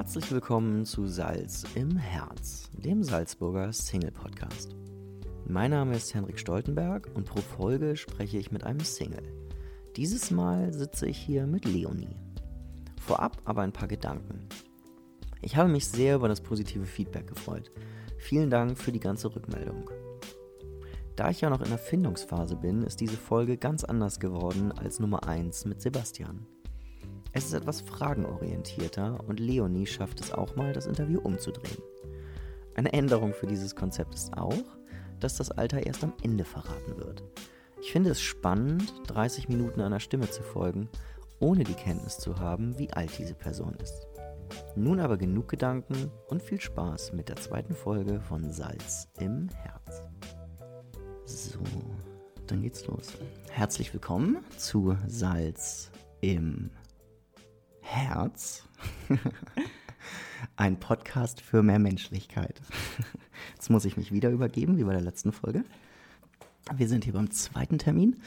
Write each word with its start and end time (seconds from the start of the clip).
Herzlich 0.00 0.32
willkommen 0.32 0.86
zu 0.86 1.06
Salz 1.06 1.66
im 1.74 1.94
Herz, 1.98 2.70
dem 2.72 3.04
Salzburger 3.04 3.70
Single 3.70 4.10
Podcast. 4.10 4.74
Mein 5.46 5.72
Name 5.72 5.94
ist 5.94 6.14
Henrik 6.14 6.38
Stoltenberg 6.38 7.10
und 7.12 7.26
pro 7.26 7.42
Folge 7.42 7.94
spreche 7.96 8.38
ich 8.38 8.50
mit 8.50 8.64
einem 8.64 8.80
Single. 8.80 9.30
Dieses 9.96 10.30
Mal 10.30 10.72
sitze 10.72 11.06
ich 11.06 11.18
hier 11.18 11.46
mit 11.46 11.66
Leonie. 11.66 12.16
Vorab 12.98 13.42
aber 13.44 13.60
ein 13.60 13.74
paar 13.74 13.88
Gedanken. 13.88 14.48
Ich 15.42 15.56
habe 15.56 15.68
mich 15.68 15.86
sehr 15.86 16.16
über 16.16 16.28
das 16.28 16.40
positive 16.40 16.86
Feedback 16.86 17.26
gefreut. 17.26 17.70
Vielen 18.16 18.48
Dank 18.48 18.78
für 18.78 18.92
die 18.92 19.00
ganze 19.00 19.36
Rückmeldung. 19.36 19.90
Da 21.14 21.28
ich 21.28 21.42
ja 21.42 21.50
noch 21.50 21.60
in 21.60 21.68
der 21.68 21.78
Findungsphase 21.78 22.56
bin, 22.56 22.84
ist 22.84 23.02
diese 23.02 23.18
Folge 23.18 23.58
ganz 23.58 23.84
anders 23.84 24.18
geworden 24.18 24.72
als 24.72 24.98
Nummer 24.98 25.28
1 25.28 25.66
mit 25.66 25.82
Sebastian. 25.82 26.46
Es 27.32 27.44
ist 27.44 27.54
etwas 27.54 27.80
fragenorientierter 27.80 29.20
und 29.26 29.38
Leonie 29.38 29.86
schafft 29.86 30.20
es 30.20 30.32
auch 30.32 30.56
mal, 30.56 30.72
das 30.72 30.86
Interview 30.86 31.20
umzudrehen. 31.20 31.82
Eine 32.74 32.92
Änderung 32.92 33.32
für 33.32 33.46
dieses 33.46 33.76
Konzept 33.76 34.14
ist 34.14 34.36
auch, 34.36 34.64
dass 35.20 35.36
das 35.36 35.50
Alter 35.50 35.86
erst 35.86 36.02
am 36.02 36.12
Ende 36.22 36.44
verraten 36.44 36.96
wird. 36.96 37.22
Ich 37.80 37.92
finde 37.92 38.10
es 38.10 38.20
spannend, 38.20 38.92
30 39.06 39.48
Minuten 39.48 39.80
einer 39.80 40.00
Stimme 40.00 40.28
zu 40.28 40.42
folgen, 40.42 40.88
ohne 41.38 41.62
die 41.62 41.74
Kenntnis 41.74 42.18
zu 42.18 42.38
haben, 42.38 42.78
wie 42.78 42.92
alt 42.92 43.16
diese 43.18 43.34
Person 43.34 43.74
ist. 43.76 44.08
Nun 44.74 44.98
aber 44.98 45.16
genug 45.16 45.48
Gedanken 45.48 46.10
und 46.28 46.42
viel 46.42 46.60
Spaß 46.60 47.12
mit 47.12 47.28
der 47.28 47.36
zweiten 47.36 47.74
Folge 47.74 48.20
von 48.20 48.50
Salz 48.50 49.08
im 49.18 49.48
Herz. 49.50 50.02
So, 51.26 51.60
dann 52.48 52.62
geht's 52.62 52.86
los. 52.86 53.12
Herzlich 53.50 53.92
willkommen 53.92 54.44
zu 54.56 54.96
Salz 55.06 55.90
im 56.20 56.70
Herz. 57.90 58.62
Ein 60.56 60.78
Podcast 60.78 61.40
für 61.40 61.64
mehr 61.64 61.80
Menschlichkeit. 61.80 62.62
Jetzt 63.54 63.68
muss 63.68 63.84
ich 63.84 63.96
mich 63.96 64.12
wieder 64.12 64.30
übergeben, 64.30 64.78
wie 64.78 64.84
bei 64.84 64.92
der 64.92 65.00
letzten 65.00 65.32
Folge. 65.32 65.64
Wir 66.72 66.88
sind 66.88 67.02
hier 67.02 67.14
beim 67.14 67.32
zweiten 67.32 67.78
Termin, 67.78 68.20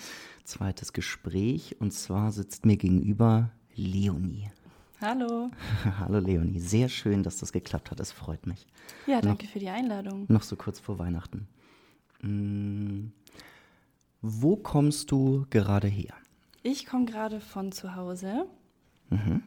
zweites 0.44 0.92
Gespräch 0.92 1.78
und 1.80 1.94
zwar 1.94 2.34
sitzt 2.34 2.66
mir 2.66 2.76
gegenüber 2.76 3.52
Leonie. 3.74 4.52
Hallo. 5.00 5.50
Hallo 5.98 6.20
Leonie, 6.20 6.60
sehr 6.60 6.90
schön, 6.90 7.24
dass 7.24 7.38
das 7.38 7.54
geklappt 7.54 7.90
hat, 7.90 8.02
es 8.02 8.12
freut 8.12 8.46
mich. 8.46 8.68
Ja, 9.08 9.22
danke 9.22 9.46
noch, 9.46 9.52
für 9.54 9.60
die 9.60 9.70
Einladung. 9.70 10.26
Noch 10.28 10.44
so 10.44 10.58
kurz 10.58 10.82
vor 10.82 11.00
Weihnachten. 11.00 11.48
Hm, 12.20 13.14
wo 14.22 14.58
kommst 14.58 15.10
du 15.10 15.46
gerade 15.50 15.88
her? 15.88 16.16
Ich 16.64 16.86
komme 16.86 17.06
gerade 17.06 17.40
von 17.40 17.72
zu 17.72 17.96
Hause. 17.96 18.46
Mhm. 19.10 19.44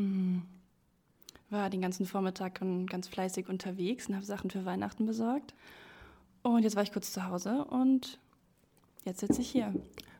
Mhm. 0.00 0.42
War 1.50 1.68
den 1.68 1.80
ganzen 1.80 2.06
Vormittag 2.06 2.60
ganz 2.86 3.08
fleißig 3.08 3.48
unterwegs 3.48 4.08
und 4.08 4.14
habe 4.14 4.24
Sachen 4.24 4.50
für 4.50 4.64
Weihnachten 4.64 5.04
besorgt. 5.06 5.54
Und 6.42 6.62
jetzt 6.62 6.76
war 6.76 6.82
ich 6.82 6.92
kurz 6.92 7.12
zu 7.12 7.26
Hause 7.26 7.64
und 7.64 8.18
jetzt 9.04 9.20
sitze 9.20 9.40
ich 9.40 9.50
hier. 9.50 9.74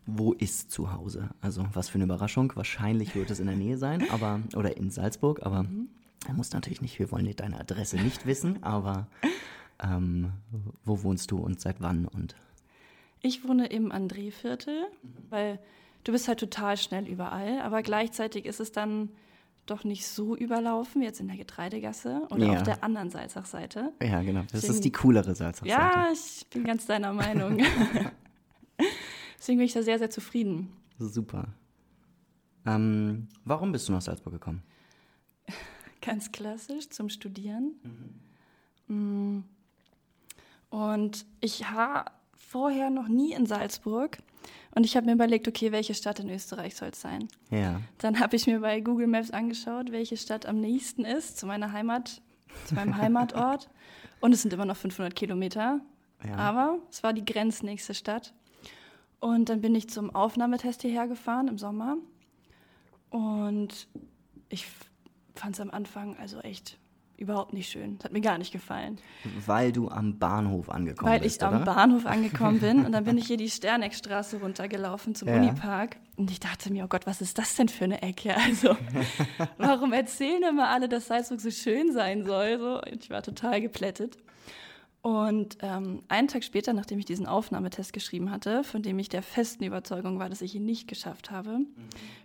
Wo 0.07 0.33
ist 0.33 0.73
zu 0.73 0.93
Hause? 0.93 1.31
Also 1.41 1.65
was 1.73 1.89
für 1.89 1.97
eine 1.97 2.05
Überraschung. 2.05 2.53
Wahrscheinlich 2.57 3.15
wird 3.15 3.31
es 3.31 3.39
in 3.39 3.47
der 3.47 3.55
Nähe 3.55 3.79
sein, 3.79 4.11
aber 4.11 4.41
oder 4.57 4.77
in 4.77 4.91
Salzburg, 4.91 5.43
aber 5.43 5.63
mhm. 5.63 5.89
er 6.27 6.35
muss 6.35 6.53
natürlich 6.53 6.83
nicht, 6.83 6.99
wir 6.99 7.13
wollen 7.13 7.33
deine 7.37 7.61
Adresse 7.61 7.97
nicht 7.97 8.27
wissen, 8.27 8.63
aber 8.65 9.07
ähm, 9.83 10.33
wo 10.85 11.03
wohnst 11.05 11.31
du 11.31 11.39
und 11.39 11.61
seit 11.61 11.81
wann 11.81 12.07
und 12.07 12.35
ich 13.23 13.47
wohne 13.47 13.67
im 13.67 13.93
André-Viertel, 13.93 14.87
weil 15.29 15.59
du 16.05 16.13
bist 16.13 16.27
halt 16.27 16.41
total 16.41 16.77
schnell 16.79 17.07
überall, 17.07 17.61
aber 17.61 17.83
gleichzeitig 17.83 18.47
ist 18.47 18.61
es 18.61 18.73
dann 18.73 19.11
doch 19.67 19.85
nicht 19.85 20.07
so 20.07 20.37
überlaufen 20.37 21.01
wie 21.01 21.05
jetzt 21.05 21.21
in 21.21 21.29
der 21.29 21.37
Getreidegasse 21.37 22.23
oder 22.31 22.47
ja. 22.47 22.53
auf 22.55 22.63
der 22.63 22.83
anderen 22.83 23.11
Salzachseite. 23.11 23.93
Ja, 24.03 24.23
genau. 24.23 24.43
Das 24.43 24.53
Deswegen, 24.53 24.75
ist 24.75 24.85
die 24.85 24.93
coolere 24.93 25.35
Salzachseite. 25.35 25.71
Ja, 25.71 26.09
ich 26.13 26.47
bin 26.49 26.65
ganz 26.65 26.87
deiner 26.87 27.13
Meinung. 27.13 27.59
Deswegen 29.39 29.59
bin 29.59 29.67
ich 29.67 29.73
da 29.73 29.83
sehr, 29.83 29.99
sehr 29.99 30.11
zufrieden. 30.11 30.73
Super. 30.99 31.49
Ähm, 32.67 33.29
warum 33.45 33.73
bist 33.73 33.89
du 33.89 33.93
nach 33.93 34.03
Salzburg 34.03 34.35
gekommen? 34.35 34.63
Ganz 36.03 36.33
klassisch 36.33 36.91
zum 36.91 37.09
Studieren. 37.09 37.75
Mhm. 38.87 39.39
Mm. 39.39 39.45
Und 40.71 41.27
ich 41.41 41.63
war 41.63 42.13
vorher 42.35 42.91
noch 42.91 43.09
nie 43.09 43.33
in 43.33 43.47
Salzburg 43.47 44.19
und 44.75 44.85
ich 44.85 44.97
habe 44.97 45.07
mir 45.07 45.13
überlegt, 45.13 45.49
okay, 45.49 45.73
welche 45.73 45.95
Stadt 45.95 46.21
in 46.21 46.31
Österreich 46.31 46.77
soll 46.77 46.89
es 46.89 47.01
sein? 47.01 47.29
Ja. 47.51 47.81
Dann 47.99 48.21
habe 48.21 48.37
ich 48.37 48.47
mir 48.47 48.61
bei 48.61 48.81
Google 48.81 49.09
Maps 49.09 49.31
angeschaut, 49.31 49.91
welche 49.91 50.17
Stadt 50.17 50.47
am 50.47 50.61
nächsten 50.61 51.05
ist 51.05 51.39
zu 51.39 51.47
meiner 51.47 51.73
Heimat, 51.73 52.23
zu 52.67 52.75
meinem 52.75 52.97
Heimatort. 52.97 53.69
Und 54.21 54.33
es 54.33 54.43
sind 54.43 54.53
immer 54.53 54.67
noch 54.67 54.77
500 54.77 55.15
Kilometer. 55.15 55.81
Ja. 56.25 56.37
Aber 56.37 56.79
es 56.91 57.03
war 57.03 57.13
die 57.13 57.25
grenznächste 57.25 57.95
Stadt. 57.95 58.35
Und 59.19 59.49
dann 59.49 59.61
bin 59.61 59.75
ich 59.75 59.89
zum 59.89 60.15
Aufnahmetest 60.15 60.83
hierher 60.83 61.09
gefahren 61.09 61.49
im 61.49 61.59
Sommer. 61.59 61.97
Und 63.11 63.89
ich 64.49 64.67
fand 65.35 65.55
es 65.55 65.61
am 65.61 65.71
Anfang 65.71 66.17
also 66.17 66.41
echt 66.41 66.79
überhaupt 67.21 67.53
nicht 67.53 67.71
schön. 67.71 67.99
Das 67.99 68.07
hat 68.07 68.13
mir 68.13 68.21
gar 68.21 68.39
nicht 68.39 68.53
gefallen. 68.53 68.99
Weil 69.47 69.73
du 69.73 69.89
am 69.89 70.19
Bahnhof 70.19 70.71
angekommen 70.71 71.13
Weil 71.13 71.21
bist, 71.21 71.43
Weil 71.43 71.51
ich 71.51 71.55
am 71.57 71.65
Bahnhof 71.65 72.07
angekommen 72.07 72.61
bin 72.61 72.85
und 72.87 72.93
dann 72.93 73.05
bin 73.05 73.19
ich 73.19 73.27
hier 73.27 73.37
die 73.37 73.51
Sterneckstraße 73.51 74.41
runtergelaufen 74.41 75.15
zum 75.15 75.29
ja. 75.29 75.37
Unipark 75.37 75.97
und 76.17 76.31
ich 76.31 76.41
dachte 76.41 76.73
mir, 76.73 76.85
oh 76.85 76.89
Gott, 76.89 77.07
was 77.07 77.21
ist 77.21 77.39
das 77.39 77.57
denn 77.57 77.69
für 77.69 77.85
eine 77.85 78.03
Ecke? 78.03 78.35
Also, 78.51 78.77
warum 79.59 79.93
erzählen 79.93 80.43
immer 80.43 80.69
alle, 80.69 80.89
dass 80.89 81.07
Salzburg 81.07 81.41
so 81.41 81.51
schön 81.51 81.93
sein 81.93 82.25
soll? 82.25 82.59
So, 82.59 82.83
ich 82.83 83.11
war 83.11 83.23
total 83.23 83.61
geplättet. 83.61 84.19
Und 85.03 85.57
ähm, 85.63 86.03
einen 86.09 86.29
Tag 86.29 86.45
später, 86.45 86.75
nachdem 86.75 86.99
ich 86.99 87.07
diesen 87.07 87.27
Aufnahmetest 87.27 87.93
geschrieben 87.93 88.31
hatte, 88.31 88.65
von 88.65 88.83
dem 88.83 88.99
ich 88.99 89.09
der 89.09 89.23
festen 89.23 89.65
Überzeugung 89.65 90.19
war, 90.19 90.29
dass 90.29 90.43
ich 90.43 90.55
ihn 90.55 90.67
nicht 90.67 90.89
geschafft 90.89 91.31
habe, 91.31 91.61
mhm. 91.61 91.67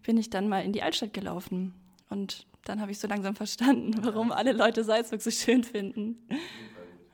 bin 0.03 0.17
ich 0.17 0.29
dann 0.29 0.49
mal 0.49 0.59
in 0.59 0.73
die 0.73 0.83
Altstadt 0.83 1.13
gelaufen. 1.13 1.73
Und 2.09 2.45
dann 2.65 2.81
habe 2.81 2.91
ich 2.91 2.99
so 2.99 3.07
langsam 3.07 3.35
verstanden, 3.35 3.93
warum 4.03 4.31
alle 4.31 4.51
Leute 4.51 4.83
Salzburg 4.83 5.21
so 5.21 5.31
schön 5.31 5.63
finden. 5.63 6.17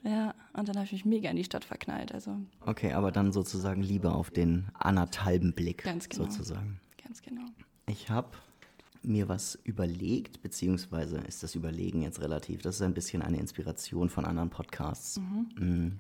Ja, 0.03 0.33
und 0.53 0.67
dann 0.67 0.75
habe 0.75 0.85
ich 0.85 0.91
mich 0.93 1.05
mega 1.05 1.29
in 1.29 1.35
die 1.35 1.43
Stadt 1.43 1.63
verknallt. 1.63 2.11
Also. 2.11 2.35
Okay, 2.61 2.93
aber 2.93 3.11
dann 3.11 3.31
sozusagen 3.31 3.83
lieber 3.83 4.15
auf 4.15 4.31
den 4.31 4.69
anderthalben 4.73 5.53
Blick. 5.53 5.83
Ganz 5.83 6.09
genau. 6.09 6.23
Sozusagen. 6.23 6.79
Ganz 7.03 7.21
genau. 7.21 7.45
Ich 7.85 8.09
habe 8.09 8.29
mir 9.03 9.29
was 9.29 9.59
überlegt, 9.63 10.41
beziehungsweise 10.41 11.17
ist 11.17 11.43
das 11.43 11.55
Überlegen 11.55 12.01
jetzt 12.01 12.21
relativ. 12.21 12.61
Das 12.61 12.75
ist 12.75 12.81
ein 12.81 12.93
bisschen 12.93 13.21
eine 13.21 13.37
Inspiration 13.37 14.09
von 14.09 14.25
anderen 14.25 14.49
Podcasts. 14.49 15.19
Mhm. 15.19 15.49
Mm, 15.55 15.99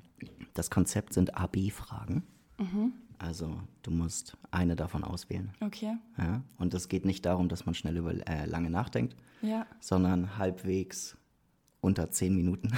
das 0.53 0.69
Konzept 0.69 1.13
sind 1.13 1.35
AB-Fragen. 1.35 2.23
Mhm. 2.57 2.93
Also 3.21 3.55
du 3.83 3.91
musst 3.91 4.35
eine 4.49 4.75
davon 4.75 5.03
auswählen. 5.03 5.53
Okay. 5.61 5.95
Ja? 6.17 6.41
Und 6.57 6.73
es 6.73 6.89
geht 6.89 7.05
nicht 7.05 7.23
darum, 7.25 7.49
dass 7.49 7.67
man 7.67 7.75
schnell 7.75 7.97
über 7.97 8.13
äh, 8.27 8.45
lange 8.45 8.71
nachdenkt, 8.71 9.15
ja. 9.43 9.67
sondern 9.79 10.39
halbwegs 10.39 11.15
unter 11.81 12.09
zehn 12.09 12.35
Minuten. 12.35 12.71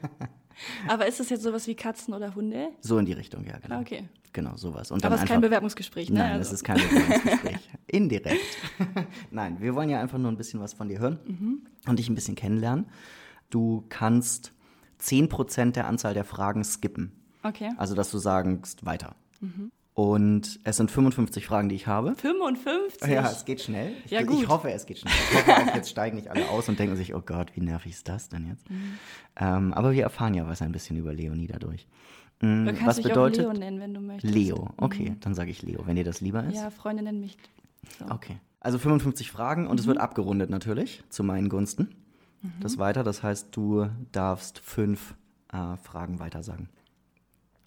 Aber 0.88 1.06
ist 1.06 1.20
das 1.20 1.28
jetzt 1.28 1.42
sowas 1.42 1.66
wie 1.66 1.74
Katzen 1.74 2.14
oder 2.14 2.34
Hunde? 2.34 2.70
So 2.80 2.96
in 2.96 3.04
die 3.04 3.12
Richtung, 3.12 3.44
ja, 3.44 3.58
genau. 3.58 3.80
Okay. 3.80 4.08
Genau, 4.32 4.56
sowas. 4.56 4.90
Und 4.90 5.04
Aber 5.04 5.16
es 5.16 5.22
ist 5.22 5.28
kein 5.28 5.42
Bewerbungsgespräch, 5.42 6.08
ne? 6.08 6.20
Nein, 6.20 6.32
also. 6.32 6.48
es 6.48 6.52
ist 6.54 6.64
kein 6.64 6.76
Bewerbungsgespräch. 6.76 7.70
Indirekt. 7.86 8.58
Nein, 9.30 9.60
wir 9.60 9.74
wollen 9.74 9.90
ja 9.90 10.00
einfach 10.00 10.16
nur 10.16 10.30
ein 10.30 10.38
bisschen 10.38 10.60
was 10.60 10.72
von 10.72 10.88
dir 10.88 11.00
hören 11.00 11.18
mhm. 11.26 11.66
und 11.86 11.98
dich 11.98 12.08
ein 12.08 12.14
bisschen 12.14 12.34
kennenlernen. 12.34 12.86
Du 13.50 13.84
kannst 13.90 14.52
10% 15.02 15.72
der 15.72 15.86
Anzahl 15.86 16.14
der 16.14 16.24
Fragen 16.24 16.64
skippen. 16.64 17.12
Okay. 17.42 17.72
Also, 17.76 17.94
dass 17.94 18.10
du 18.10 18.16
sagst, 18.16 18.86
weiter. 18.86 19.14
Mhm. 19.40 19.70
Und 19.94 20.60
es 20.64 20.76
sind 20.76 20.90
55 20.90 21.46
Fragen, 21.46 21.70
die 21.70 21.74
ich 21.74 21.86
habe. 21.86 22.14
55? 22.16 23.08
Ja, 23.08 23.30
es 23.30 23.46
geht 23.46 23.62
schnell. 23.62 23.94
Ja, 24.10 24.20
ich, 24.20 24.26
gut. 24.26 24.42
ich 24.42 24.48
hoffe, 24.48 24.70
es 24.70 24.84
geht 24.84 24.98
schnell. 24.98 25.14
Ich 25.30 25.38
hoffe 25.38 25.56
auch, 25.56 25.74
jetzt 25.74 25.88
steigen 25.88 26.16
nicht 26.16 26.28
alle 26.28 26.50
aus 26.50 26.68
und 26.68 26.78
denken 26.78 26.96
sich, 26.96 27.14
oh 27.14 27.22
Gott, 27.24 27.52
wie 27.54 27.62
nervig 27.62 27.92
ist 27.92 28.06
das 28.06 28.28
denn 28.28 28.46
jetzt? 28.46 28.68
Mhm. 28.68 28.98
Ähm, 29.36 29.72
aber 29.72 29.92
wir 29.92 30.02
erfahren 30.02 30.34
ja 30.34 30.46
was 30.46 30.60
ein 30.60 30.70
bisschen 30.70 30.98
über 30.98 31.14
Leonie 31.14 31.46
dadurch. 31.46 31.86
Mhm, 32.42 32.66
du 32.66 32.72
kannst 32.74 32.98
was 32.98 33.02
bedeutet? 33.02 33.46
Auch 33.46 33.52
Leo 33.52 33.58
nennen, 33.58 33.80
wenn 33.80 33.94
du 33.94 34.00
möchtest. 34.00 34.34
Leo, 34.34 34.68
okay, 34.76 35.10
mhm. 35.10 35.20
dann 35.20 35.34
sage 35.34 35.50
ich 35.50 35.62
Leo, 35.62 35.86
wenn 35.86 35.96
dir 35.96 36.04
das 36.04 36.20
lieber 36.20 36.44
ist. 36.44 36.56
Ja, 36.56 36.68
Freunde 36.68 37.02
nennen 37.02 37.20
mich. 37.20 37.38
So. 37.98 38.04
Okay. 38.10 38.36
Also 38.60 38.78
55 38.78 39.30
Fragen 39.30 39.66
und 39.66 39.80
es 39.80 39.86
wird 39.86 39.96
mhm. 39.96 40.02
abgerundet 40.02 40.50
natürlich 40.50 41.04
zu 41.08 41.24
meinen 41.24 41.48
Gunsten. 41.48 41.94
Mhm. 42.42 42.52
Das 42.60 42.76
weiter, 42.76 43.02
das 43.02 43.22
heißt, 43.22 43.48
du 43.52 43.88
darfst 44.12 44.58
fünf 44.58 45.14
äh, 45.52 45.76
Fragen 45.78 46.18
weiter 46.18 46.42
sagen. 46.42 46.68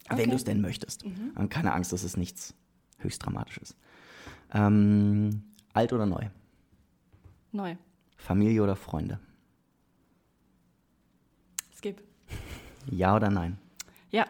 Okay. 0.10 0.24
Wenn 0.24 0.30
du 0.32 0.36
es 0.36 0.44
denn 0.44 0.62
möchtest. 0.62 1.06
Mhm. 1.06 1.32
Und 1.36 1.50
keine 1.50 1.74
Angst, 1.74 1.94
das 1.94 2.04
ist 2.04 2.18
nichts 2.18 2.54
höchst 2.98 3.24
Dramatisches. 3.24 3.76
Ähm, 4.52 5.44
alt 5.74 5.94
oder 5.94 6.06
neu? 6.06 6.30
Neu. 7.52 7.76
Familie 8.18 8.64
oder 8.64 8.76
Freunde? 8.76 9.20
Skip. 11.76 12.04
Ja 12.90 13.16
oder 13.16 13.30
nein? 13.30 13.58
Ja. 14.10 14.26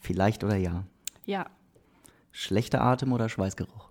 Vielleicht 0.00 0.42
oder 0.42 0.56
ja? 0.56 0.84
Ja. 1.24 1.46
Schlechter 2.32 2.80
Atem 2.82 3.12
oder 3.12 3.28
Schweißgeruch? 3.28 3.90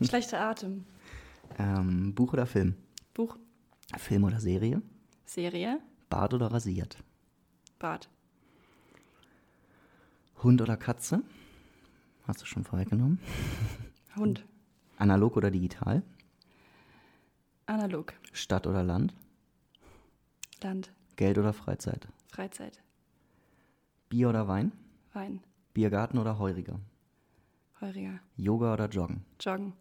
Schlechter 0.02 0.40
Atem. 0.40 0.86
Ähm, 1.58 2.14
Buch 2.14 2.32
oder 2.32 2.46
Film? 2.46 2.76
Buch. 3.14 3.36
Film 3.98 4.24
oder 4.24 4.40
Serie? 4.40 4.80
Serie. 5.26 5.80
Bart 6.08 6.32
oder 6.34 6.50
rasiert? 6.52 6.98
Bart. 7.78 8.08
Hund 10.42 10.62
oder 10.62 10.76
Katze? 10.76 11.22
Hast 12.26 12.40
du 12.40 12.46
schon 12.46 12.64
vorweggenommen. 12.64 13.18
Hund. 14.16 14.44
Analog 14.96 15.36
oder 15.36 15.50
digital? 15.50 16.02
Analog. 17.66 18.14
Stadt 18.32 18.66
oder 18.66 18.82
Land? 18.82 19.14
Land. 20.62 20.92
Geld 21.16 21.38
oder 21.38 21.52
Freizeit? 21.52 22.08
Freizeit. 22.28 22.82
Bier 24.08 24.30
oder 24.30 24.48
Wein? 24.48 24.72
Wein. 25.12 25.40
Biergarten 25.74 26.18
oder 26.18 26.38
Heuriger? 26.38 26.80
Heuriger. 27.80 28.20
Yoga 28.36 28.72
oder 28.74 28.88
Joggen? 28.88 29.24
Joggen. 29.38 29.72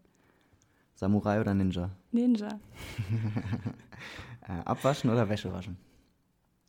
Samurai 0.96 1.40
oder 1.40 1.54
Ninja? 1.54 1.92
Ninja. 2.12 2.60
Äh, 4.42 4.64
abwaschen 4.66 5.12
oder 5.12 5.30
Wäsche 5.30 5.54
waschen? 5.54 5.78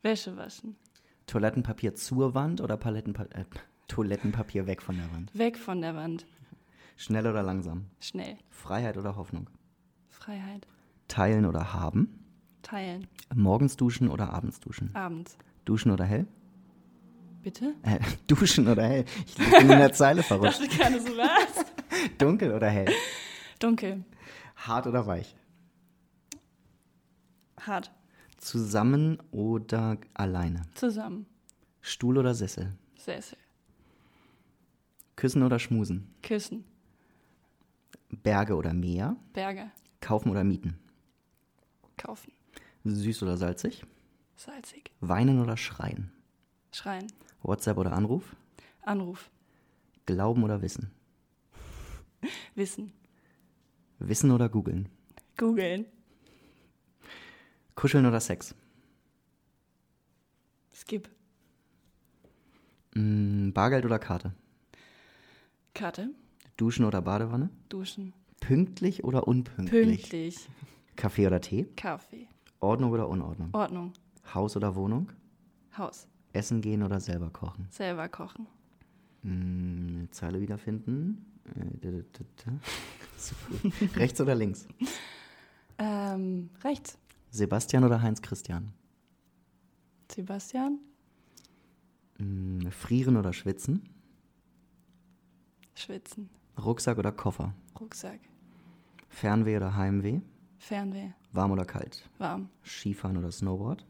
Wäsche 0.03 0.37
waschen. 0.37 0.77
Toilettenpapier 1.27 1.95
zur 1.95 2.35
Wand 2.35 2.61
oder 2.61 2.77
Palettenpa 2.77 3.23
äh, 3.31 3.47
Toilettenpapier 3.91 4.67
weg 4.69 4.83
von 4.83 4.97
der 4.97 5.11
Wand? 5.13 5.37
Weg 5.37 5.59
von 5.59 5.81
der 5.81 5.97
Wand. 5.97 6.25
Schnell 6.97 7.27
oder 7.27 7.43
langsam? 7.43 7.87
Schnell. 7.99 8.37
Freiheit 8.49 8.97
oder 8.97 9.17
Hoffnung? 9.17 9.51
Freiheit. 10.09 10.69
Teilen 11.09 11.45
oder 11.45 11.73
haben? 11.73 12.25
Teilen. 12.63 13.09
Morgens 13.35 13.77
duschen 13.77 14.09
oder 14.09 14.33
abends 14.33 14.61
duschen? 14.61 14.95
Abends. 14.95 15.37
Duschen 15.65 15.91
oder 15.91 16.05
hell? 16.05 16.27
Bitte? 17.43 17.75
Äh, 17.83 17.99
duschen 18.29 18.69
oder 18.69 18.85
hell? 18.85 19.05
Ich 19.27 19.35
bin 19.35 19.63
in 19.63 19.69
der 19.79 19.93
Zeile 19.93 20.23
verrutscht. 20.23 20.61
Dachte 20.61 20.69
gerade 20.77 21.01
so 21.01 21.17
was. 21.17 21.65
Dunkel 22.19 22.53
oder 22.53 22.69
hell? 22.69 22.93
Dunkel. 23.59 24.05
Hart 24.55 24.87
oder 24.87 25.05
weich? 25.07 25.35
Hart. 27.61 27.91
Zusammen 28.39 29.19
oder 29.33 29.99
alleine? 30.15 30.63
Zusammen. 30.75 31.27
Stuhl 31.81 32.19
oder 32.19 32.35
Sessel? 32.35 32.73
Sessel. 32.97 33.37
Küssen 35.21 35.43
oder 35.43 35.59
schmusen? 35.59 36.15
Küssen. 36.23 36.65
Berge 38.09 38.57
oder 38.57 38.73
Meer? 38.73 39.17
Berge. 39.35 39.71
Kaufen 40.01 40.31
oder 40.31 40.45
mieten? 40.45 40.79
Kaufen. 41.99 42.33
Süß 42.85 43.23
oder 43.25 43.37
salzig? 43.37 43.85
Salzig. 44.37 44.91
Weinen 45.01 45.39
oder 45.43 45.59
schreien? 45.59 46.11
Schreien. 46.73 47.07
WhatsApp 47.43 47.77
oder 47.77 47.93
Anruf? 47.93 48.35
Anruf. 48.81 49.31
Glauben 50.07 50.43
oder 50.43 50.63
wissen? 50.63 50.91
Wissen. 52.55 52.91
Wissen 53.99 54.31
oder 54.31 54.49
googeln? 54.49 54.89
Googeln. 55.37 55.85
Kuscheln 57.75 58.07
oder 58.07 58.21
Sex? 58.21 58.55
Skip. 60.73 61.11
Mm, 62.95 63.51
Bargeld 63.51 63.85
oder 63.85 63.99
Karte? 63.99 64.33
Karte. 65.75 66.11
Duschen 66.57 66.85
oder 66.85 67.01
Badewanne? 67.03 67.51
Duschen. 67.69 68.13
Pünktlich 68.41 69.05
oder 69.05 69.27
unpünktlich? 69.29 70.01
Pünktlich. 70.03 70.49
Kaffee 70.97 71.27
oder 71.27 71.41
Tee? 71.41 71.65
Kaffee. 71.77 72.29
Ordnung 72.61 72.91
oder 72.91 73.09
Unordnung? 73.09 73.51
Ordnung. 73.53 73.93
Haus 74.35 74.57
oder 74.57 74.75
Wohnung? 74.75 75.11
Haus. 75.77 76.07
Essen 76.33 76.61
gehen 76.61 76.83
oder 76.83 77.01
selber 77.01 77.31
kochen? 77.31 77.67
Selber 77.71 78.09
kochen. 78.09 78.47
Eine 79.23 80.09
Zeile 80.11 80.41
wiederfinden. 80.41 81.25
Äh. 81.83 82.03
Rechts 83.97 84.21
oder 84.21 84.35
links? 84.35 84.67
Ähm, 85.79 86.51
rechts. 86.63 86.99
Sebastian 87.31 87.85
oder 87.85 88.03
Heinz 88.03 88.21
Christian? 88.23 88.73
Sebastian. 90.11 90.79
Mm, 92.19 92.69
Frieren 92.71 93.17
oder 93.17 93.33
schwitzen? 93.33 93.89
Schwitzen. 95.81 96.29
Rucksack 96.63 96.99
oder 96.99 97.13
Koffer? 97.13 97.55
Rucksack. 97.79 98.21
Fernweh 99.09 99.57
oder 99.57 99.77
Heimweh? 99.77 100.21
Fernweh. 100.59 101.11
Warm 101.33 101.53
oder 101.53 101.65
kalt? 101.65 102.09
Warm. 102.19 102.51
Skifahren 102.65 103.17
oder 103.17 103.33
Snowboard? 103.33 103.87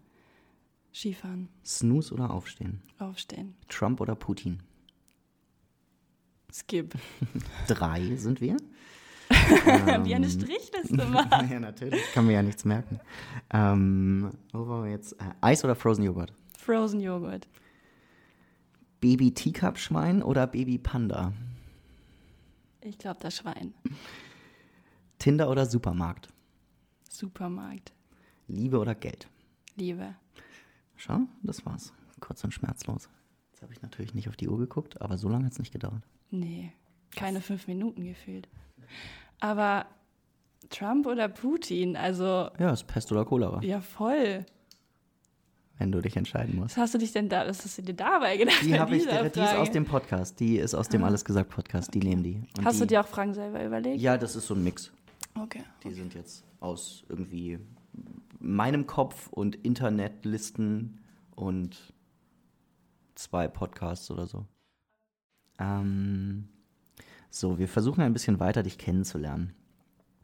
Skifahren. 0.93 1.49
Snooze 1.65 2.15
oder 2.15 2.31
Aufstehen? 2.31 2.83
Aufstehen. 2.99 3.55
Trump 3.69 4.01
oder 4.01 4.15
Putin? 4.15 4.63
Skip. 6.53 6.95
Drei 7.67 8.17
sind 8.17 8.41
wir. 8.41 8.57
Wie 10.05 10.15
eine 10.15 10.29
Strichliste 10.29 11.05
machen. 11.07 11.49
ja, 11.51 11.61
natürlich. 11.61 12.01
Kann 12.13 12.27
mir 12.27 12.35
ja 12.35 12.43
nichts 12.43 12.65
merken. 12.65 13.01
Ähm, 13.53 14.31
wo 14.53 14.67
waren 14.69 14.85
wir 14.85 14.91
jetzt? 14.91 15.13
Äh, 15.15 15.25
Eis 15.41 15.65
oder 15.65 15.77
Frozen 15.77 16.05
Joghurt? 16.05 16.33
Frozen 16.59 17.01
Joghurt. 17.01 17.49
Baby 19.01 19.33
Teacup 19.33 19.79
Schwein 19.79 20.23
oder 20.23 20.47
Baby 20.47 20.79
Panda? 20.79 21.33
Ich 22.83 22.99
glaube, 22.99 23.21
das 23.21 23.37
Schwein. 23.37 23.75
Tinder 25.19 25.51
oder 25.51 25.67
Supermarkt? 25.67 26.29
Supermarkt. 27.09 27.93
Liebe 28.49 28.79
oder 28.79 28.95
Geld? 28.95 29.29
Liebe. 29.77 30.15
Schau, 30.97 31.21
das 31.43 31.65
war's. 31.67 31.93
Kurz 32.21 32.43
und 32.45 32.53
schmerzlos. 32.53 33.09
Jetzt 33.53 33.63
habe 33.63 33.73
ich 33.73 33.83
natürlich 33.83 34.15
nicht 34.15 34.29
auf 34.29 34.37
die 34.37 34.49
Uhr 34.49 34.59
geguckt, 34.59 35.01
aber 35.01 35.19
so 35.19 35.29
lange 35.29 35.47
hat 35.47 35.53
es 35.53 35.59
nicht 35.59 35.73
gedauert. 35.73 36.03
Nee, 36.31 36.73
keine 37.15 37.41
fünf 37.41 37.67
Minuten 37.67 38.05
gefühlt. 38.05 38.49
Aber 39.41 39.87
Trump 40.69 41.07
oder 41.07 41.29
Putin, 41.29 41.97
also 41.97 42.51
Ja, 42.59 42.71
ist 42.73 42.87
Pest 42.87 43.11
oder 43.13 43.25
Cholera, 43.25 43.63
ja 43.63 43.81
voll. 43.81 44.45
Wenn 45.81 45.91
du 45.91 46.01
dich 46.03 46.17
entscheiden 46.17 46.57
musst. 46.57 46.77
Was 46.77 46.83
hast 46.83 46.95
du 46.95 46.99
dich 46.99 47.13
denn 47.13 47.29
da, 47.31 47.49
was 47.49 47.65
hast 47.65 47.79
du 47.79 47.83
dir 47.83 47.95
dabei 47.95 48.37
gedacht? 48.37 48.63
Die 48.63 48.79
habe 48.79 48.95
ich, 48.97 49.05
dieser 49.05 49.31
die 49.31 49.41
ist 49.41 49.55
aus 49.55 49.71
dem 49.71 49.87
Podcast. 49.87 50.39
Die 50.39 50.59
ist 50.59 50.75
aus 50.75 50.91
dem 50.91 51.03
Alles 51.03 51.25
gesagt 51.25 51.49
Podcast. 51.49 51.95
Die 51.95 52.01
nehmen 52.01 52.23
die. 52.23 52.43
Und 52.59 52.67
Hast 52.67 52.77
die, 52.77 52.81
du 52.81 52.87
dir 52.87 53.01
auch 53.01 53.07
Fragen 53.07 53.33
selber 53.33 53.65
überlegt? 53.65 53.99
Ja, 54.01 54.19
das 54.19 54.37
ist 54.37 54.47
so 54.47 54.55
ein 54.55 54.63
Mix. 54.63 54.93
Okay. 55.41 55.63
Die 55.83 55.93
sind 55.93 56.15
jetzt 56.15 56.45
aus 56.61 57.03
irgendwie 57.09 57.59
meinem 58.39 58.87
Kopf 58.87 59.29
und 59.29 59.57
Internetlisten 59.57 60.99
und 61.35 61.95
zwei 63.15 63.49
Podcasts 63.49 64.11
oder 64.11 64.27
so. 64.27 64.45
Ähm, 65.59 66.49
so, 67.31 67.59
wir 67.59 67.69
versuchen 67.69 68.03
ein 68.03 68.13
bisschen 68.13 68.39
weiter 68.39 68.63
dich 68.63 68.77
kennenzulernen. 68.77 69.55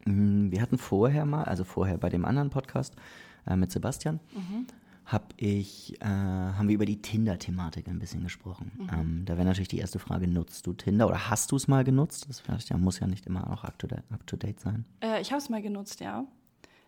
Mm, 0.05 0.51
Wir 0.51 0.61
hatten 0.61 0.77
vorher 0.77 1.25
mal, 1.25 1.45
also 1.45 1.65
vorher 1.65 1.97
bei 1.97 2.11
dem 2.11 2.27
anderen 2.27 2.51
Podcast 2.51 2.95
äh, 3.47 3.57
mit 3.57 3.71
Sebastian, 3.73 4.21
hab 5.07 5.35
ich, 5.37 6.01
äh, 6.03 6.05
haben 6.05 6.67
wir 6.67 6.75
über 6.75 6.85
die 6.85 7.01
Tinder-Thematik 7.01 7.87
ein 7.87 8.01
bisschen 8.01 8.25
gesprochen. 8.25 8.73
Ähm, 8.93 9.23
da 9.25 9.37
wäre 9.37 9.47
natürlich 9.47 9.69
die 9.69 9.79
erste 9.79 10.01
Frage, 10.01 10.27
nutzt 10.27 10.67
du 10.67 10.73
Tinder 10.73 11.07
oder 11.07 11.31
hast 11.31 11.53
du 11.53 11.57
es 11.57 11.69
mal 11.69 11.85
genutzt? 11.85 12.27
Das 12.29 12.41
vielleicht, 12.41 12.71
ja, 12.71 12.77
muss 12.77 12.99
ja 12.99 13.07
nicht 13.07 13.27
immer 13.27 13.49
auch 13.51 13.63
up 13.63 13.79
to 13.79 13.87
date, 13.87 14.03
up 14.11 14.27
to 14.27 14.37
date 14.37 14.59
sein. 14.59 14.85
Äh, 15.01 15.21
ich 15.21 15.31
habe 15.31 15.41
es 15.41 15.49
mal 15.49 15.63
genutzt, 15.63 16.01
ja. 16.01 16.25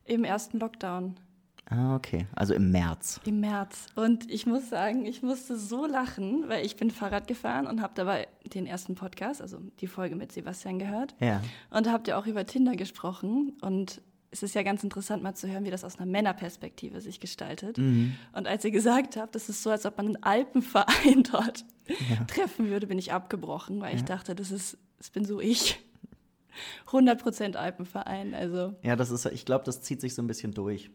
Im 0.04 0.24
ersten 0.24 0.58
Lockdown. 0.58 1.14
Ah, 1.70 1.94
okay. 1.94 2.26
Also 2.34 2.54
im 2.54 2.70
März. 2.70 3.20
Im 3.26 3.40
März. 3.40 3.86
Und 3.94 4.30
ich 4.30 4.46
muss 4.46 4.70
sagen, 4.70 5.04
ich 5.04 5.22
musste 5.22 5.58
so 5.58 5.86
lachen, 5.86 6.48
weil 6.48 6.64
ich 6.64 6.76
bin 6.76 6.90
Fahrrad 6.90 7.28
gefahren 7.28 7.66
und 7.66 7.82
habe 7.82 7.92
dabei 7.94 8.26
den 8.54 8.66
ersten 8.66 8.94
Podcast, 8.94 9.42
also 9.42 9.58
die 9.80 9.86
Folge 9.86 10.16
mit 10.16 10.32
Sebastian 10.32 10.78
gehört. 10.78 11.14
Ja. 11.20 11.42
Und 11.70 11.86
da 11.86 11.92
habt 11.92 12.08
ihr 12.08 12.16
auch 12.16 12.26
über 12.26 12.46
Tinder 12.46 12.74
gesprochen. 12.74 13.52
Und 13.60 14.00
es 14.30 14.42
ist 14.42 14.54
ja 14.54 14.62
ganz 14.62 14.82
interessant, 14.84 15.22
mal 15.22 15.34
zu 15.34 15.48
hören, 15.48 15.64
wie 15.64 15.70
das 15.70 15.84
aus 15.84 15.96
einer 15.98 16.06
Männerperspektive 16.06 17.00
sich 17.00 17.18
gestaltet. 17.20 17.78
Mhm. 17.78 18.14
Und 18.32 18.46
als 18.46 18.64
ihr 18.64 18.70
gesagt 18.70 19.16
habt, 19.16 19.34
das 19.34 19.48
ist 19.48 19.62
so, 19.62 19.70
als 19.70 19.86
ob 19.86 19.96
man 19.96 20.06
einen 20.06 20.22
Alpenverein 20.22 21.22
dort 21.32 21.64
treffen 22.26 22.68
würde, 22.68 22.86
bin 22.86 22.98
ich 22.98 23.12
abgebrochen, 23.12 23.80
weil 23.80 23.96
ich 23.96 24.04
dachte, 24.04 24.34
das 24.34 24.50
ist, 24.50 24.76
das 24.98 25.10
bin 25.10 25.24
so 25.24 25.40
ich. 25.40 25.80
100% 26.90 27.54
Alpenverein, 27.56 28.34
also. 28.34 28.74
Ja, 28.82 28.96
das 28.96 29.10
ist, 29.10 29.24
ich 29.26 29.44
glaube, 29.44 29.64
das 29.64 29.80
zieht 29.82 30.00
sich 30.00 30.14
so 30.14 30.22
ein 30.22 30.26
bisschen 30.26 30.52
durch. 30.52 30.90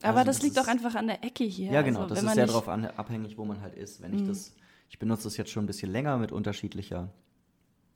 Aber 0.00 0.18
Also 0.18 0.26
das, 0.26 0.36
das 0.36 0.42
liegt 0.44 0.56
ist- 0.56 0.62
auch 0.62 0.68
einfach 0.68 0.94
an 0.94 1.08
der 1.08 1.24
Ecke 1.24 1.44
hier. 1.44 1.70
Ja, 1.72 1.82
genau. 1.82 2.02
Also, 2.02 2.14
das 2.14 2.24
ist 2.24 2.34
sehr 2.34 2.46
darauf 2.46 2.68
abhängig, 2.68 3.36
wo 3.38 3.44
man 3.44 3.60
halt 3.60 3.74
ist. 3.74 4.00
Wenn 4.00 4.14
ich 4.14 4.26
das, 4.26 4.54
ich 4.88 4.98
benutze 4.98 5.24
das 5.24 5.36
jetzt 5.36 5.50
schon 5.50 5.64
ein 5.64 5.66
bisschen 5.66 5.90
länger 5.92 6.16
mit 6.18 6.32
unterschiedlicher 6.32 7.12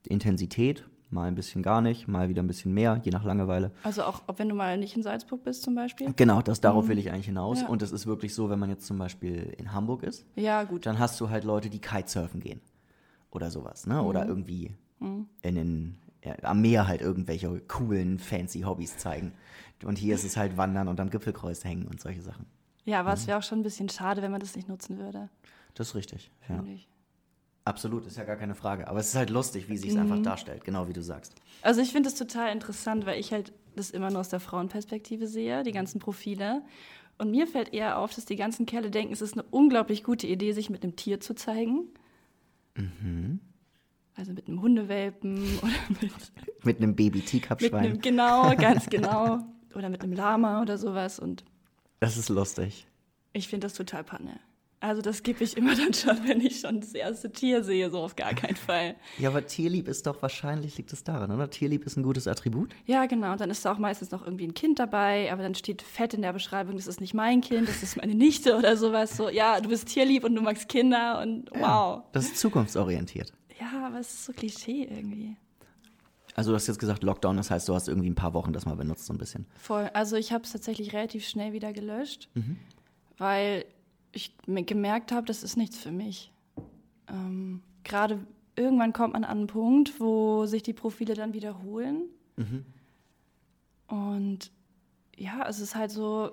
Intensität. 0.06 0.84
Mal 1.08 1.28
ein 1.28 1.34
bisschen 1.36 1.62
gar 1.62 1.80
nicht, 1.82 2.08
mal 2.08 2.28
wieder 2.28 2.42
ein 2.42 2.48
bisschen 2.48 2.74
mehr, 2.74 3.00
je 3.04 3.10
nach 3.12 3.22
Langeweile. 3.22 3.70
Also 3.84 4.02
auch, 4.02 4.22
ob 4.26 4.38
wenn 4.40 4.48
du 4.48 4.56
mal 4.56 4.76
nicht 4.76 4.96
in 4.96 5.02
Salzburg 5.04 5.44
bist 5.44 5.62
zum 5.62 5.74
Beispiel. 5.76 6.12
Genau, 6.16 6.42
das 6.42 6.60
darauf 6.60 6.88
will 6.88 6.98
ich 6.98 7.12
eigentlich 7.12 7.26
hinaus. 7.26 7.60
Ja. 7.60 7.68
Und 7.68 7.80
es 7.82 7.92
ist 7.92 8.06
wirklich 8.06 8.34
so, 8.34 8.50
wenn 8.50 8.58
man 8.58 8.70
jetzt 8.70 8.86
zum 8.86 8.98
Beispiel 8.98 9.54
in 9.56 9.72
Hamburg 9.72 10.02
ist, 10.02 10.26
Ja, 10.34 10.64
gut. 10.64 10.84
dann 10.84 10.98
hast 10.98 11.20
du 11.20 11.30
halt 11.30 11.44
Leute, 11.44 11.70
die 11.70 11.78
Kitesurfen 11.80 12.40
gehen. 12.40 12.60
Oder 13.30 13.50
sowas, 13.50 13.86
ne? 13.86 14.02
Oder 14.02 14.24
Mhm. 14.24 14.28
irgendwie 14.30 14.76
in 15.42 15.54
den, 15.54 15.98
ja, 16.24 16.34
am 16.42 16.60
Meer 16.60 16.88
halt 16.88 17.02
irgendwelche 17.02 17.60
coolen, 17.68 18.18
fancy 18.18 18.62
Hobbys 18.62 18.96
zeigen. 18.98 19.32
Und 19.84 19.98
hier 19.98 20.14
ist 20.16 20.24
es 20.24 20.36
halt 20.36 20.56
Wandern 20.56 20.88
und 20.88 20.98
am 20.98 21.10
Gipfelkreuz 21.10 21.62
hängen 21.64 21.86
und 21.86 22.00
solche 22.00 22.22
Sachen. 22.22 22.46
Ja, 22.84 23.00
aber 23.00 23.10
Mhm. 23.10 23.14
es 23.14 23.26
wäre 23.28 23.38
auch 23.38 23.42
schon 23.42 23.60
ein 23.60 23.64
bisschen 23.64 23.88
schade, 23.88 24.22
wenn 24.22 24.30
man 24.32 24.40
das 24.40 24.56
nicht 24.56 24.68
nutzen 24.68 24.98
würde. 24.98 25.28
Das 25.74 25.88
ist 25.88 25.94
richtig. 25.94 26.32
Ja. 26.48 26.56
finde 26.56 26.72
ich. 26.72 26.88
Absolut, 27.66 28.06
ist 28.06 28.16
ja 28.16 28.24
gar 28.24 28.36
keine 28.36 28.54
Frage. 28.54 28.86
Aber 28.88 29.00
es 29.00 29.08
ist 29.08 29.16
halt 29.16 29.28
lustig, 29.28 29.68
wie 29.68 29.76
sich 29.76 29.90
es 29.90 29.96
Mhm. 29.96 30.02
einfach 30.02 30.22
darstellt, 30.22 30.64
genau 30.64 30.86
wie 30.88 30.92
du 30.92 31.02
sagst. 31.02 31.34
Also 31.62 31.80
ich 31.80 31.90
finde 31.92 32.08
es 32.08 32.14
total 32.14 32.52
interessant, 32.52 33.04
weil 33.06 33.18
ich 33.20 33.32
halt 33.32 33.52
das 33.74 33.90
immer 33.90 34.08
nur 34.10 34.20
aus 34.20 34.28
der 34.28 34.40
Frauenperspektive 34.40 35.26
sehe, 35.26 35.62
die 35.64 35.72
ganzen 35.72 35.98
Profile. 35.98 36.62
Und 37.18 37.30
mir 37.32 37.46
fällt 37.46 37.74
eher 37.74 37.98
auf, 37.98 38.14
dass 38.14 38.24
die 38.24 38.36
ganzen 38.36 38.66
Kerle 38.66 38.90
denken, 38.90 39.12
es 39.12 39.20
ist 39.20 39.32
eine 39.34 39.42
unglaublich 39.50 40.04
gute 40.04 40.26
Idee, 40.26 40.52
sich 40.52 40.70
mit 40.70 40.82
einem 40.84 40.96
Tier 40.96 41.18
zu 41.20 41.34
zeigen. 41.34 41.88
Mhm. 42.76 43.40
Also 44.14 44.32
mit 44.32 44.48
einem 44.48 44.62
Hundewelpen 44.62 45.42
oder 45.62 46.00
mit, 46.00 46.12
mit 46.64 46.76
einem 46.78 46.94
Baby-Teacup-Schwein. 46.94 48.00
Genau, 48.00 48.54
ganz 48.56 48.86
genau. 48.90 49.40
Oder 49.74 49.88
mit 49.90 50.02
einem 50.02 50.12
Lama 50.12 50.62
oder 50.62 50.78
sowas. 50.78 51.18
Und 51.18 51.44
das 52.00 52.16
ist 52.16 52.28
lustig. 52.28 52.86
Ich 53.32 53.48
finde 53.48 53.66
das 53.66 53.74
total 53.74 54.04
panne. 54.04 54.38
Also 54.86 55.02
das 55.02 55.24
gebe 55.24 55.42
ich 55.42 55.56
immer 55.56 55.74
dann 55.76 55.92
schon, 55.92 56.16
wenn 56.28 56.40
ich 56.40 56.60
schon 56.60 56.80
das 56.80 56.94
erste 56.94 57.32
Tier 57.32 57.64
sehe, 57.64 57.90
so 57.90 57.98
auf 57.98 58.14
gar 58.14 58.34
keinen 58.34 58.54
Fall. 58.54 58.94
Ja, 59.18 59.30
aber 59.30 59.44
Tierlieb 59.44 59.88
ist 59.88 60.06
doch 60.06 60.22
wahrscheinlich, 60.22 60.76
liegt 60.78 60.92
es 60.92 61.02
daran, 61.02 61.30
oder? 61.32 61.50
Tierlieb 61.50 61.84
ist 61.84 61.96
ein 61.96 62.04
gutes 62.04 62.28
Attribut. 62.28 62.70
Ja, 62.86 63.06
genau. 63.06 63.32
Und 63.32 63.40
dann 63.40 63.50
ist 63.50 63.64
da 63.64 63.72
auch 63.72 63.78
meistens 63.78 64.12
noch 64.12 64.24
irgendwie 64.24 64.46
ein 64.46 64.54
Kind 64.54 64.78
dabei, 64.78 65.32
aber 65.32 65.42
dann 65.42 65.56
steht 65.56 65.82
fett 65.82 66.14
in 66.14 66.22
der 66.22 66.32
Beschreibung, 66.32 66.76
das 66.76 66.86
ist 66.86 67.00
nicht 67.00 67.14
mein 67.14 67.40
Kind, 67.40 67.68
das 67.68 67.82
ist 67.82 67.96
meine 67.96 68.14
Nichte 68.14 68.56
oder 68.56 68.76
sowas. 68.76 69.16
So, 69.16 69.28
ja, 69.28 69.60
du 69.60 69.68
bist 69.68 69.88
Tierlieb 69.88 70.22
und 70.22 70.36
du 70.36 70.42
magst 70.42 70.68
Kinder 70.68 71.20
und 71.20 71.50
wow. 71.50 71.60
Ja, 71.60 72.04
das 72.12 72.26
ist 72.26 72.38
zukunftsorientiert. 72.38 73.32
Ja, 73.60 73.86
aber 73.86 73.98
es 73.98 74.12
ist 74.12 74.24
so 74.26 74.32
Klischee 74.32 74.84
irgendwie. 74.84 75.36
Also 76.36 76.50
du 76.50 76.54
hast 76.54 76.66
jetzt 76.66 76.78
gesagt 76.78 77.02
Lockdown, 77.02 77.38
das 77.38 77.50
heißt, 77.50 77.68
du 77.68 77.74
hast 77.74 77.88
irgendwie 77.88 78.10
ein 78.10 78.14
paar 78.14 78.34
Wochen 78.34 78.52
das 78.52 78.66
mal 78.66 78.76
benutzt, 78.76 79.06
so 79.06 79.14
ein 79.14 79.18
bisschen. 79.18 79.46
Voll. 79.58 79.90
Also 79.94 80.16
ich 80.16 80.32
habe 80.32 80.44
es 80.44 80.52
tatsächlich 80.52 80.92
relativ 80.92 81.26
schnell 81.26 81.54
wieder 81.54 81.72
gelöscht, 81.72 82.28
mhm. 82.34 82.58
weil 83.16 83.64
ich 84.16 84.34
gemerkt 84.66 85.12
habe, 85.12 85.26
das 85.26 85.42
ist 85.42 85.56
nichts 85.56 85.78
für 85.78 85.92
mich. 85.92 86.32
Ähm, 87.08 87.62
Gerade 87.84 88.18
irgendwann 88.56 88.92
kommt 88.92 89.12
man 89.12 89.24
an 89.24 89.38
einen 89.38 89.46
Punkt, 89.46 90.00
wo 90.00 90.46
sich 90.46 90.62
die 90.62 90.72
Profile 90.72 91.14
dann 91.14 91.34
wiederholen. 91.34 92.02
Mhm. 92.36 92.64
Und 93.88 94.50
ja, 95.16 95.46
es 95.48 95.60
ist 95.60 95.76
halt 95.76 95.90
so, 95.90 96.32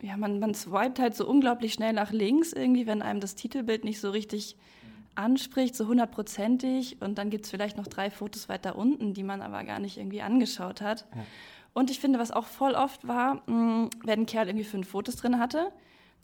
ja, 0.00 0.16
man, 0.16 0.38
man 0.38 0.54
swipet 0.54 0.98
halt 0.98 1.16
so 1.16 1.26
unglaublich 1.26 1.72
schnell 1.72 1.92
nach 1.92 2.12
links 2.12 2.52
irgendwie, 2.52 2.86
wenn 2.86 3.02
einem 3.02 3.20
das 3.20 3.34
Titelbild 3.34 3.84
nicht 3.84 4.00
so 4.00 4.10
richtig 4.10 4.56
anspricht, 5.14 5.74
so 5.74 5.86
hundertprozentig. 5.86 7.00
Und 7.00 7.18
dann 7.18 7.30
gibt 7.30 7.46
es 7.46 7.50
vielleicht 7.50 7.76
noch 7.76 7.86
drei 7.86 8.10
Fotos 8.10 8.48
weiter 8.48 8.76
unten, 8.76 9.14
die 9.14 9.22
man 9.22 9.42
aber 9.42 9.64
gar 9.64 9.80
nicht 9.80 9.96
irgendwie 9.96 10.22
angeschaut 10.22 10.80
hat. 10.80 11.06
Ja. 11.14 11.24
Und 11.72 11.90
ich 11.90 11.98
finde, 11.98 12.18
was 12.18 12.30
auch 12.30 12.46
voll 12.46 12.74
oft 12.74 13.06
war, 13.08 13.42
mh, 13.50 13.90
wenn 14.04 14.20
ein 14.20 14.26
Kerl 14.26 14.46
irgendwie 14.46 14.64
fünf 14.64 14.88
Fotos 14.88 15.16
drin 15.16 15.38
hatte, 15.38 15.72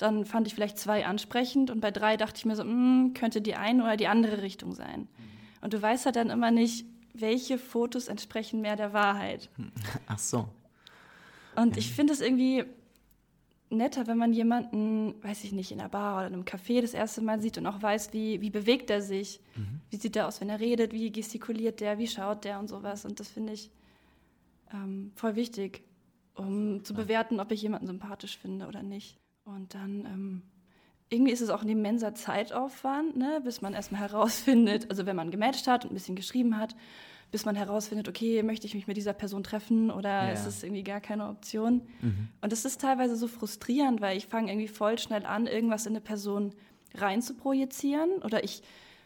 dann 0.01 0.25
fand 0.25 0.47
ich 0.47 0.55
vielleicht 0.55 0.79
zwei 0.79 1.05
ansprechend 1.05 1.71
und 1.71 1.81
bei 1.81 1.91
drei 1.91 2.17
dachte 2.17 2.39
ich 2.39 2.47
mir 2.47 2.57
so, 2.57 2.65
mh, 2.65 2.71
hm, 2.71 3.15
könnte 3.15 3.43
die 3.43 3.55
eine 3.55 3.83
oder 3.83 3.97
die 3.97 4.09
andere 4.09 4.43
Richtung 4.43 4.75
sein. 4.75 5.01
Mhm. 5.01 5.07
Und 5.61 5.73
du 5.75 5.83
weißt 5.83 6.07
halt 6.07 6.17
dann 6.17 6.31
immer 6.31 6.51
nicht, 6.51 6.87
welche 7.13 7.59
Fotos 7.59 8.09
entsprechen 8.09 8.63
mehr 8.63 8.77
der 8.77 8.93
Wahrheit. 8.93 9.51
Ach 10.07 10.19
so. 10.19 10.49
Und 11.55 11.77
ich 11.77 11.93
finde 11.93 12.15
es 12.15 12.23
irgendwie 12.23 12.65
netter, 13.69 14.07
wenn 14.07 14.17
man 14.17 14.33
jemanden, 14.33 15.23
weiß 15.23 15.45
ich 15.45 15.53
nicht, 15.53 15.71
in 15.71 15.81
einer 15.81 15.91
Bar 15.91 16.17
oder 16.19 16.29
in 16.29 16.35
einem 16.35 16.45
Café 16.45 16.81
das 16.81 16.95
erste 16.95 17.21
Mal 17.21 17.41
sieht 17.41 17.59
und 17.59 17.67
auch 17.67 17.83
weiß, 17.83 18.13
wie, 18.15 18.41
wie 18.41 18.51
bewegt 18.51 18.89
er 18.89 19.03
sich, 19.03 19.41
mhm. 19.55 19.81
wie 19.91 19.97
sieht 19.97 20.17
er 20.17 20.29
aus, 20.29 20.41
wenn 20.41 20.49
er 20.49 20.61
redet, 20.61 20.93
wie 20.93 21.13
gestikuliert 21.13 21.81
der, 21.81 21.99
wie 21.99 22.07
schaut 22.07 22.45
der 22.45 22.59
und 22.59 22.69
sowas. 22.69 23.05
Und 23.05 23.21
das 23.21 23.29
finde 23.29 23.53
ich 23.53 23.71
ähm, 24.73 25.13
voll 25.15 25.37
wichtig, 25.37 25.83
um 26.35 26.85
zu 26.85 26.95
bewerten, 26.95 27.39
ob 27.39 27.53
ich 27.53 27.61
jemanden 27.61 27.87
sympathisch 27.87 28.39
finde 28.39 28.67
oder 28.67 28.83
nicht. 28.83 29.20
Und 29.45 29.75
dann 29.75 30.07
ähm, 30.07 30.43
irgendwie 31.11 31.33
ist 31.33 31.41
es 31.41 31.51
auch 31.51 31.63
ein 31.63 31.69
immenser 31.69 32.15
Zeitaufwand, 32.15 33.17
ne, 33.17 33.41
bis 33.45 33.61
man 33.61 33.75
erstmal 33.75 34.01
herausfindet, 34.01 34.89
also 34.91 35.07
wenn 35.07 35.17
man 35.17 35.31
gematcht 35.31 35.67
hat 35.67 35.85
und 35.85 35.93
ein 35.93 35.95
bisschen 35.95 36.17
geschrieben 36.17 36.57
hat, 36.57 36.77
bis 37.31 37.45
man 37.45 37.55
herausfindet, 37.55 38.09
okay, 38.09 38.43
möchte 38.43 38.67
ich 38.67 38.75
mich 38.75 38.87
mit 38.87 38.97
dieser 38.97 39.13
Person 39.13 39.43
treffen 39.43 39.91
oder 39.91 40.09
ja. 40.09 40.33
ist 40.33 40.47
es 40.47 40.63
irgendwie 40.63 40.83
gar 40.83 41.01
keine 41.01 41.29
Option? 41.29 41.83
Mhm. 42.01 42.29
Und 42.41 42.53
das 42.53 42.65
ist 42.65 42.81
teilweise 42.81 43.17
so 43.17 43.29
frustrierend, 43.29 44.01
weil 44.01 44.17
ich 44.17 44.27
fange 44.27 44.51
irgendwie 44.51 44.69
voll 44.69 44.99
schnell 44.99 45.25
an, 45.27 45.47
irgendwas 45.47 45.87
in 45.87 45.93
eine 45.93 46.01
Person 46.01 46.53
rein 46.95 47.23
zu 47.23 47.35
projizieren 47.35 48.11
oder 48.25 48.43
ich 48.43 48.63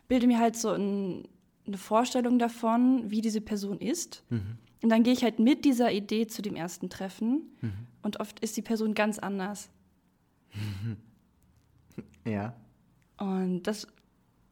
bilde 0.09 0.27
mir 0.27 0.39
halt 0.39 0.57
so 0.57 0.71
ein, 0.71 1.29
eine 1.67 1.79
Vorstellung 1.79 2.39
davon, 2.39 3.11
wie 3.11 3.21
diese 3.21 3.41
Person 3.41 3.79
ist. 3.79 4.23
Mhm. 4.31 4.59
Und 4.83 4.91
dann 4.91 5.03
gehe 5.03 5.13
ich 5.13 5.23
halt 5.23 5.39
mit 5.39 5.65
dieser 5.65 5.93
Idee 5.93 6.27
zu 6.27 6.43
dem 6.43 6.57
ersten 6.57 6.91
Treffen 6.91 7.51
mhm. 7.61 7.73
und 8.03 8.21
oft 8.21 8.41
ist 8.41 8.57
die 8.57 8.63
Person 8.63 8.95
ganz 8.95 9.19
anders. 9.19 9.71
Ja. 12.27 12.55
Und 13.19 13.65
das 13.65 13.87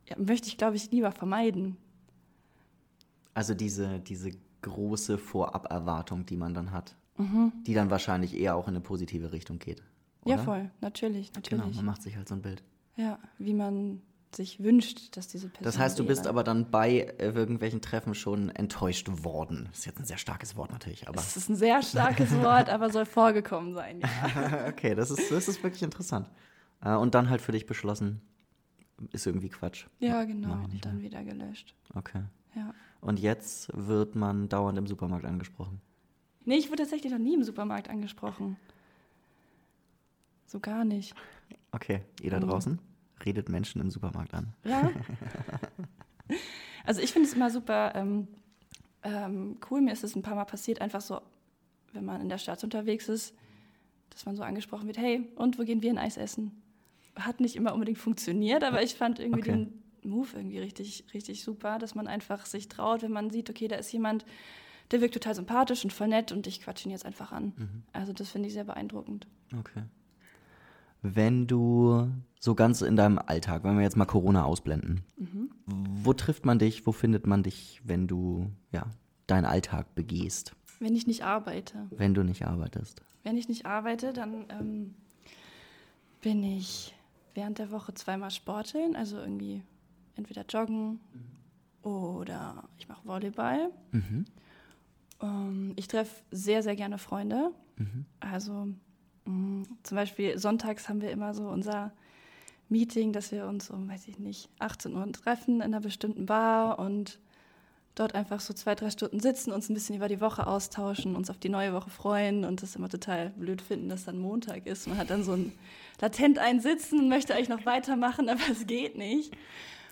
ja, 0.09 0.16
möchte 0.18 0.49
ich, 0.49 0.59
glaube 0.59 0.76
ich, 0.76 0.90
lieber 0.90 1.12
vermeiden. 1.12 1.76
Also 3.35 3.54
diese, 3.54 3.99
diese 4.00 4.30
große 4.61 5.18
Voraberwartung, 5.18 6.26
die 6.26 6.37
man 6.37 6.54
dann 6.54 6.71
hat, 6.71 6.94
mhm. 7.16 7.52
die 7.66 7.75
dann 7.75 7.90
wahrscheinlich 7.90 8.37
eher 8.37 8.56
auch 8.56 8.68
in 8.68 8.75
eine 8.75 8.80
positive 8.80 9.32
Richtung 9.32 9.59
geht. 9.59 9.82
Oder? 10.25 10.37
Ja, 10.37 10.42
voll, 10.42 10.71
natürlich, 10.80 11.32
natürlich. 11.35 11.64
Genau, 11.64 11.75
man 11.75 11.85
macht 11.87 12.02
sich 12.02 12.16
halt 12.16 12.28
so 12.28 12.35
ein 12.35 12.42
Bild. 12.42 12.62
Ja, 12.97 13.18
wie 13.38 13.54
man 13.54 14.02
sich 14.37 14.62
wünscht, 14.62 15.17
dass 15.17 15.29
diese 15.29 15.49
Person. 15.49 15.65
Das 15.65 15.79
heißt, 15.79 15.99
du 15.99 16.07
bist 16.07 16.27
aber 16.27 16.45
dann 16.45 16.71
bei 16.71 17.01
äh, 17.01 17.31
irgendwelchen 17.31 17.81
Treffen 17.81 18.15
schon 18.15 18.51
enttäuscht 18.51 19.09
worden. 19.25 19.67
Das 19.71 19.81
ist 19.81 19.87
jetzt 19.87 19.99
ein 20.01 20.05
sehr 20.05 20.19
starkes 20.19 20.57
Wort 20.57 20.73
natürlich, 20.73 21.09
aber. 21.09 21.17
Das 21.17 21.37
ist 21.37 21.49
ein 21.49 21.57
sehr 21.57 21.83
starkes 21.83 22.31
Wort, 22.43 22.69
aber 22.69 22.91
soll 22.91 23.07
vorgekommen 23.07 23.75
sein, 23.75 24.01
ja. 24.01 24.67
okay, 24.69 24.95
das 24.95 25.11
ist, 25.11 25.31
das 25.31 25.49
ist 25.49 25.62
wirklich 25.62 25.83
interessant. 25.83 26.31
Äh, 26.83 26.95
und 26.95 27.15
dann 27.15 27.31
halt 27.31 27.41
für 27.41 27.53
dich 27.53 27.67
beschlossen, 27.67 28.21
ist 29.11 29.27
irgendwie 29.27 29.49
Quatsch. 29.49 29.87
Ja, 29.99 30.25
genau. 30.25 30.65
Und 30.65 30.85
dann 30.85 31.03
wieder 31.03 31.23
gelöscht. 31.25 31.75
Okay. 31.95 32.23
Ja. 32.55 32.75
Und 33.01 33.19
jetzt 33.19 33.71
wird 33.75 34.15
man 34.15 34.49
dauernd 34.49 34.79
im 34.79 34.87
Supermarkt 34.87 35.25
angesprochen. 35.25 35.81
Nee, 36.45 36.57
ich 36.57 36.69
wurde 36.69 36.83
tatsächlich 36.83 37.12
noch 37.12 37.19
nie 37.19 37.35
im 37.35 37.45
Supermarkt 37.45 37.89
angesprochen. 37.89 38.57
So 40.47 40.61
gar 40.61 40.85
nicht. 40.85 41.15
Okay, 41.71 42.03
ihr 42.21 42.31
da 42.31 42.41
draußen? 42.41 42.79
Redet 43.25 43.49
Menschen 43.49 43.81
im 43.81 43.90
Supermarkt 43.90 44.35
an. 44.35 44.54
Ja. 44.64 44.90
Also 46.85 47.00
ich 47.00 47.12
finde 47.12 47.28
es 47.28 47.35
immer 47.35 47.50
super 47.50 47.92
ähm, 47.95 48.28
ähm, 49.02 49.59
cool. 49.71 49.81
Mir 49.81 49.92
ist 49.92 50.04
es 50.04 50.16
ein 50.16 50.23
paar 50.23 50.35
Mal 50.35 50.45
passiert, 50.45 50.81
einfach 50.81 51.00
so, 51.00 51.21
wenn 51.92 52.04
man 52.04 52.21
in 52.21 52.28
der 52.28 52.38
Stadt 52.38 52.62
unterwegs 52.64 53.09
ist, 53.09 53.35
dass 54.11 54.26
man 54.26 54.37
so 54.37 54.42
angesprochen 54.42 54.87
wird, 54.87 54.99
hey, 54.99 55.28
und 55.37 55.59
wo 55.59 55.64
gehen 55.64 55.83
wir 55.83 55.90
ein 55.90 55.99
Eis 55.99 56.16
essen? 56.16 56.62
Hat 57.16 57.40
nicht 57.40 57.57
immer 57.57 57.75
unbedingt 57.75 57.99
funktioniert, 57.99 58.64
aber 58.64 58.83
ich 58.83 58.95
fand 58.95 59.21
irgendwie 59.21 59.40
okay. 59.40 59.50
den 59.52 59.83
Move 60.02 60.28
irgendwie 60.35 60.59
richtig, 60.59 61.04
richtig 61.14 61.45
super, 61.45 61.78
dass 61.78 61.95
man 61.95 62.09
einfach 62.09 62.47
sich 62.47 62.69
traut, 62.69 63.02
wenn 63.02 63.12
man 63.12 63.31
sieht, 63.31 63.49
okay, 63.49 63.69
da 63.69 63.76
ist 63.76 63.92
jemand, 63.92 64.25
der 64.90 65.00
wirkt 65.00 65.14
total 65.14 65.35
sympathisch 65.35 65.85
und 65.85 65.92
voll 65.92 66.09
nett 66.09 66.33
und 66.33 66.47
ich 66.47 66.61
quatsche 66.61 66.88
ihn 66.88 66.92
jetzt 66.92 67.07
einfach 67.07 67.33
an. 67.33 67.52
Mhm. 67.57 67.83
Also 67.92 68.12
das 68.12 68.31
finde 68.31 68.49
ich 68.49 68.54
sehr 68.54 68.64
beeindruckend. 68.64 69.26
Okay 69.57 69.83
wenn 71.02 71.47
du 71.47 72.09
so 72.38 72.54
ganz 72.54 72.80
in 72.80 72.97
deinem 72.97 73.18
Alltag, 73.18 73.64
wenn 73.64 73.76
wir 73.76 73.82
jetzt 73.82 73.97
mal 73.97 74.06
Corona 74.06 74.44
ausblenden, 74.44 75.02
mhm. 75.16 75.50
wo 75.66 76.12
trifft 76.12 76.47
man 76.47 76.59
dich, 76.59 76.87
wo 76.87 76.92
findet 76.92 77.26
man 77.26 77.42
dich, 77.42 77.80
wenn 77.85 78.06
du 78.06 78.50
ja, 78.71 78.87
deinen 79.26 79.44
Alltag 79.44 79.94
begehst? 79.94 80.54
Wenn 80.78 80.94
ich 80.94 81.06
nicht 81.06 81.25
arbeite. 81.25 81.87
Wenn 81.90 82.14
du 82.14 82.23
nicht 82.23 82.47
arbeitest. 82.47 83.02
Wenn 83.23 83.37
ich 83.37 83.49
nicht 83.49 83.66
arbeite, 83.66 84.12
dann 84.12 84.47
ähm, 84.49 84.94
bin 86.21 86.42
ich 86.42 86.94
während 87.35 87.59
der 87.59 87.71
Woche 87.71 87.94
zweimal 87.94 88.30
sporteln, 88.30 88.97
also 88.97 89.18
irgendwie 89.18 89.62
entweder 90.16 90.44
joggen 90.49 91.00
mhm. 91.12 91.88
oder 91.88 92.64
ich 92.78 92.88
mache 92.88 93.06
Volleyball. 93.06 93.71
Mhm. 93.92 94.25
Ähm, 95.21 95.73
ich 95.76 95.88
treffe 95.88 96.23
sehr, 96.30 96.62
sehr 96.62 96.76
gerne 96.76 96.99
Freunde. 96.99 97.52
Mhm. 97.76 98.04
Also. 98.21 98.68
Zum 99.25 99.97
Beispiel 99.97 100.38
sonntags 100.38 100.88
haben 100.88 101.00
wir 101.00 101.11
immer 101.11 101.35
so 101.35 101.49
unser 101.49 101.93
Meeting, 102.69 103.12
dass 103.12 103.31
wir 103.31 103.47
uns 103.47 103.71
um, 103.71 103.88
weiß 103.88 104.09
ich 104.09 104.19
nicht, 104.19 104.49
18 104.59 104.95
Uhr 104.97 105.12
treffen 105.12 105.57
in 105.57 105.62
einer 105.62 105.81
bestimmten 105.81 106.26
Bar 106.26 106.79
und 106.79 107.19
dort 107.95 108.14
einfach 108.14 108.41
so 108.41 108.55
zwei, 108.55 108.75
drei 108.75 108.91
Stunden 108.91 109.21
sitzen, 109.21 109.52
uns 109.52 109.69
ein 109.69 109.75
bisschen 109.75 109.97
über 109.97 110.09
die 110.09 110.21
Woche 110.21 110.47
austauschen, 110.47 111.14
uns 111.14 111.29
auf 111.31 111.38
die 111.38 111.50
neue 111.50 111.73
Woche 111.75 111.91
freuen 111.91 112.45
und 112.45 112.62
das 112.62 112.75
immer 112.75 112.88
total 112.88 113.31
blöd 113.31 113.61
finden, 113.61 113.88
dass 113.88 114.05
dann 114.05 114.19
Montag 114.19 114.67
ist. 114.67 114.88
Man 114.88 114.97
hat 114.97 115.11
dann 115.11 115.23
so 115.23 115.33
ein 115.33 115.52
latent 116.00 116.38
einsitzen 116.38 116.99
und 116.99 117.09
möchte 117.09 117.35
eigentlich 117.35 117.50
noch 117.50 117.67
weitermachen, 117.67 118.29
aber 118.31 118.41
es 118.50 118.67
geht 118.67 118.97
nicht. 118.97 119.37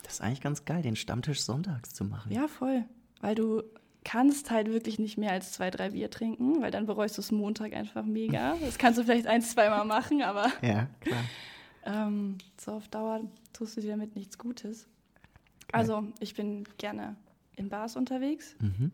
Das 0.03 0.15
ist 0.15 0.21
eigentlich 0.23 0.41
ganz 0.41 0.65
geil, 0.65 0.83
den 0.83 0.97
Stammtisch 0.97 1.43
sonntags 1.43 1.91
zu 1.91 2.05
machen. 2.05 2.33
Ja, 2.33 2.49
voll. 2.49 2.85
Weil 3.21 3.35
du 3.35 3.63
kannst 4.11 4.51
halt 4.51 4.73
wirklich 4.73 4.99
nicht 4.99 5.19
mehr 5.19 5.31
als 5.31 5.53
zwei, 5.53 5.71
drei 5.71 5.91
Bier 5.91 6.11
trinken, 6.11 6.61
weil 6.61 6.73
dann 6.73 6.85
bereust 6.85 7.17
du 7.17 7.23
es 7.23 7.31
Montag 7.31 7.75
einfach 7.75 8.05
mega. 8.05 8.57
Das 8.61 8.77
kannst 8.77 8.99
du 8.99 9.05
vielleicht 9.05 9.29
ein, 9.29 9.41
zweimal 9.41 9.85
machen, 9.85 10.23
aber 10.23 10.51
ja, 10.63 10.89
klar. 10.99 11.25
ähm, 11.85 12.39
so 12.61 12.73
auf 12.73 12.89
Dauer 12.89 13.21
tust 13.53 13.77
du 13.77 13.81
dir 13.81 13.91
damit 13.91 14.17
nichts 14.17 14.37
Gutes. 14.37 14.89
Okay. 15.69 15.79
Also 15.79 16.03
ich 16.19 16.35
bin 16.35 16.65
gerne 16.77 17.15
in 17.55 17.69
Bars 17.69 17.95
unterwegs 17.95 18.57
mhm. 18.59 18.91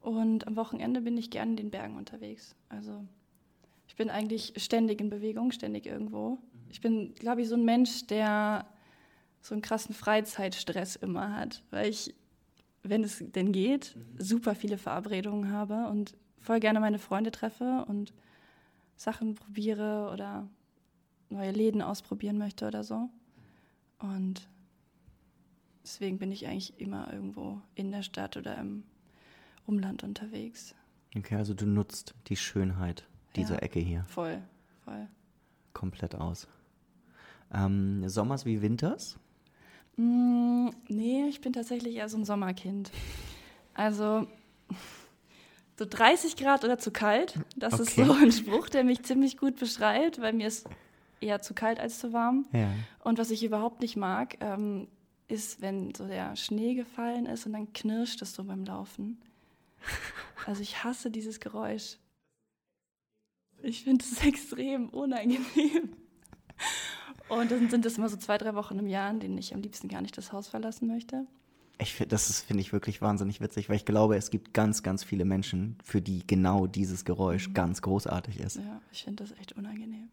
und 0.00 0.48
am 0.48 0.56
Wochenende 0.56 1.00
bin 1.00 1.16
ich 1.16 1.30
gerne 1.30 1.52
in 1.52 1.56
den 1.56 1.70
Bergen 1.70 1.96
unterwegs. 1.96 2.56
Also 2.68 3.04
ich 3.86 3.94
bin 3.94 4.10
eigentlich 4.10 4.52
ständig 4.56 5.00
in 5.00 5.10
Bewegung, 5.10 5.52
ständig 5.52 5.86
irgendwo. 5.86 6.38
Ich 6.70 6.80
bin, 6.80 7.14
glaube 7.14 7.42
ich, 7.42 7.48
so 7.48 7.54
ein 7.54 7.64
Mensch, 7.64 8.08
der 8.08 8.66
so 9.40 9.54
einen 9.54 9.62
krassen 9.62 9.94
Freizeitstress 9.94 10.96
immer 10.96 11.36
hat, 11.36 11.62
weil 11.70 11.88
ich 11.88 12.16
wenn 12.88 13.04
es 13.04 13.22
denn 13.24 13.52
geht, 13.52 13.96
mhm. 13.96 14.20
super 14.20 14.54
viele 14.54 14.78
Verabredungen 14.78 15.50
habe 15.50 15.88
und 15.88 16.16
voll 16.38 16.60
gerne 16.60 16.80
meine 16.80 16.98
Freunde 16.98 17.30
treffe 17.30 17.84
und 17.88 18.12
Sachen 18.96 19.34
probiere 19.34 20.10
oder 20.12 20.48
neue 21.28 21.50
Läden 21.50 21.82
ausprobieren 21.82 22.38
möchte 22.38 22.66
oder 22.66 22.84
so. 22.84 23.10
Und 23.98 24.48
deswegen 25.82 26.18
bin 26.18 26.32
ich 26.32 26.46
eigentlich 26.46 26.78
immer 26.80 27.12
irgendwo 27.12 27.60
in 27.74 27.90
der 27.90 28.02
Stadt 28.02 28.36
oder 28.36 28.56
im 28.58 28.84
Umland 29.66 30.02
unterwegs. 30.04 30.74
Okay, 31.16 31.36
also 31.36 31.54
du 31.54 31.66
nutzt 31.66 32.14
die 32.28 32.36
Schönheit 32.36 33.06
dieser 33.34 33.56
Ja. 33.56 33.60
Ecke 33.62 33.80
hier 33.80 34.04
Voll, 34.06 34.42
voll. 34.84 35.08
komplett 35.72 36.14
aus. 36.14 36.46
Ähm, 37.52 38.08
Sommers 38.08 38.44
wie 38.44 38.62
Winters? 38.62 39.18
Mm, 39.96 40.68
nee, 40.88 41.26
ich 41.28 41.40
bin 41.40 41.52
tatsächlich 41.52 41.96
eher 41.96 42.08
so 42.08 42.18
ein 42.18 42.24
Sommerkind. 42.24 42.90
Also 43.74 44.26
so 45.78 45.84
30 45.88 46.36
Grad 46.36 46.64
oder 46.64 46.78
zu 46.78 46.90
kalt, 46.90 47.38
das 47.56 47.78
ist 47.80 47.92
Okay. 47.98 48.04
so 48.06 48.12
ein 48.12 48.32
Spruch, 48.32 48.68
der 48.68 48.84
mich 48.84 49.02
ziemlich 49.02 49.36
gut 49.36 49.56
beschreibt, 49.56 50.20
weil 50.20 50.32
mir 50.32 50.46
ist 50.46 50.66
eher 51.20 51.40
zu 51.40 51.54
kalt 51.54 51.80
als 51.80 51.98
zu 51.98 52.12
warm. 52.12 52.46
Ja. 52.52 52.70
Und 53.04 53.18
was 53.18 53.30
ich 53.30 53.42
überhaupt 53.44 53.80
nicht 53.80 53.96
mag, 53.96 54.36
ähm, 54.40 54.88
ist, 55.28 55.60
wenn 55.60 55.94
so 55.94 56.06
der 56.06 56.36
Schnee 56.36 56.74
gefallen 56.74 57.26
ist 57.26 57.46
und 57.46 57.52
dann 57.52 57.72
knirscht 57.72 58.22
es 58.22 58.32
so 58.34 58.44
beim 58.44 58.64
Laufen. 58.64 59.20
Also 60.46 60.62
ich 60.62 60.84
hasse 60.84 61.10
dieses 61.10 61.40
Geräusch. 61.40 61.98
Ich 63.62 63.84
finde 63.84 64.04
es 64.04 64.22
extrem 64.24 64.88
unangenehm. 64.90 65.96
Und 67.28 67.50
dann 67.50 67.68
sind 67.70 67.84
es 67.86 67.98
immer 67.98 68.08
so 68.08 68.16
zwei, 68.16 68.38
drei 68.38 68.54
Wochen 68.54 68.78
im 68.78 68.86
Jahr, 68.88 69.10
in 69.10 69.20
denen 69.20 69.38
ich 69.38 69.52
am 69.54 69.60
liebsten 69.62 69.88
gar 69.88 70.00
nicht 70.00 70.16
das 70.16 70.32
Haus 70.32 70.48
verlassen 70.48 70.86
möchte. 70.86 71.26
Ich 71.78 71.92
find, 71.94 72.10
das 72.12 72.40
finde 72.40 72.62
ich, 72.62 72.72
wirklich 72.72 73.02
wahnsinnig 73.02 73.40
witzig, 73.40 73.68
weil 73.68 73.76
ich 73.76 73.84
glaube, 73.84 74.16
es 74.16 74.30
gibt 74.30 74.54
ganz, 74.54 74.82
ganz 74.82 75.04
viele 75.04 75.24
Menschen, 75.26 75.76
für 75.84 76.00
die 76.00 76.26
genau 76.26 76.66
dieses 76.66 77.02
Mhm. 77.02 77.06
Geräusch 77.06 77.52
ganz 77.52 77.82
großartig 77.82 78.40
ist. 78.40 78.56
Ja, 78.56 78.80
ich 78.92 79.04
finde 79.04 79.24
das 79.24 79.36
echt 79.38 79.52
unangenehm. 79.54 80.08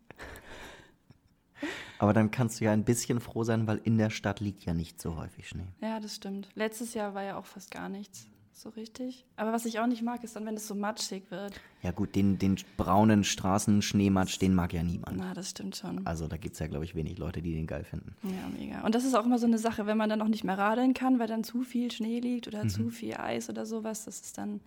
Aber 1.99 2.11
dann 2.11 2.31
kannst 2.31 2.59
du 2.59 2.65
ja 2.65 2.73
ein 2.73 2.83
bisschen 2.83 3.21
froh 3.21 3.45
sein, 3.45 3.65
weil 3.67 3.79
in 3.85 3.97
der 3.97 4.09
Stadt 4.09 4.41
liegt 4.41 4.65
ja 4.65 4.73
nicht 4.73 5.01
so 5.01 5.15
häufig 5.15 5.47
Schnee. 5.47 5.67
Ja, 5.79 6.01
das 6.01 6.15
stimmt. 6.15 6.49
Letztes 6.55 6.93
Jahr 6.95 7.13
war 7.13 7.23
ja 7.23 7.37
auch 7.37 7.45
fast 7.45 7.71
gar 7.71 7.87
nichts 7.87 8.27
so 8.55 8.69
richtig. 8.69 9.25
Aber 9.35 9.51
was 9.51 9.65
ich 9.65 9.79
auch 9.79 9.87
nicht 9.87 10.01
mag, 10.01 10.23
ist 10.23 10.35
dann, 10.35 10.45
wenn 10.45 10.55
es 10.55 10.67
so 10.67 10.75
matschig 10.75 11.23
wird. 11.29 11.59
Ja 11.81 11.91
gut, 11.91 12.15
den, 12.15 12.37
den 12.37 12.57
braunen 12.77 13.23
Straßenschneematsch, 13.23 14.39
den 14.39 14.53
mag 14.53 14.73
ja 14.73 14.83
niemand. 14.83 15.17
Na, 15.17 15.33
das 15.33 15.49
stimmt 15.49 15.75
schon. 15.75 16.05
Also 16.05 16.27
da 16.27 16.37
gibt 16.37 16.53
es 16.53 16.59
ja, 16.59 16.67
glaube 16.67 16.85
ich, 16.85 16.95
wenig 16.95 17.17
Leute, 17.17 17.41
die 17.41 17.53
den 17.53 17.67
geil 17.67 17.83
finden. 17.83 18.15
Ja, 18.23 18.47
mega. 18.57 18.81
Und 18.81 18.95
das 18.95 19.05
ist 19.05 19.15
auch 19.15 19.25
immer 19.25 19.39
so 19.39 19.47
eine 19.47 19.57
Sache, 19.57 19.85
wenn 19.85 19.97
man 19.97 20.09
dann 20.09 20.21
auch 20.21 20.27
nicht 20.27 20.43
mehr 20.43 20.57
radeln 20.57 20.93
kann, 20.93 21.19
weil 21.19 21.27
dann 21.27 21.43
zu 21.43 21.63
viel 21.63 21.91
Schnee 21.91 22.19
liegt 22.19 22.47
oder 22.47 22.67
zu 22.67 22.89
viel 22.89 23.15
Eis 23.15 23.49
oder 23.49 23.65
sowas. 23.65 24.05
Das 24.05 24.21
ist 24.21 24.37
dann 24.37 24.61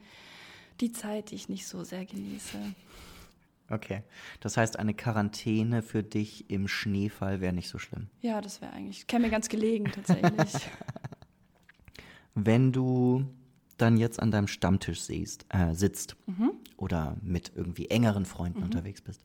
die 0.80 0.92
Zeit, 0.92 1.30
die 1.30 1.36
ich 1.36 1.48
nicht 1.48 1.66
so 1.66 1.84
sehr 1.84 2.04
genieße. 2.04 2.58
Okay. 3.68 4.02
Das 4.40 4.56
heißt, 4.56 4.78
eine 4.78 4.94
Quarantäne 4.94 5.82
für 5.82 6.02
dich 6.02 6.50
im 6.50 6.68
Schneefall 6.68 7.40
wäre 7.40 7.52
nicht 7.52 7.68
so 7.68 7.78
schlimm. 7.78 8.08
Ja, 8.20 8.40
das 8.40 8.60
wäre 8.60 8.72
eigentlich, 8.72 9.06
käme 9.06 9.26
mir 9.26 9.30
ganz 9.30 9.48
gelegen 9.48 9.90
tatsächlich. 9.92 10.68
Wenn 12.34 12.70
du 12.70 13.24
dann 13.76 13.96
jetzt 13.96 14.20
an 14.20 14.30
deinem 14.30 14.46
Stammtisch 14.46 15.02
siehst, 15.02 15.46
äh, 15.50 15.74
sitzt 15.74 16.16
oder 16.76 17.16
mit 17.22 17.52
irgendwie 17.54 17.88
engeren 17.90 18.24
Freunden 18.24 18.62
unterwegs 18.62 19.00
bist, 19.00 19.20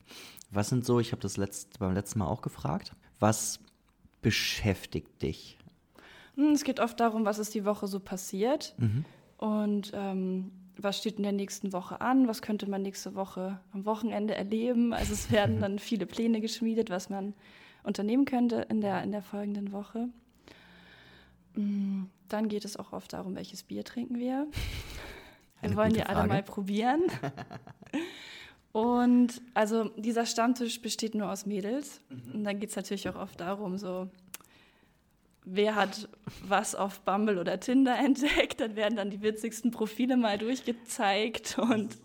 was 0.51 0.69
sind 0.69 0.85
so, 0.85 0.99
ich 0.99 1.11
habe 1.11 1.21
das 1.21 1.37
letzt, 1.37 1.79
beim 1.79 1.93
letzten 1.93 2.19
Mal 2.19 2.27
auch 2.27 2.41
gefragt, 2.41 2.93
was 3.19 3.59
beschäftigt 4.21 5.21
dich? 5.21 5.57
Hm, 6.35 6.51
es 6.51 6.63
geht 6.63 6.79
oft 6.79 6.99
darum, 6.99 7.25
was 7.25 7.39
ist 7.39 7.53
die 7.53 7.65
Woche 7.65 7.87
so 7.87 7.99
passiert 7.99 8.75
und 9.37 9.91
ähm, 9.93 10.51
was 10.77 10.97
steht 10.97 11.17
in 11.17 11.23
der 11.23 11.31
nächsten 11.31 11.73
Woche 11.73 12.01
an, 12.01 12.27
was 12.27 12.41
könnte 12.41 12.69
man 12.69 12.81
nächste 12.81 13.15
Woche 13.15 13.59
am 13.71 13.85
Wochenende 13.85 14.35
erleben. 14.35 14.93
Also 14.93 15.13
es 15.13 15.31
werden 15.31 15.59
dann 15.61 15.79
viele 15.79 16.05
Pläne 16.05 16.41
geschmiedet, 16.41 16.89
was 16.89 17.09
man 17.09 17.33
unternehmen 17.83 18.25
könnte 18.25 18.67
in 18.69 18.81
der, 18.81 19.03
in 19.03 19.11
der 19.11 19.21
folgenden 19.21 19.71
Woche. 19.71 20.09
Mm, 21.55 22.03
Dann 22.31 22.47
geht 22.47 22.65
es 22.65 22.77
auch 22.77 22.93
oft 22.93 23.13
darum, 23.13 23.35
welches 23.35 23.63
Bier 23.63 23.83
trinken 23.83 24.17
wir. 24.17 24.47
Wir 25.59 25.69
Eine 25.69 25.75
wollen 25.75 25.89
gute 25.89 25.99
ja 25.99 26.05
alle 26.07 26.27
mal 26.27 26.41
probieren. 26.41 27.03
Und 28.71 29.41
also 29.53 29.89
dieser 29.89 30.25
Stammtisch 30.25 30.81
besteht 30.81 31.13
nur 31.13 31.29
aus 31.31 31.45
Mädels. 31.45 32.01
Und 32.33 32.45
dann 32.45 32.59
geht 32.59 32.71
es 32.71 32.75
natürlich 32.75 33.07
auch 33.09 33.15
oft 33.15 33.39
darum, 33.39 33.77
so 33.77 34.09
wer 35.43 35.75
hat 35.75 36.09
was 36.47 36.73
auf 36.73 37.01
Bumble 37.01 37.37
oder 37.37 37.59
Tinder 37.59 37.95
entdeckt. 38.03 38.59
Dann 38.59 38.75
werden 38.75 38.95
dann 38.95 39.11
die 39.11 39.21
witzigsten 39.21 39.69
Profile 39.69 40.17
mal 40.17 40.37
durchgezeigt. 40.37 41.59
Und 41.59 41.97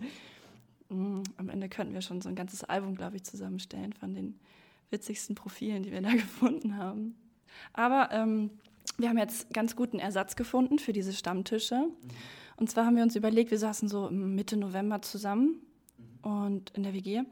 mh, 0.88 1.22
am 1.36 1.48
Ende 1.48 1.68
könnten 1.68 1.94
wir 1.94 2.02
schon 2.02 2.20
so 2.20 2.28
ein 2.28 2.34
ganzes 2.34 2.64
Album, 2.64 2.94
glaube 2.94 3.16
ich, 3.16 3.24
zusammenstellen 3.24 3.92
von 3.92 4.12
den 4.12 4.38
witzigsten 4.90 5.34
Profilen, 5.34 5.82
die 5.82 5.92
wir 5.92 6.02
da 6.02 6.10
gefunden 6.12 6.76
haben. 6.76 7.16
Aber 7.72 8.10
ähm, 8.12 8.50
wir 8.98 9.08
haben 9.08 9.18
jetzt 9.18 9.52
ganz 9.52 9.76
guten 9.76 9.98
Ersatz 9.98 10.36
gefunden 10.36 10.78
für 10.78 10.92
diese 10.92 11.12
Stammtische. 11.12 11.88
Und 12.56 12.70
zwar 12.70 12.86
haben 12.86 12.96
wir 12.96 13.02
uns 13.02 13.16
überlegt, 13.16 13.50
wir 13.50 13.58
saßen 13.58 13.88
so 13.88 14.10
Mitte 14.10 14.56
November 14.56 15.02
zusammen 15.02 15.60
und 16.22 16.70
in 16.70 16.82
der 16.82 16.94
WG 16.94 17.22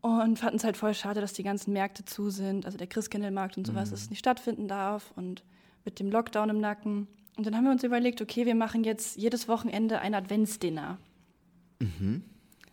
und 0.00 0.38
fanden 0.38 0.56
es 0.56 0.64
halt 0.64 0.76
voll 0.76 0.94
schade, 0.94 1.20
dass 1.20 1.32
die 1.32 1.42
ganzen 1.42 1.72
Märkte 1.72 2.04
zu 2.04 2.30
sind, 2.30 2.66
also 2.66 2.78
der 2.78 2.86
Christkindlmarkt 2.86 3.56
und 3.56 3.66
sowas, 3.66 3.90
dass 3.90 4.02
es 4.02 4.10
nicht 4.10 4.20
stattfinden 4.20 4.68
darf 4.68 5.12
und 5.16 5.42
mit 5.84 5.98
dem 5.98 6.10
Lockdown 6.10 6.50
im 6.50 6.60
Nacken. 6.60 7.08
Und 7.36 7.46
dann 7.46 7.56
haben 7.56 7.64
wir 7.64 7.72
uns 7.72 7.82
überlegt, 7.82 8.20
okay, 8.20 8.46
wir 8.46 8.54
machen 8.54 8.84
jetzt 8.84 9.16
jedes 9.16 9.48
Wochenende 9.48 10.00
ein 10.00 10.14
Adventsdinner. 10.14 10.98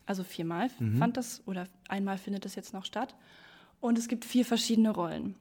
Also 0.06 0.24
viermal 0.24 0.70
fand 1.00 1.18
das 1.18 1.42
oder 1.48 1.68
einmal 1.88 2.18
findet 2.18 2.46
das 2.46 2.56
jetzt 2.56 2.74
noch 2.74 2.86
statt. 2.86 3.16
Und 3.80 3.98
es 3.98 4.08
gibt 4.08 4.26
vier 4.26 4.46
verschiedene 4.46 4.92
Rollen. 4.92 5.36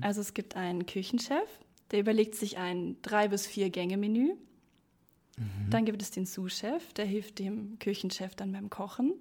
Also 0.00 0.20
es 0.20 0.34
gibt 0.34 0.56
einen 0.56 0.86
Küchenchef, 0.86 1.48
der 1.90 2.00
überlegt 2.00 2.34
sich 2.34 2.58
ein 2.58 2.96
drei 3.02 3.28
bis 3.28 3.46
vier 3.46 3.70
Gänge-Menü. 3.70 4.34
Dann 5.70 5.84
gibt 5.84 6.02
es 6.02 6.10
den 6.10 6.26
Sous-Chef, 6.26 6.92
der 6.94 7.04
hilft 7.04 7.38
dem 7.38 7.78
Küchenchef 7.78 8.34
dann 8.34 8.52
beim 8.52 8.70
Kochen. 8.70 9.14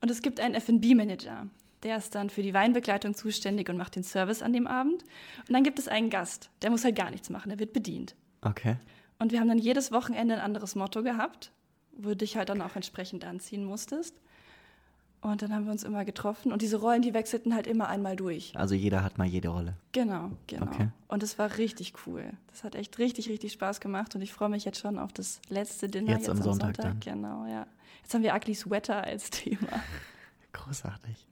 Und 0.00 0.10
es 0.10 0.22
gibt 0.22 0.40
einen 0.40 0.54
F&B-Manager, 0.54 1.48
der 1.82 1.96
ist 1.96 2.14
dann 2.14 2.30
für 2.30 2.42
die 2.42 2.54
Weinbegleitung 2.54 3.14
zuständig 3.14 3.68
und 3.68 3.76
macht 3.76 3.96
den 3.96 4.02
Service 4.02 4.42
an 4.42 4.52
dem 4.52 4.66
Abend. 4.66 5.02
Und 5.02 5.52
dann 5.52 5.64
gibt 5.64 5.78
es 5.78 5.88
einen 5.88 6.10
Gast, 6.10 6.50
der 6.62 6.70
muss 6.70 6.84
halt 6.84 6.96
gar 6.96 7.10
nichts 7.10 7.30
machen, 7.30 7.50
der 7.50 7.58
wird 7.58 7.72
bedient. 7.72 8.14
Okay. 8.42 8.76
Und 9.18 9.32
wir 9.32 9.40
haben 9.40 9.48
dann 9.48 9.58
jedes 9.58 9.92
Wochenende 9.92 10.34
ein 10.34 10.40
anderes 10.40 10.74
Motto 10.74 11.02
gehabt, 11.02 11.52
wo 11.92 12.10
du 12.10 12.16
dich 12.16 12.36
halt 12.36 12.48
dann 12.48 12.62
auch 12.62 12.76
entsprechend 12.76 13.24
anziehen 13.24 13.64
musstest. 13.64 14.20
Und 15.20 15.42
dann 15.42 15.52
haben 15.52 15.64
wir 15.64 15.72
uns 15.72 15.82
immer 15.82 16.04
getroffen 16.04 16.52
und 16.52 16.62
diese 16.62 16.76
Rollen, 16.76 17.02
die 17.02 17.12
wechselten 17.12 17.52
halt 17.52 17.66
immer 17.66 17.88
einmal 17.88 18.14
durch. 18.14 18.52
Also 18.56 18.76
jeder 18.76 19.02
hat 19.02 19.18
mal 19.18 19.26
jede 19.26 19.48
Rolle. 19.48 19.76
Genau, 19.90 20.30
genau. 20.46 20.66
Okay. 20.66 20.88
Und 21.08 21.24
es 21.24 21.38
war 21.40 21.58
richtig 21.58 21.94
cool. 22.06 22.30
Das 22.46 22.62
hat 22.62 22.76
echt 22.76 22.98
richtig, 22.98 23.28
richtig 23.28 23.52
Spaß 23.52 23.80
gemacht 23.80 24.14
und 24.14 24.22
ich 24.22 24.32
freue 24.32 24.48
mich 24.48 24.64
jetzt 24.64 24.78
schon 24.78 24.96
auf 24.96 25.12
das 25.12 25.40
letzte 25.48 25.88
Dinner 25.88 26.12
Jetzt 26.12 26.28
am 26.28 26.40
Sonntag 26.40 26.76
dann. 26.76 27.00
Genau, 27.00 27.46
ja. 27.46 27.66
Jetzt 28.02 28.14
haben 28.14 28.22
wir 28.22 28.32
Ugly 28.32 28.54
Sweater 28.54 29.02
als 29.02 29.30
Thema. 29.30 29.82
Großartig. 30.52 31.26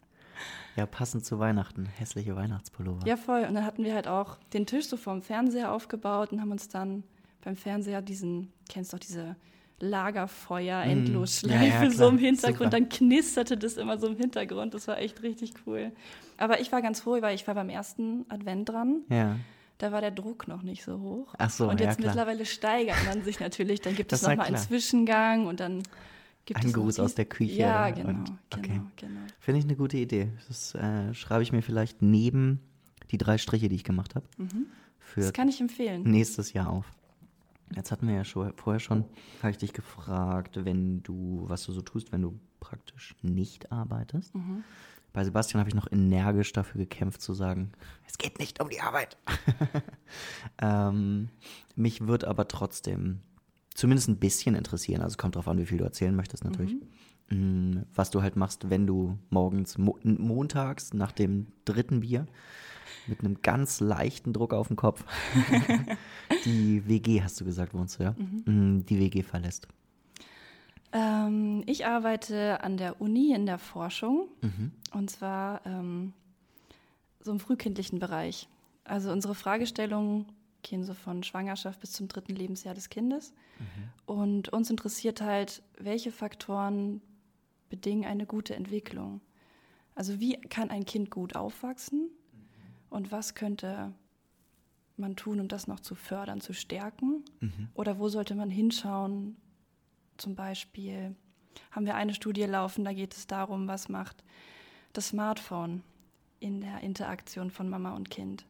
Ja, 0.74 0.84
passend 0.84 1.24
zu 1.24 1.38
Weihnachten. 1.38 1.86
Hässliche 1.86 2.34
Weihnachtspullover. 2.34 3.06
Ja, 3.06 3.16
voll. 3.16 3.44
Und 3.44 3.54
dann 3.54 3.64
hatten 3.64 3.84
wir 3.84 3.94
halt 3.94 4.08
auch 4.08 4.36
den 4.52 4.66
Tisch 4.66 4.88
so 4.88 4.96
vorm 4.96 5.22
Fernseher 5.22 5.72
aufgebaut 5.72 6.32
und 6.32 6.40
haben 6.40 6.50
uns 6.50 6.68
dann 6.68 7.04
beim 7.42 7.56
Fernseher 7.56 8.02
diesen, 8.02 8.52
kennst 8.68 8.92
doch 8.92 8.98
diese 8.98 9.36
Lagerfeuer, 9.78 10.82
Endlosschleife 10.82 11.58
Mm. 11.64 11.68
Ja, 11.70 11.82
ja, 11.84 11.90
so 11.90 12.08
im 12.08 12.18
Hintergrund. 12.18 12.56
Super. 12.58 12.70
Dann 12.70 12.88
knisterte 12.88 13.56
das 13.56 13.76
immer 13.76 13.98
so 13.98 14.06
im 14.08 14.16
Hintergrund. 14.16 14.74
Das 14.74 14.88
war 14.88 14.98
echt 14.98 15.22
richtig 15.22 15.52
cool. 15.66 15.92
Aber 16.38 16.60
ich 16.60 16.72
war 16.72 16.82
ganz 16.82 17.00
froh, 17.00 17.18
weil 17.20 17.34
ich 17.34 17.46
war 17.46 17.54
beim 17.54 17.68
ersten 17.68 18.24
Advent 18.28 18.68
dran. 18.68 19.02
Ja. 19.10 19.36
Da 19.78 19.92
war 19.92 20.00
der 20.00 20.10
Druck 20.10 20.48
noch 20.48 20.62
nicht 20.62 20.82
so 20.82 20.98
hoch. 21.00 21.34
Ach 21.36 21.50
so, 21.50 21.68
und 21.68 21.80
ja, 21.80 21.86
jetzt 21.88 21.98
klar. 21.98 22.08
mittlerweile 22.08 22.46
steigert 22.46 22.96
man 23.06 23.22
sich 23.22 23.40
natürlich. 23.40 23.82
Dann 23.82 23.94
gibt 23.94 24.12
Das 24.12 24.22
es 24.22 24.26
ja 24.26 24.32
nochmal 24.32 24.46
einen. 24.46 24.56
Zwischengang 24.56 25.46
und 25.46 25.60
dann 25.60 25.82
gibt 26.46 26.60
Ein 26.60 26.66
es 26.68 26.72
Gruß 26.72 27.00
aus 27.00 27.14
der 27.14 27.26
Küche 27.26 27.52
Ja, 27.60 27.86
und- 27.88 27.94
genau, 27.96 28.08
genau, 28.12 28.24
okay. 28.56 28.80
genau. 28.96 29.20
Finde 29.38 29.58
ich 29.58 29.64
eine 29.66 29.76
gute 29.76 29.98
Idee. 29.98 30.28
Das 30.48 30.74
äh, 30.74 31.12
schreibe 31.12 31.42
ich 31.42 31.52
mir 31.52 31.60
vielleicht 31.60 32.00
neben 32.00 32.60
die 33.10 33.18
drei 33.18 33.36
Striche, 33.36 33.68
die 33.68 33.74
ich 33.76 33.84
gemacht 33.84 34.14
habe, 34.14 34.26
für 34.98 35.20
Das 35.20 35.32
kann 35.34 35.48
ich 35.48 35.60
empfehlen. 35.60 36.02
nächstes 36.04 36.52
Jahr 36.54 36.70
auf. 36.70 36.86
Jetzt 37.74 37.90
hatten 37.90 38.06
wir 38.06 38.14
ja 38.14 38.24
schon, 38.24 38.52
vorher 38.56 38.80
schon, 38.80 39.04
habe 39.42 39.50
ich 39.50 39.58
dich 39.58 39.72
gefragt, 39.72 40.64
wenn 40.64 41.02
du, 41.02 41.44
was 41.48 41.64
du 41.64 41.72
so 41.72 41.82
tust, 41.82 42.12
wenn 42.12 42.22
du 42.22 42.38
praktisch 42.60 43.16
nicht 43.22 43.72
arbeitest. 43.72 44.32
Bei 45.12 45.24
Sebastian 45.24 45.60
habe 45.60 45.68
ich 45.68 45.74
noch 45.74 45.90
energisch 45.90 46.52
dafür 46.52 46.78
gekämpft 46.78 47.22
zu 47.22 47.32
sagen, 47.34 47.72
es 48.06 48.18
geht 48.18 48.38
nicht 48.38 48.60
um 48.60 48.68
die 48.68 48.80
Arbeit. 48.80 49.16
ähm, 50.60 51.30
mich 51.74 52.06
wird 52.06 52.24
aber 52.24 52.48
trotzdem 52.48 53.20
zumindest 53.74 54.08
ein 54.08 54.18
bisschen 54.18 54.54
interessieren, 54.54 55.02
also 55.02 55.16
kommt 55.16 55.36
drauf 55.36 55.48
an, 55.48 55.58
wie 55.58 55.66
viel 55.66 55.78
du 55.78 55.84
erzählen 55.84 56.14
möchtest 56.14 56.44
natürlich. 56.44 56.76
Mm, 57.30 57.80
Was 57.94 58.10
du 58.10 58.22
halt 58.22 58.36
machst, 58.36 58.70
wenn 58.70 58.86
du 58.86 59.18
morgens, 59.30 59.78
mo 59.78 59.98
montags 60.02 60.94
nach 60.94 61.12
dem 61.12 61.48
dritten 61.64 62.00
Bier 62.00 62.26
mit 63.08 63.20
einem 63.20 63.40
ganz 63.42 63.80
leichten 63.80 64.32
Druck 64.32 64.52
auf 64.52 64.68
dem 64.68 64.76
Kopf 64.76 65.04
die 66.44 66.86
WG, 66.86 67.22
hast 67.22 67.40
du 67.40 67.44
gesagt, 67.44 67.74
wohnst 67.74 67.98
du, 67.98 68.04
ja? 68.04 68.10
Mm, 68.12 68.84
Die 68.86 68.98
WG 68.98 69.22
verlässt. 69.22 69.68
Ähm, 70.92 71.62
ich 71.66 71.86
arbeite 71.86 72.62
an 72.62 72.76
der 72.76 73.00
Uni 73.00 73.32
in 73.34 73.46
der 73.46 73.58
Forschung 73.58 74.28
mhm. 74.40 74.72
und 74.92 75.10
zwar 75.10 75.64
ähm, 75.66 76.12
so 77.20 77.32
im 77.32 77.40
frühkindlichen 77.40 77.98
Bereich. 77.98 78.48
Also 78.84 79.10
unsere 79.10 79.34
Fragestellungen 79.34 80.26
gehen 80.62 80.84
so 80.84 80.94
von 80.94 81.22
Schwangerschaft 81.22 81.80
bis 81.80 81.92
zum 81.92 82.08
dritten 82.08 82.34
Lebensjahr 82.34 82.74
des 82.74 82.88
Kindes. 82.88 83.32
Mhm. 83.58 84.14
Und 84.14 84.48
uns 84.50 84.70
interessiert 84.70 85.20
halt, 85.20 85.62
welche 85.78 86.12
Faktoren 86.12 87.00
bedingen 87.68 88.04
eine 88.04 88.26
gute 88.26 88.54
Entwicklung. 88.54 89.20
Also 89.94 90.20
wie 90.20 90.34
kann 90.40 90.70
ein 90.70 90.84
Kind 90.84 91.10
gut 91.10 91.36
aufwachsen 91.36 92.00
mhm. 92.00 92.08
Und 92.90 93.12
was 93.12 93.34
könnte 93.34 93.92
man 94.96 95.16
tun, 95.16 95.40
um 95.40 95.48
das 95.48 95.66
noch 95.66 95.80
zu 95.80 95.94
fördern, 95.94 96.40
zu 96.40 96.52
stärken? 96.52 97.24
Mhm. 97.40 97.68
Oder 97.74 97.98
wo 97.98 98.08
sollte 98.08 98.34
man 98.34 98.50
hinschauen? 98.50 99.36
Zum 100.16 100.34
Beispiel 100.34 101.14
haben 101.70 101.86
wir 101.86 101.94
eine 101.94 102.14
Studie 102.14 102.44
laufen, 102.44 102.84
da 102.84 102.92
geht 102.92 103.14
es 103.14 103.26
darum, 103.26 103.68
was 103.68 103.88
macht 103.88 104.24
das 104.92 105.08
Smartphone 105.08 105.82
in 106.40 106.60
der 106.60 106.80
Interaktion 106.80 107.50
von 107.50 107.68
Mama 107.68 107.94
und 107.94 108.10
Kind. 108.10 108.46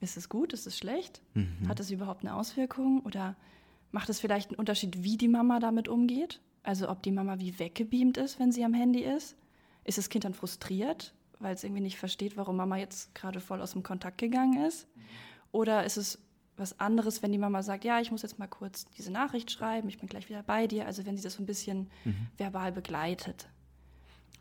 Ist 0.00 0.16
es 0.16 0.28
gut? 0.28 0.52
Ist 0.52 0.66
es 0.66 0.78
schlecht? 0.78 1.20
Mhm. 1.34 1.68
Hat 1.68 1.80
es 1.80 1.90
überhaupt 1.90 2.24
eine 2.24 2.34
Auswirkung? 2.34 3.00
Oder 3.00 3.36
macht 3.92 4.08
es 4.08 4.20
vielleicht 4.20 4.50
einen 4.50 4.58
Unterschied, 4.58 5.02
wie 5.02 5.16
die 5.16 5.28
Mama 5.28 5.60
damit 5.60 5.88
umgeht? 5.88 6.40
Also 6.62 6.88
ob 6.88 7.02
die 7.02 7.12
Mama 7.12 7.38
wie 7.38 7.58
weggebeamt 7.58 8.16
ist, 8.16 8.38
wenn 8.38 8.52
sie 8.52 8.64
am 8.64 8.74
Handy 8.74 9.02
ist? 9.02 9.36
Ist 9.84 9.98
das 9.98 10.08
Kind 10.08 10.24
dann 10.24 10.34
frustriert, 10.34 11.14
weil 11.40 11.54
es 11.54 11.64
irgendwie 11.64 11.82
nicht 11.82 11.98
versteht, 11.98 12.36
warum 12.36 12.56
Mama 12.56 12.76
jetzt 12.76 13.14
gerade 13.14 13.40
voll 13.40 13.60
aus 13.60 13.72
dem 13.72 13.82
Kontakt 13.82 14.18
gegangen 14.18 14.64
ist? 14.64 14.86
Oder 15.52 15.84
ist 15.84 15.96
es 15.96 16.18
was 16.56 16.78
anderes, 16.78 17.22
wenn 17.22 17.32
die 17.32 17.38
Mama 17.38 17.62
sagt, 17.62 17.84
ja, 17.84 18.00
ich 18.00 18.12
muss 18.12 18.22
jetzt 18.22 18.38
mal 18.38 18.46
kurz 18.46 18.84
diese 18.96 19.10
Nachricht 19.10 19.50
schreiben, 19.50 19.88
ich 19.88 19.98
bin 19.98 20.08
gleich 20.08 20.28
wieder 20.28 20.42
bei 20.42 20.66
dir. 20.66 20.86
Also 20.86 21.04
wenn 21.06 21.16
sie 21.16 21.22
das 21.22 21.34
so 21.34 21.42
ein 21.42 21.46
bisschen 21.46 21.90
mhm. 22.04 22.28
verbal 22.36 22.70
begleitet. 22.70 23.48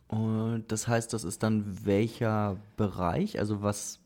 Und 0.09 0.65
das 0.67 0.87
heißt, 0.87 1.13
das 1.13 1.23
ist 1.23 1.43
dann 1.43 1.85
welcher 1.85 2.57
Bereich, 2.77 3.39
also 3.39 3.61
was 3.61 3.99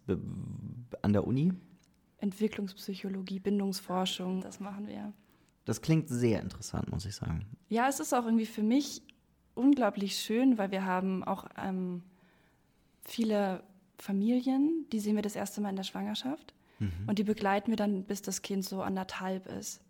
an 1.02 1.14
der 1.14 1.26
Uni? 1.26 1.54
Entwicklungspsychologie, 2.18 3.40
Bindungsforschung, 3.40 4.42
das 4.42 4.60
machen 4.60 4.88
wir. 4.88 5.14
Das 5.66 5.82
klingt 5.82 6.10
sehr 6.10 6.42
interessant, 6.42 6.92
muss 6.92 7.06
ich 7.06 7.16
sagen. 7.16 7.46
Ja, 7.70 7.88
es 7.88 8.00
ist 8.00 8.14
auch 8.14 8.26
irgendwie 8.26 8.46
für 8.46 8.64
mich 8.64 9.02
unglaublich 9.56 10.16
schön, 10.16 10.58
weil 10.58 10.72
wir 10.72 10.86
haben 10.86 11.24
auch 11.24 11.46
ähm, 11.58 12.04
viele 13.06 13.64
Familien, 13.98 14.86
die 14.92 15.00
sehen 15.00 15.16
wir 15.16 15.22
das 15.22 15.36
erste 15.36 15.62
Mal 15.62 15.70
in 15.70 15.76
der 15.76 15.84
Schwangerschaft. 15.84 16.54
Mhm. 16.80 16.92
Und 17.08 17.20
die 17.20 17.24
begleiten 17.24 17.72
wir 17.72 17.76
dann, 17.76 18.04
bis 18.04 18.22
das 18.22 18.42
Kind 18.42 18.66
so 18.66 18.82
anderthalb 18.82 19.48
ist. 19.48 19.82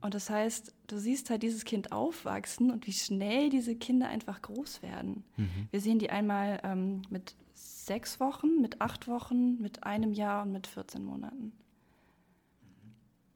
Und 0.00 0.14
das 0.14 0.28
heißt, 0.28 0.74
du 0.86 0.98
siehst 0.98 1.30
halt 1.30 1.42
dieses 1.42 1.64
Kind 1.64 1.92
aufwachsen 1.92 2.70
und 2.70 2.86
wie 2.86 2.92
schnell 2.92 3.48
diese 3.48 3.74
Kinder 3.74 4.08
einfach 4.08 4.42
groß 4.42 4.82
werden. 4.82 5.24
Mhm. 5.36 5.68
Wir 5.70 5.80
sehen 5.80 5.98
die 5.98 6.10
einmal 6.10 6.60
ähm, 6.62 7.02
mit 7.08 7.34
sechs 7.54 8.20
Wochen, 8.20 8.60
mit 8.60 8.80
acht 8.80 9.08
Wochen, 9.08 9.60
mit 9.60 9.84
einem 9.84 10.12
Jahr 10.12 10.42
und 10.42 10.52
mit 10.52 10.66
14 10.66 11.02
Monaten. 11.02 11.52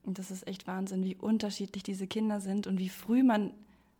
Und 0.02 0.18
das 0.18 0.30
ist 0.30 0.46
echt 0.46 0.66
Wahnsinn, 0.66 1.04
wie 1.04 1.16
unterschiedlich 1.16 1.82
diese 1.82 2.06
Kinder 2.06 2.40
sind 2.40 2.66
und 2.66 2.78
wie 2.78 2.88
früh 2.88 3.22
man 3.22 3.52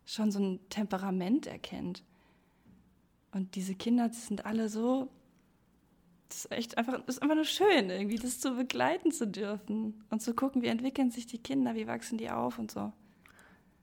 schon 0.05 0.31
so 0.31 0.39
ein 0.39 0.59
Temperament 0.69 1.47
erkennt. 1.47 2.03
Und 3.31 3.55
diese 3.55 3.75
Kinder 3.75 4.09
sind 4.11 4.45
alle 4.45 4.69
so 4.69 5.09
das 6.29 6.45
ist 6.45 6.51
echt 6.51 6.77
einfach, 6.77 7.05
ist 7.07 7.21
einfach 7.21 7.35
nur 7.35 7.45
schön, 7.45 7.89
irgendwie 7.89 8.17
das 8.17 8.39
zu 8.39 8.55
begleiten 8.55 9.11
zu 9.11 9.27
dürfen 9.27 10.03
und 10.09 10.21
zu 10.21 10.33
gucken, 10.33 10.61
wie 10.61 10.67
entwickeln 10.67 11.11
sich 11.11 11.25
die 11.25 11.39
Kinder, 11.39 11.75
wie 11.75 11.87
wachsen 11.87 12.17
die 12.17 12.29
auf 12.29 12.59
und 12.59 12.71
so. 12.71 12.93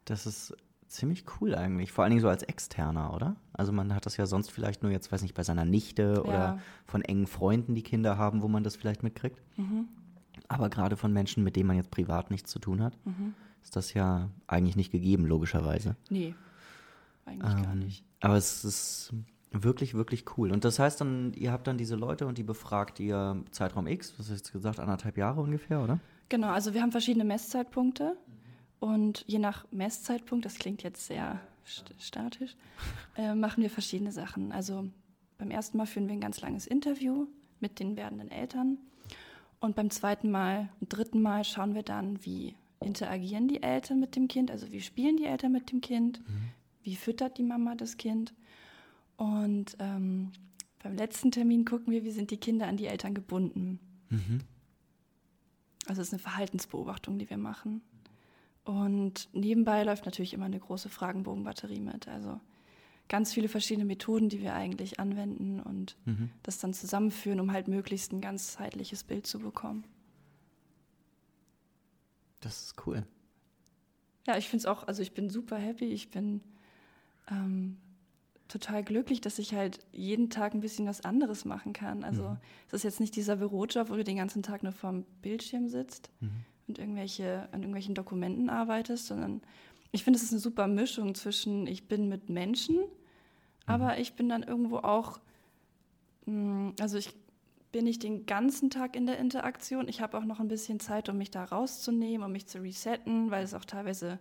Das 0.04 0.26
ist 0.26 0.56
ziemlich 0.86 1.24
cool 1.40 1.56
eigentlich, 1.56 1.90
vor 1.90 2.04
allen 2.04 2.12
Dingen 2.12 2.22
so 2.22 2.28
als 2.28 2.44
Externer, 2.44 3.12
oder? 3.12 3.34
Also 3.52 3.72
man 3.72 3.92
hat 3.92 4.06
das 4.06 4.16
ja 4.16 4.26
sonst 4.26 4.50
vielleicht 4.50 4.84
nur 4.84 4.92
jetzt, 4.92 5.10
weiß 5.10 5.22
nicht, 5.22 5.34
bei 5.34 5.42
seiner 5.42 5.64
Nichte 5.64 6.14
ja. 6.14 6.20
oder 6.22 6.58
von 6.86 7.02
engen 7.02 7.26
Freunden, 7.26 7.74
die 7.74 7.82
Kinder 7.82 8.16
haben, 8.16 8.42
wo 8.42 8.48
man 8.48 8.62
das 8.62 8.76
vielleicht 8.76 9.02
mitkriegt. 9.02 9.42
Mhm. 9.56 9.88
Aber 10.46 10.70
gerade 10.70 10.96
von 10.96 11.12
Menschen, 11.12 11.42
mit 11.42 11.56
denen 11.56 11.66
man 11.66 11.76
jetzt 11.76 11.90
privat 11.90 12.30
nichts 12.30 12.50
zu 12.50 12.60
tun 12.60 12.80
hat, 12.80 12.96
mhm. 13.04 13.34
ist 13.64 13.74
das 13.74 13.92
ja 13.94 14.30
eigentlich 14.46 14.76
nicht 14.76 14.92
gegeben, 14.92 15.26
logischerweise. 15.26 15.96
Nee, 16.08 16.36
eigentlich 17.24 17.54
ähm, 17.54 17.62
gar 17.64 17.74
nicht. 17.74 18.04
Aber 18.20 18.36
es 18.36 18.64
ist 18.64 19.12
Wirklich, 19.52 19.94
wirklich 19.94 20.24
cool. 20.36 20.52
Und 20.52 20.64
das 20.64 20.78
heißt 20.78 21.00
dann, 21.00 21.32
ihr 21.34 21.52
habt 21.52 21.66
dann 21.66 21.78
diese 21.78 21.96
Leute 21.96 22.26
und 22.26 22.38
die 22.38 22.42
befragt 22.42 23.00
ihr 23.00 23.42
Zeitraum 23.52 23.86
X, 23.86 24.12
was 24.18 24.26
hast 24.26 24.28
du 24.28 24.34
jetzt 24.34 24.52
gesagt, 24.52 24.80
anderthalb 24.80 25.16
Jahre 25.16 25.40
ungefähr, 25.40 25.82
oder? 25.82 26.00
Genau, 26.28 26.48
also 26.48 26.74
wir 26.74 26.82
haben 26.82 26.92
verschiedene 26.92 27.24
Messzeitpunkte 27.24 28.16
und 28.80 29.24
je 29.26 29.38
nach 29.38 29.64
Messzeitpunkt, 29.70 30.44
das 30.44 30.56
klingt 30.56 30.82
jetzt 30.82 31.06
sehr 31.06 31.40
statisch, 31.98 32.56
äh, 33.16 33.34
machen 33.34 33.62
wir 33.62 33.70
verschiedene 33.70 34.12
Sachen. 34.12 34.52
Also 34.52 34.88
beim 35.38 35.50
ersten 35.50 35.78
Mal 35.78 35.86
führen 35.86 36.08
wir 36.08 36.14
ein 36.14 36.20
ganz 36.20 36.40
langes 36.40 36.66
Interview 36.66 37.26
mit 37.60 37.78
den 37.78 37.96
werdenden 37.96 38.30
Eltern 38.30 38.78
und 39.60 39.76
beim 39.76 39.90
zweiten 39.90 40.30
Mal 40.30 40.68
und 40.80 40.88
dritten 40.88 41.22
Mal 41.22 41.44
schauen 41.44 41.74
wir 41.74 41.82
dann, 41.82 42.24
wie 42.24 42.54
interagieren 42.80 43.48
die 43.48 43.62
Eltern 43.62 44.00
mit 44.00 44.16
dem 44.16 44.28
Kind, 44.28 44.50
also 44.50 44.70
wie 44.70 44.80
spielen 44.80 45.16
die 45.16 45.24
Eltern 45.24 45.52
mit 45.52 45.72
dem 45.72 45.80
Kind, 45.80 46.20
mhm. 46.20 46.50
wie 46.82 46.96
füttert 46.96 47.38
die 47.38 47.42
Mama 47.42 47.74
das 47.74 47.96
Kind 47.96 48.34
und 49.16 49.76
ähm, 49.78 50.32
beim 50.82 50.94
letzten 50.94 51.30
Termin 51.30 51.64
gucken 51.64 51.92
wir, 51.92 52.04
wie 52.04 52.10
sind 52.10 52.30
die 52.30 52.36
Kinder 52.36 52.66
an 52.66 52.76
die 52.76 52.86
Eltern 52.86 53.14
gebunden. 53.14 53.80
Mhm. 54.10 54.40
Also 55.86 56.02
es 56.02 56.08
ist 56.08 56.14
eine 56.14 56.22
Verhaltensbeobachtung, 56.22 57.18
die 57.18 57.30
wir 57.30 57.38
machen. 57.38 57.80
Und 58.64 59.28
nebenbei 59.32 59.84
läuft 59.84 60.04
natürlich 60.04 60.34
immer 60.34 60.46
eine 60.46 60.58
große 60.58 60.88
Fragenbogenbatterie 60.88 61.80
mit. 61.80 62.08
Also 62.08 62.40
ganz 63.08 63.32
viele 63.32 63.48
verschiedene 63.48 63.84
Methoden, 63.84 64.28
die 64.28 64.40
wir 64.40 64.54
eigentlich 64.54 64.98
anwenden 64.98 65.60
und 65.60 65.96
mhm. 66.04 66.30
das 66.42 66.58
dann 66.58 66.74
zusammenführen, 66.74 67.40
um 67.40 67.52
halt 67.52 67.68
möglichst 67.68 68.12
ein 68.12 68.20
ganzheitliches 68.20 69.04
Bild 69.04 69.26
zu 69.26 69.38
bekommen. 69.38 69.84
Das 72.40 72.62
ist 72.62 72.86
cool. 72.86 73.06
Ja, 74.26 74.36
ich 74.36 74.48
finde 74.48 74.62
es 74.62 74.66
auch, 74.66 74.86
also 74.88 75.02
ich 75.02 75.14
bin 75.14 75.30
super 75.30 75.56
happy. 75.56 75.86
Ich 75.86 76.10
bin 76.10 76.40
ähm, 77.30 77.76
total 78.48 78.84
glücklich, 78.84 79.20
dass 79.20 79.38
ich 79.38 79.54
halt 79.54 79.80
jeden 79.92 80.30
Tag 80.30 80.54
ein 80.54 80.60
bisschen 80.60 80.86
was 80.86 81.00
anderes 81.00 81.44
machen 81.44 81.72
kann. 81.72 82.04
Also 82.04 82.30
mhm. 82.30 82.36
es 82.68 82.74
ist 82.74 82.82
jetzt 82.84 83.00
nicht 83.00 83.16
dieser 83.16 83.36
Bürojob, 83.36 83.90
wo 83.90 83.96
du 83.96 84.04
den 84.04 84.16
ganzen 84.16 84.42
Tag 84.42 84.62
nur 84.62 84.72
vorm 84.72 85.04
Bildschirm 85.22 85.68
sitzt 85.68 86.10
mhm. 86.20 86.44
und 86.68 86.78
irgendwelche, 86.78 87.48
an 87.52 87.60
irgendwelchen 87.60 87.94
Dokumenten 87.94 88.48
arbeitest, 88.48 89.06
sondern 89.06 89.42
ich 89.92 90.04
finde, 90.04 90.18
es 90.18 90.22
ist 90.22 90.32
eine 90.32 90.40
super 90.40 90.68
Mischung 90.68 91.14
zwischen, 91.14 91.66
ich 91.66 91.88
bin 91.88 92.08
mit 92.08 92.28
Menschen, 92.28 92.76
mhm. 92.76 92.84
aber 93.66 93.98
ich 93.98 94.14
bin 94.14 94.28
dann 94.28 94.42
irgendwo 94.42 94.78
auch, 94.78 95.20
hm, 96.24 96.74
also 96.80 96.98
ich 96.98 97.14
bin 97.72 97.84
nicht 97.84 98.02
den 98.02 98.26
ganzen 98.26 98.70
Tag 98.70 98.96
in 98.96 99.06
der 99.06 99.18
Interaktion. 99.18 99.88
Ich 99.88 100.00
habe 100.00 100.16
auch 100.16 100.24
noch 100.24 100.40
ein 100.40 100.48
bisschen 100.48 100.80
Zeit, 100.80 101.08
um 101.08 101.18
mich 101.18 101.30
da 101.30 101.44
rauszunehmen, 101.44 102.24
um 102.24 102.32
mich 102.32 102.46
zu 102.46 102.62
resetten, 102.62 103.30
weil 103.30 103.44
es 103.44 103.54
auch 103.54 103.64
teilweise 103.64 104.18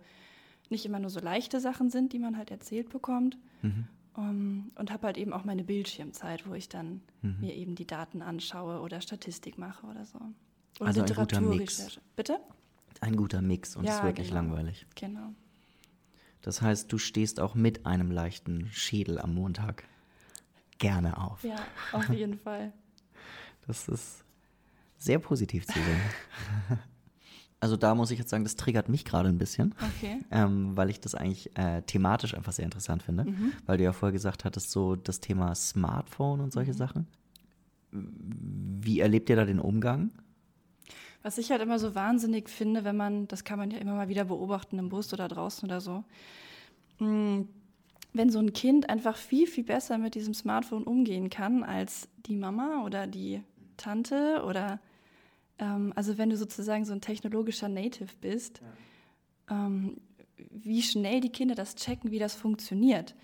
nicht 0.68 0.84
immer 0.84 0.98
nur 0.98 1.10
so 1.10 1.20
leichte 1.20 1.60
Sachen 1.60 1.90
sind, 1.90 2.12
die 2.12 2.18
man 2.18 2.36
halt 2.36 2.50
erzählt 2.50 2.90
bekommt. 2.90 3.38
Mhm. 3.62 3.86
Um, 4.16 4.72
und 4.76 4.90
habe 4.90 5.08
halt 5.08 5.18
eben 5.18 5.34
auch 5.34 5.44
meine 5.44 5.62
Bildschirmzeit, 5.62 6.48
wo 6.48 6.54
ich 6.54 6.70
dann 6.70 7.02
mhm. 7.20 7.36
mir 7.40 7.54
eben 7.54 7.74
die 7.74 7.86
Daten 7.86 8.22
anschaue 8.22 8.80
oder 8.80 9.02
Statistik 9.02 9.58
mache 9.58 9.86
oder 9.86 10.06
so. 10.06 10.18
Oder 10.80 10.88
also 10.88 11.00
Literaturrecherche. 11.02 12.00
Bitte? 12.16 12.40
Ein 13.00 13.16
guter 13.16 13.42
Mix 13.42 13.76
und 13.76 13.84
ja, 13.84 13.98
ist 13.98 14.04
wirklich 14.04 14.28
genau. 14.28 14.40
langweilig. 14.40 14.86
Genau. 14.94 15.34
Das 16.40 16.62
heißt, 16.62 16.90
du 16.90 16.96
stehst 16.96 17.40
auch 17.40 17.54
mit 17.54 17.84
einem 17.84 18.10
leichten 18.10 18.68
Schädel 18.72 19.18
am 19.18 19.34
Montag 19.34 19.84
gerne 20.78 21.18
auf. 21.18 21.44
Ja, 21.44 21.56
auf 21.92 22.08
jeden 22.12 22.38
Fall. 22.38 22.72
Das 23.66 23.86
ist 23.88 24.24
sehr 24.96 25.18
positiv 25.18 25.66
zu 25.66 25.74
sehen. 25.74 26.00
Also 27.58 27.76
da 27.76 27.94
muss 27.94 28.10
ich 28.10 28.18
jetzt 28.18 28.30
sagen, 28.30 28.44
das 28.44 28.56
triggert 28.56 28.88
mich 28.88 29.04
gerade 29.04 29.28
ein 29.28 29.38
bisschen, 29.38 29.74
okay. 29.96 30.20
ähm, 30.30 30.76
weil 30.76 30.90
ich 30.90 31.00
das 31.00 31.14
eigentlich 31.14 31.56
äh, 31.56 31.82
thematisch 31.82 32.34
einfach 32.34 32.52
sehr 32.52 32.66
interessant 32.66 33.02
finde, 33.02 33.24
mhm. 33.24 33.52
weil 33.64 33.78
du 33.78 33.84
ja 33.84 33.92
vorher 33.92 34.12
gesagt 34.12 34.44
hattest, 34.44 34.70
so 34.70 34.94
das 34.94 35.20
Thema 35.20 35.54
Smartphone 35.54 36.40
und 36.40 36.52
solche 36.52 36.72
mhm. 36.72 36.76
Sachen. 36.76 37.06
Wie 37.92 39.00
erlebt 39.00 39.30
ihr 39.30 39.36
da 39.36 39.46
den 39.46 39.58
Umgang? 39.58 40.10
Was 41.22 41.38
ich 41.38 41.50
halt 41.50 41.62
immer 41.62 41.78
so 41.78 41.94
wahnsinnig 41.94 42.50
finde, 42.50 42.84
wenn 42.84 42.96
man, 42.96 43.26
das 43.26 43.42
kann 43.42 43.58
man 43.58 43.70
ja 43.70 43.78
immer 43.78 43.94
mal 43.94 44.08
wieder 44.08 44.26
beobachten 44.26 44.78
im 44.78 44.90
Bus 44.90 45.12
oder 45.12 45.26
draußen 45.26 45.66
oder 45.66 45.80
so, 45.80 46.04
mm, 46.98 47.42
wenn 48.12 48.30
so 48.30 48.38
ein 48.38 48.52
Kind 48.52 48.88
einfach 48.90 49.16
viel, 49.16 49.46
viel 49.46 49.64
besser 49.64 49.98
mit 49.98 50.14
diesem 50.14 50.34
Smartphone 50.34 50.84
umgehen 50.84 51.30
kann 51.30 51.64
als 51.64 52.08
die 52.26 52.36
Mama 52.36 52.84
oder 52.84 53.06
die 53.06 53.42
Tante 53.76 54.42
oder 54.46 54.78
ähm, 55.58 55.92
also 55.96 56.18
wenn 56.18 56.30
du 56.30 56.36
sozusagen 56.36 56.84
so 56.84 56.92
ein 56.92 57.00
technologischer 57.00 57.68
Native 57.68 58.12
bist, 58.20 58.60
ja. 59.48 59.66
ähm, 59.66 59.98
wie 60.50 60.82
schnell 60.82 61.20
die 61.20 61.30
Kinder 61.30 61.54
das 61.54 61.74
checken, 61.76 62.10
wie 62.10 62.18
das 62.18 62.34
funktioniert. 62.34 63.14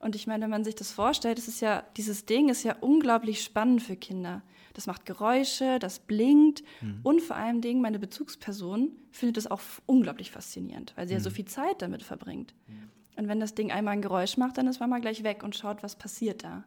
Und 0.00 0.16
ich 0.16 0.26
meine, 0.26 0.42
wenn 0.42 0.50
man 0.50 0.64
sich 0.64 0.74
das 0.74 0.90
vorstellt, 0.90 1.38
ist 1.38 1.60
ja, 1.60 1.84
dieses 1.96 2.24
Ding 2.24 2.48
ist 2.48 2.64
ja 2.64 2.76
unglaublich 2.80 3.42
spannend 3.42 3.82
für 3.82 3.96
Kinder. 3.96 4.42
Das 4.74 4.86
macht 4.86 5.06
Geräusche, 5.06 5.78
das 5.78 6.00
blinkt 6.00 6.62
mhm. 6.80 7.00
und 7.02 7.20
vor 7.20 7.36
allem 7.36 7.60
Dingen, 7.60 7.82
meine 7.82 7.98
Bezugsperson 7.98 8.90
findet 9.10 9.36
es 9.36 9.50
auch 9.50 9.60
unglaublich 9.86 10.30
faszinierend, 10.30 10.92
weil 10.96 11.06
sie 11.06 11.14
mhm. 11.14 11.18
ja 11.18 11.22
so 11.22 11.30
mhm. 11.30 11.34
viel 11.34 11.44
Zeit 11.44 11.82
damit 11.82 12.02
verbringt. 12.02 12.54
Mhm. 12.66 12.90
Und 13.16 13.28
wenn 13.28 13.38
das 13.38 13.54
Ding 13.54 13.70
einmal 13.70 13.92
ein 13.92 14.02
Geräusch 14.02 14.38
macht, 14.38 14.56
dann 14.56 14.66
ist 14.66 14.80
man 14.80 14.88
mal 14.88 15.00
gleich 15.00 15.22
weg 15.22 15.42
und 15.44 15.54
schaut, 15.54 15.82
was 15.82 15.96
passiert 15.96 16.42
da. 16.42 16.64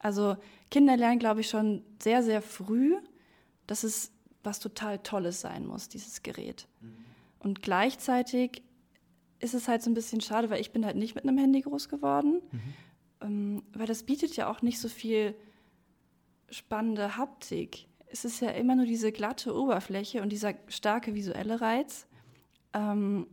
Also 0.00 0.36
Kinder 0.70 0.96
lernen, 0.96 1.20
glaube 1.20 1.40
ich, 1.40 1.48
schon 1.48 1.82
sehr, 2.02 2.22
sehr 2.22 2.42
früh, 2.42 2.96
dass 3.68 3.84
es 3.84 4.10
was 4.42 4.58
total 4.58 4.98
Tolles 4.98 5.40
sein 5.40 5.66
muss, 5.66 5.88
dieses 5.88 6.22
Gerät. 6.22 6.66
Und 7.38 7.62
gleichzeitig 7.62 8.62
ist 9.38 9.54
es 9.54 9.68
halt 9.68 9.82
so 9.82 9.90
ein 9.90 9.94
bisschen 9.94 10.20
schade, 10.20 10.50
weil 10.50 10.60
ich 10.60 10.72
bin 10.72 10.84
halt 10.84 10.96
nicht 10.96 11.14
mit 11.14 11.24
einem 11.24 11.38
Handy 11.38 11.62
groß 11.62 11.88
geworden, 11.88 12.42
ähm, 13.20 13.62
weil 13.72 13.86
das 13.86 14.02
bietet 14.02 14.36
ja 14.36 14.50
auch 14.50 14.62
nicht 14.62 14.78
so 14.78 14.88
viel 14.88 15.34
spannende 16.50 17.16
Haptik. 17.16 17.86
Es 18.06 18.24
ist 18.24 18.40
ja 18.40 18.50
immer 18.50 18.76
nur 18.76 18.86
diese 18.86 19.12
glatte 19.12 19.54
Oberfläche 19.54 20.20
und 20.20 20.30
dieser 20.30 20.54
starke 20.68 21.14
visuelle 21.14 21.60
Reiz. 21.60 22.06
Ähm, 22.72 23.26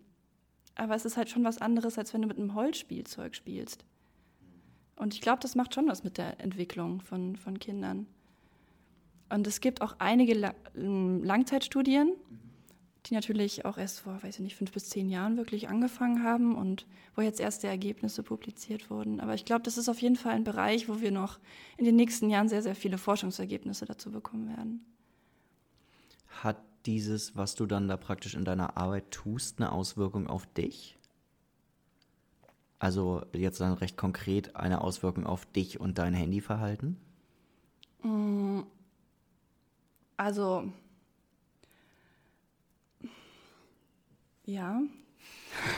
aber 0.75 0.95
es 0.95 1.05
ist 1.05 1.17
halt 1.17 1.29
schon 1.29 1.43
was 1.43 1.59
anderes, 1.59 1.97
als 1.97 2.13
wenn 2.13 2.21
du 2.21 2.27
mit 2.27 2.37
einem 2.37 2.53
Holzspielzeug 2.53 3.35
spielst. 3.35 3.83
Und 4.95 5.13
ich 5.13 5.21
glaube, 5.21 5.39
das 5.41 5.55
macht 5.55 5.73
schon 5.73 5.87
was 5.87 6.03
mit 6.03 6.17
der 6.17 6.39
Entwicklung 6.39 7.01
von, 7.01 7.35
von 7.35 7.59
Kindern. 7.59 8.07
Und 9.29 9.47
es 9.47 9.61
gibt 9.61 9.81
auch 9.81 9.95
einige 9.99 10.33
La 10.33 10.53
ähm, 10.75 11.23
Langzeitstudien, 11.23 12.13
die 13.05 13.13
natürlich 13.13 13.65
auch 13.65 13.77
erst 13.77 14.01
vor, 14.01 14.21
weiß 14.21 14.35
ich 14.35 14.41
nicht, 14.41 14.55
fünf 14.55 14.71
bis 14.71 14.89
zehn 14.89 15.09
Jahren 15.09 15.37
wirklich 15.37 15.69
angefangen 15.69 16.23
haben 16.23 16.55
und 16.55 16.85
wo 17.15 17.21
jetzt 17.21 17.39
erste 17.39 17.67
Ergebnisse 17.67 18.23
publiziert 18.23 18.89
wurden. 18.89 19.19
Aber 19.19 19.33
ich 19.33 19.45
glaube, 19.45 19.63
das 19.63 19.77
ist 19.77 19.89
auf 19.89 20.01
jeden 20.01 20.15
Fall 20.15 20.33
ein 20.33 20.43
Bereich, 20.43 20.89
wo 20.89 21.01
wir 21.01 21.11
noch 21.11 21.39
in 21.77 21.85
den 21.85 21.95
nächsten 21.95 22.29
Jahren 22.29 22.49
sehr, 22.49 22.61
sehr 22.61 22.75
viele 22.75 22.97
Forschungsergebnisse 22.97 23.85
dazu 23.85 24.11
bekommen 24.11 24.49
werden. 24.49 24.85
Hat 26.43 26.57
dieses, 26.85 27.35
was 27.35 27.55
du 27.55 27.65
dann 27.65 27.87
da 27.87 27.97
praktisch 27.97 28.35
in 28.35 28.45
deiner 28.45 28.77
Arbeit 28.77 29.11
tust, 29.11 29.59
eine 29.59 29.71
Auswirkung 29.71 30.27
auf 30.27 30.45
dich? 30.45 30.97
Also 32.79 33.23
jetzt 33.33 33.59
dann 33.59 33.73
recht 33.73 33.97
konkret 33.97 34.55
eine 34.55 34.81
Auswirkung 34.81 35.25
auf 35.25 35.45
dich 35.47 35.79
und 35.79 35.97
dein 35.97 36.13
Handyverhalten? 36.13 36.97
Also, 40.17 40.71
ja. 44.45 44.81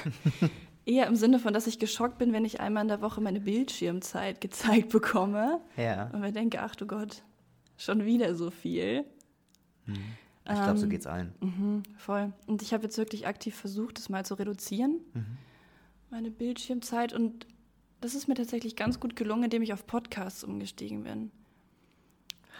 Eher 0.85 1.07
im 1.07 1.15
Sinne 1.15 1.39
von, 1.39 1.53
dass 1.53 1.67
ich 1.67 1.77
geschockt 1.77 2.17
bin, 2.17 2.33
wenn 2.33 2.45
ich 2.45 2.61
einmal 2.61 2.83
in 2.83 2.87
der 2.87 3.01
Woche 3.01 3.21
meine 3.21 3.41
Bildschirmzeit 3.41 4.41
gezeigt 4.41 4.89
bekomme. 4.89 5.61
Ja. 5.77 6.09
Und 6.11 6.21
mir 6.21 6.31
denke, 6.31 6.61
ach 6.61 6.75
du 6.75 6.87
Gott, 6.87 7.23
schon 7.77 8.05
wieder 8.05 8.33
so 8.33 8.49
viel. 8.49 9.05
Ich 10.45 10.55
glaube, 10.55 10.79
so 10.79 10.87
geht's 10.87 11.05
allen. 11.05 11.33
Mhm, 11.41 11.83
voll. 11.97 12.33
Und 12.47 12.63
ich 12.63 12.73
habe 12.73 12.83
jetzt 12.83 12.97
wirklich 12.97 13.27
aktiv 13.27 13.55
versucht, 13.55 13.99
das 13.99 14.09
mal 14.09 14.25
zu 14.25 14.33
reduzieren, 14.33 14.99
meine 16.09 16.31
Bildschirmzeit. 16.31 17.13
Und 17.13 17.45
das 18.01 18.15
ist 18.15 18.27
mir 18.27 18.33
tatsächlich 18.33 18.75
ganz 18.75 18.99
gut 18.99 19.15
gelungen, 19.15 19.43
indem 19.43 19.61
ich 19.61 19.73
auf 19.73 19.85
Podcasts 19.85 20.43
umgestiegen 20.43 21.03
bin. 21.03 21.31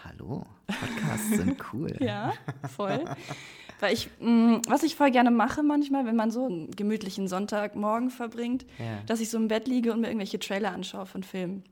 Hallo, 0.04 0.46
Podcasts 0.66 1.28
sind 1.36 1.56
cool. 1.72 1.94
Ja, 2.00 2.32
voll. 2.74 3.04
Weil 3.80 3.94
ich, 3.94 4.10
mh, 4.20 4.60
was 4.68 4.82
ich 4.82 4.94
voll 4.96 5.10
gerne 5.10 5.30
mache 5.30 5.62
manchmal, 5.62 6.04
wenn 6.06 6.16
man 6.16 6.30
so 6.30 6.46
einen 6.46 6.70
gemütlichen 6.70 7.28
Sonntagmorgen 7.28 8.10
verbringt, 8.10 8.66
Ja. 8.78 9.00
dass 9.06 9.20
ich 9.20 9.30
so 9.30 9.38
im 9.38 9.48
Bett 9.48 9.66
liege 9.68 9.92
und 9.92 10.00
mir 10.00 10.08
irgendwelche 10.08 10.38
Trailer 10.38 10.72
anschaue 10.72 11.06
von 11.06 11.22
Filmen. 11.22 11.64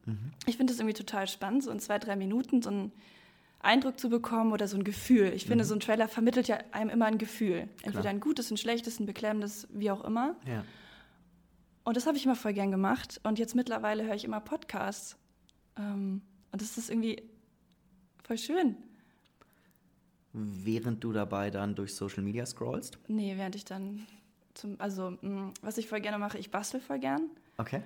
Ich 0.46 0.56
finde 0.56 0.72
das 0.72 0.80
irgendwie 0.80 0.94
total 0.96 1.28
spannend, 1.28 1.64
so 1.64 1.70
in 1.70 1.80
zwei, 1.80 1.98
drei 1.98 2.16
Minuten 2.16 2.62
so 2.62 2.70
einen 2.70 2.92
Eindruck 3.60 3.98
zu 3.98 4.08
bekommen 4.08 4.52
oder 4.52 4.68
so 4.68 4.76
ein 4.76 4.84
Gefühl. 4.84 5.32
Ich 5.34 5.46
finde, 5.46 5.64
so 5.64 5.74
ein 5.74 5.80
Trailer 5.80 6.08
vermittelt 6.08 6.48
ja 6.48 6.58
einem 6.72 6.90
immer 6.90 7.06
ein 7.06 7.18
Gefühl. 7.18 7.68
Entweder 7.82 8.08
ein 8.10 8.20
gutes, 8.20 8.50
ein 8.50 8.56
schlechtes, 8.56 9.00
ein 9.00 9.06
beklemmendes, 9.06 9.66
wie 9.70 9.90
auch 9.90 10.04
immer. 10.04 10.36
Ja. 10.46 10.64
Und 11.84 11.96
das 11.96 12.06
habe 12.06 12.16
ich 12.16 12.24
immer 12.24 12.36
voll 12.36 12.52
gern 12.52 12.70
gemacht. 12.70 13.20
Und 13.24 13.38
jetzt 13.38 13.54
mittlerweile 13.54 14.04
höre 14.04 14.14
ich 14.14 14.24
immer 14.24 14.40
Podcasts. 14.40 15.16
Ähm, 15.78 16.22
und 16.52 16.62
das 16.62 16.78
ist 16.78 16.88
irgendwie 16.88 17.22
voll 18.28 18.38
schön. 18.38 18.76
Während 20.32 21.02
du 21.02 21.12
dabei 21.12 21.50
dann 21.50 21.74
durch 21.74 21.94
Social 21.94 22.22
Media 22.22 22.44
scrollst? 22.46 22.98
Nee, 23.08 23.34
während 23.36 23.56
ich 23.56 23.64
dann 23.64 24.06
zum, 24.54 24.76
also 24.78 25.16
mh, 25.22 25.52
was 25.62 25.78
ich 25.78 25.88
voll 25.88 26.00
gerne 26.00 26.18
mache, 26.18 26.38
ich 26.38 26.50
bastel 26.50 26.80
voll 26.80 26.98
gern, 26.98 27.30
Okay. 27.56 27.82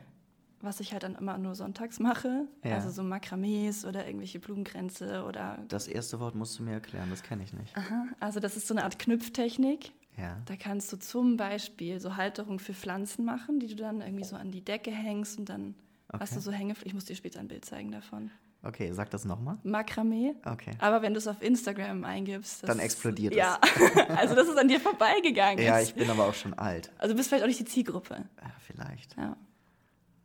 was 0.61 0.81
ich 0.81 0.93
halt 0.93 1.05
dann 1.05 1.15
immer 1.15 1.39
nur 1.39 1.55
sonntags 1.55 2.01
mache. 2.01 2.47
Ja. 2.65 2.75
Also 2.75 2.91
so 2.91 3.05
Makramees 3.05 3.85
oder 3.85 4.07
irgendwelche 4.07 4.41
Blumenkränze 4.41 5.25
oder. 5.25 5.65
Das 5.69 5.87
erste 5.87 6.19
Wort 6.19 6.35
musst 6.35 6.59
du 6.59 6.65
mir 6.65 6.73
erklären, 6.73 7.09
das 7.11 7.23
kenne 7.23 7.45
ich 7.45 7.53
nicht. 7.53 7.77
Aha, 7.77 8.07
also 8.19 8.41
das 8.41 8.57
ist 8.57 8.67
so 8.67 8.75
eine 8.75 8.83
Art 8.85 8.99
Knüpftechnik. 8.99 9.93
Ja. 10.19 10.43
Da 10.47 10.57
kannst 10.57 10.93
du 10.93 10.99
zum 10.99 11.37
Beispiel 11.37 12.01
so 12.01 12.17
Halterung 12.17 12.59
für 12.59 12.75
Pflanzen 12.75 13.25
machen, 13.25 13.61
die 13.61 13.69
du 13.69 13.77
dann 13.77 14.01
irgendwie 14.03 14.25
so 14.25 14.37
an 14.37 14.51
die 14.51 14.63
Decke 14.63 14.91
hängst 14.91 15.39
und 15.39 15.49
dann 15.49 15.75
hast 16.13 16.33
Okay. 16.33 16.35
du 16.35 16.41
so 16.41 16.53
Hänge. 16.53 16.75
Ich 16.85 16.93
muss 16.93 17.05
dir 17.07 17.17
später 17.17 17.39
ein 17.41 17.49
Bild 17.49 17.65
zeigen 17.65 17.93
davon. 17.93 18.31
Okay, 18.65 18.93
sag 18.93 19.11
das 19.11 19.25
nochmal. 19.25 19.59
Makramee. 19.65 20.35
Okay. 20.45 20.71
Aber 20.79 21.03
wenn 21.03 21.15
du 21.15 21.19
es 21.19 21.27
auf 21.27 21.43
Instagram 21.43 22.05
eingibst, 22.05 22.67
Dann 22.69 22.79
explodiert 22.79 23.33
es. 23.33 23.39
Ja, 23.39 23.59
also 24.17 24.35
das 24.37 24.49
ist 24.49 24.57
an 24.57 24.69
dir 24.69 24.79
vorbeigegangen. 24.79 25.65
Ja, 25.65 25.81
ich 25.81 25.95
bin 25.95 26.09
aber 26.09 26.27
auch 26.27 26.35
schon 26.35 26.55
alt. 26.55 26.93
also 26.99 27.13
du 27.13 27.17
bist 27.17 27.29
vielleicht 27.29 27.43
auch 27.43 27.49
nicht 27.49 27.59
die 27.59 27.65
Zielgruppe. 27.65 28.15
Ja, 28.15 28.51
vielleicht. 28.61 29.17
Ja. 29.17 29.37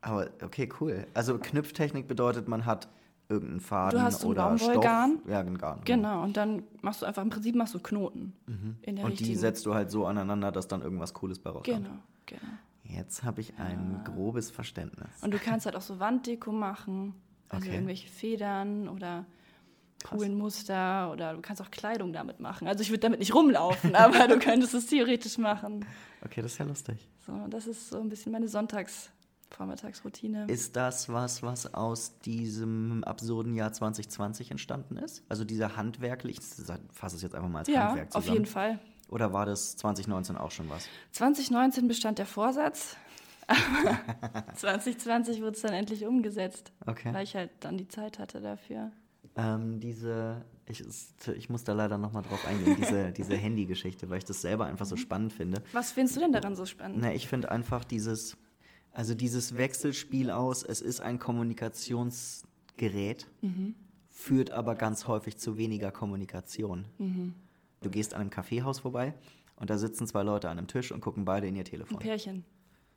Aber 0.01 0.29
okay, 0.43 0.69
cool. 0.79 1.07
Also 1.15 1.39
Knüpftechnik 1.39 2.07
bedeutet, 2.07 2.47
man 2.47 2.65
hat 2.65 2.87
irgendeinen 3.29 3.59
Faden 3.59 3.99
Du 3.99 4.05
hast 4.05 4.23
oder 4.23 4.55
Stoff. 4.57 4.67
Baumwollgarn. 4.67 5.19
Ja, 5.27 5.39
ein 5.39 5.57
Garn. 5.57 5.81
Genau, 5.83 6.23
und 6.23 6.37
dann 6.37 6.63
machst 6.81 7.01
du 7.01 7.05
einfach 7.07 7.23
im 7.23 7.29
Prinzip 7.29 7.55
machst 7.55 7.73
du 7.73 7.79
Knoten 7.79 8.33
in 8.83 8.95
der 8.95 9.03
Und 9.05 9.11
richtigen. 9.11 9.31
die 9.31 9.35
setzt 9.35 9.65
du 9.65 9.73
halt 9.73 9.89
so 9.91 10.05
aneinander, 10.05 10.51
dass 10.51 10.67
dann 10.67 10.81
irgendwas 10.81 11.13
Cooles 11.13 11.39
bei 11.39 11.49
rauskommt. 11.49 11.85
Genau, 11.85 11.97
genau. 12.25 12.41
Jetzt 12.83 13.23
habe 13.23 13.41
ich 13.41 13.57
ein 13.59 14.01
grobes 14.05 14.49
Verständnis. 14.49 15.09
Und 15.21 15.33
du 15.33 15.39
kannst 15.39 15.65
halt 15.65 15.75
auch 15.75 15.81
so 15.81 15.99
Wanddeko 15.99 16.53
machen, 16.53 17.15
also 17.49 17.65
Okay. 17.65 17.75
irgendwelche 17.75 18.07
Federn 18.07 18.87
oder 18.89 19.25
coolen 20.03 20.37
Muster 20.37 21.11
oder 21.11 21.33
du 21.33 21.41
kannst 21.41 21.61
auch 21.61 21.71
Kleidung 21.71 22.13
damit 22.13 22.39
machen. 22.39 22.67
Also 22.67 22.81
ich 22.81 22.89
würde 22.89 22.99
damit 22.99 23.19
nicht 23.19 23.33
rumlaufen, 23.33 23.95
aber 23.95 24.27
du 24.27 24.37
könntest 24.39 24.73
es 24.73 24.85
theoretisch 24.87 25.37
machen. 25.37 25.85
Okay, 26.23 26.41
das 26.41 26.53
ist 26.53 26.57
ja 26.59 26.65
lustig. 26.65 27.07
So, 27.25 27.33
das 27.49 27.67
ist 27.67 27.89
so 27.89 27.99
ein 27.99 28.09
bisschen 28.09 28.31
meine 28.31 28.47
Sonntags-Vormittagsroutine. 28.47 30.45
Ist 30.47 30.75
das 30.75 31.09
was, 31.09 31.41
was 31.43 31.73
aus 31.73 32.19
diesem 32.19 33.03
absurden 33.03 33.55
Jahr 33.55 33.73
2020 33.73 34.51
entstanden 34.51 34.97
ist? 34.97 35.23
Also 35.29 35.43
dieser 35.45 35.75
handwerklich, 35.75 36.37
ich 36.37 36.43
fasse 36.93 37.15
es 37.15 37.21
jetzt 37.21 37.35
einfach 37.35 37.49
mal 37.49 37.59
als 37.59 37.67
Ja, 37.69 37.87
Handwerk 37.89 38.07
auf 38.15 38.21
zusammen. 38.23 38.33
jeden 38.33 38.45
Fall. 38.45 38.79
Oder 39.09 39.31
war 39.33 39.45
das 39.45 39.77
2019 39.77 40.35
auch 40.37 40.51
schon 40.51 40.69
was? 40.69 40.87
2019 41.13 41.87
bestand 41.87 42.19
der 42.19 42.25
Vorsatz, 42.25 42.97
aber 44.33 44.53
2020 44.55 45.39
wurde 45.41 45.51
es 45.51 45.61
dann 45.61 45.73
endlich 45.73 46.05
umgesetzt, 46.05 46.71
Okay. 46.85 47.13
weil 47.13 47.23
ich 47.23 47.35
halt 47.35 47.51
dann 47.61 47.77
die 47.77 47.87
Zeit 47.87 48.19
hatte 48.19 48.41
dafür. 48.41 48.91
Ähm, 49.35 49.79
diese, 49.79 50.43
ich, 50.65 50.83
ich 51.35 51.49
muss 51.49 51.63
da 51.63 51.73
leider 51.73 51.97
nochmal 51.97 52.23
drauf 52.23 52.45
eingehen, 52.47 52.75
diese, 52.79 53.11
diese 53.13 53.35
Handy-Geschichte, 53.35 54.09
weil 54.09 54.17
ich 54.17 54.25
das 54.25 54.41
selber 54.41 54.65
einfach 54.65 54.85
so 54.85 54.95
Mhm. 54.95 54.99
spannend 54.99 55.33
finde. 55.33 55.61
Was 55.73 55.91
findest 55.91 56.15
du 56.17 56.21
denn 56.21 56.31
daran 56.31 56.55
so 56.55 56.65
spannend? 56.65 56.99
Na, 57.01 57.13
ich 57.13 57.27
finde 57.27 57.51
einfach 57.51 57.83
dieses, 57.85 58.35
also 58.91 59.13
dieses 59.13 59.57
Wechselspiel 59.57 60.31
aus, 60.31 60.63
es 60.63 60.81
ist 60.81 61.01
ein 61.01 61.19
Kommunikationsgerät, 61.19 63.27
führt 64.09 64.51
aber 64.51 64.75
ganz 64.75 65.07
häufig 65.07 65.37
zu 65.37 65.57
weniger 65.57 65.91
Kommunikation. 65.91 66.85
Du 67.81 67.89
gehst 67.89 68.13
an 68.13 68.21
einem 68.21 68.29
Kaffeehaus 68.31 68.79
vorbei 68.79 69.13
und 69.55 69.69
da 69.69 69.77
sitzen 69.77 70.07
zwei 70.07 70.23
Leute 70.23 70.49
an 70.49 70.57
einem 70.57 70.67
Tisch 70.67 70.91
und 70.91 71.01
gucken 71.01 71.25
beide 71.25 71.47
in 71.47 71.55
ihr 71.55 71.61
Ein 71.61 71.65
Telefon. 71.65 71.99
Pärchen 71.99 72.43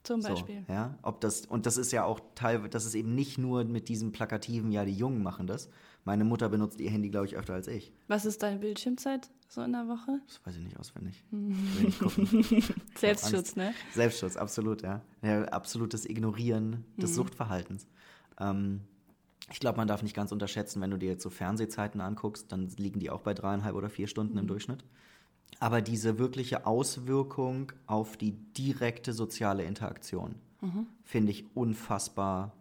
zum 0.02 0.22
Beispiel. 0.22 0.64
So, 0.66 0.72
ja, 0.72 0.98
ob 1.02 1.20
das, 1.20 1.46
und 1.46 1.66
das 1.66 1.76
ist 1.76 1.92
ja 1.92 2.04
auch 2.04 2.20
teilweise, 2.34 2.70
das 2.70 2.86
ist 2.86 2.94
eben 2.94 3.14
nicht 3.14 3.38
nur 3.38 3.64
mit 3.64 3.88
diesem 3.88 4.12
plakativen, 4.12 4.72
ja, 4.72 4.84
die 4.84 4.94
Jungen 4.94 5.22
machen 5.22 5.46
das. 5.46 5.68
Meine 6.04 6.24
Mutter 6.24 6.48
benutzt 6.48 6.80
ihr 6.80 6.90
Handy, 6.90 7.10
glaube 7.10 7.26
ich, 7.26 7.36
öfter 7.36 7.54
als 7.54 7.68
ich. 7.68 7.92
Was 8.08 8.24
ist 8.24 8.42
deine 8.42 8.58
Bildschirmzeit 8.58 9.30
so 9.48 9.62
in 9.62 9.72
der 9.72 9.86
Woche? 9.86 10.20
Das 10.26 10.40
weiß 10.44 10.56
ich 10.56 10.62
nicht 10.62 10.78
auswendig. 10.78 11.22
Selbstschutz, 12.96 13.56
ne? 13.56 13.74
Selbstschutz, 13.92 14.36
absolut, 14.36 14.82
ja. 14.82 15.02
ja 15.22 15.44
absolutes 15.44 16.06
Ignorieren 16.06 16.84
des 16.96 17.14
Suchtverhaltens. 17.14 17.86
Ähm, 18.38 18.80
ich 19.52 19.60
glaube, 19.60 19.78
man 19.78 19.88
darf 19.88 20.02
nicht 20.02 20.14
ganz 20.14 20.32
unterschätzen, 20.32 20.80
wenn 20.80 20.90
du 20.90 20.96
dir 20.96 21.10
jetzt 21.10 21.22
so 21.22 21.30
Fernsehzeiten 21.30 22.00
anguckst, 22.00 22.52
dann 22.52 22.68
liegen 22.76 23.00
die 23.00 23.10
auch 23.10 23.20
bei 23.20 23.34
dreieinhalb 23.34 23.74
oder 23.74 23.90
vier 23.90 24.06
Stunden 24.06 24.38
im 24.38 24.46
Durchschnitt. 24.46 24.84
Aber 25.58 25.82
diese 25.82 26.18
wirkliche 26.18 26.66
Auswirkung 26.66 27.72
auf 27.86 28.16
die 28.16 28.32
direkte 28.32 29.12
soziale 29.12 29.64
Interaktion 29.64 30.36
finde 31.04 31.32
ich 31.32 31.56
unfassbar 31.56 32.54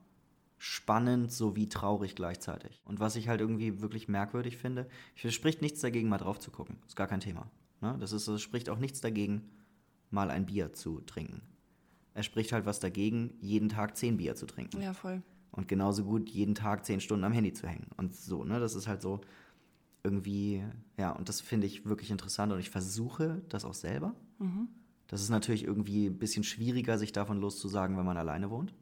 spannend 0.58 1.32
sowie 1.32 1.68
traurig 1.70 2.16
gleichzeitig. 2.16 2.82
Und 2.86 3.00
was 3.00 3.16
ich 3.16 3.28
halt 3.28 3.42
irgendwie 3.42 3.82
wirklich 3.82 4.08
merkwürdig 4.08 4.58
finde, 4.58 4.88
es 5.22 5.34
spricht 5.34 5.62
nichts 5.62 5.80
dagegen, 5.82 6.10
mal 6.10 6.18
drauf 6.18 6.40
zu 6.40 6.52
gucken. 6.52 6.78
Ist 6.86 6.96
gar 6.96 7.08
kein 7.08 7.22
Thema. 7.22 7.50
Ne? 7.82 7.96
Das 8.00 8.12
ist, 8.12 8.28
es 8.28 8.42
spricht 8.42 8.70
auch 8.70 8.78
nichts 8.78 9.02
dagegen, 9.02 9.50
mal 10.12 10.30
ein 10.32 10.46
Bier 10.46 10.74
zu 10.74 11.00
trinken. 11.02 11.42
Es 12.14 12.26
spricht 12.26 12.52
halt 12.52 12.66
was 12.66 12.80
dagegen, 12.80 13.34
jeden 13.40 13.70
Tag 13.70 13.96
zehn 13.96 14.18
Bier 14.18 14.36
zu 14.36 14.46
trinken. 14.46 14.82
Ja, 14.82 14.94
voll. 14.94 15.24
Und 15.52 15.68
genauso 15.68 16.04
gut 16.04 16.30
jeden 16.30 16.56
Tag 16.56 16.86
zehn 16.86 17.00
Stunden 17.00 17.24
am 17.24 17.32
Handy 17.32 17.54
zu 17.54 17.68
hängen. 17.68 17.88
Und 17.98 18.16
so, 18.16 18.44
ne? 18.44 18.60
Das 18.60 18.76
ist 18.76 18.88
halt 18.88 19.02
so 19.02 19.22
irgendwie, 20.04 20.64
ja, 20.98 21.12
und 21.12 21.30
das 21.30 21.42
finde 21.42 21.68
ich 21.68 21.86
wirklich 21.86 22.12
interessant 22.12 22.52
und 22.54 22.60
ich 22.60 22.70
versuche 22.70 23.42
das 23.50 23.66
auch 23.66 23.74
selber. 23.74 24.16
Das 25.08 25.22
ist 25.22 25.30
natürlich 25.30 25.64
irgendwie 25.64 26.06
ein 26.08 26.18
bisschen 26.18 26.44
schwieriger, 26.44 26.98
sich 26.98 27.12
davon 27.12 27.40
loszusagen, 27.42 27.98
wenn 27.98 28.06
man 28.06 28.18
alleine 28.18 28.50
wohnt. 28.50 28.74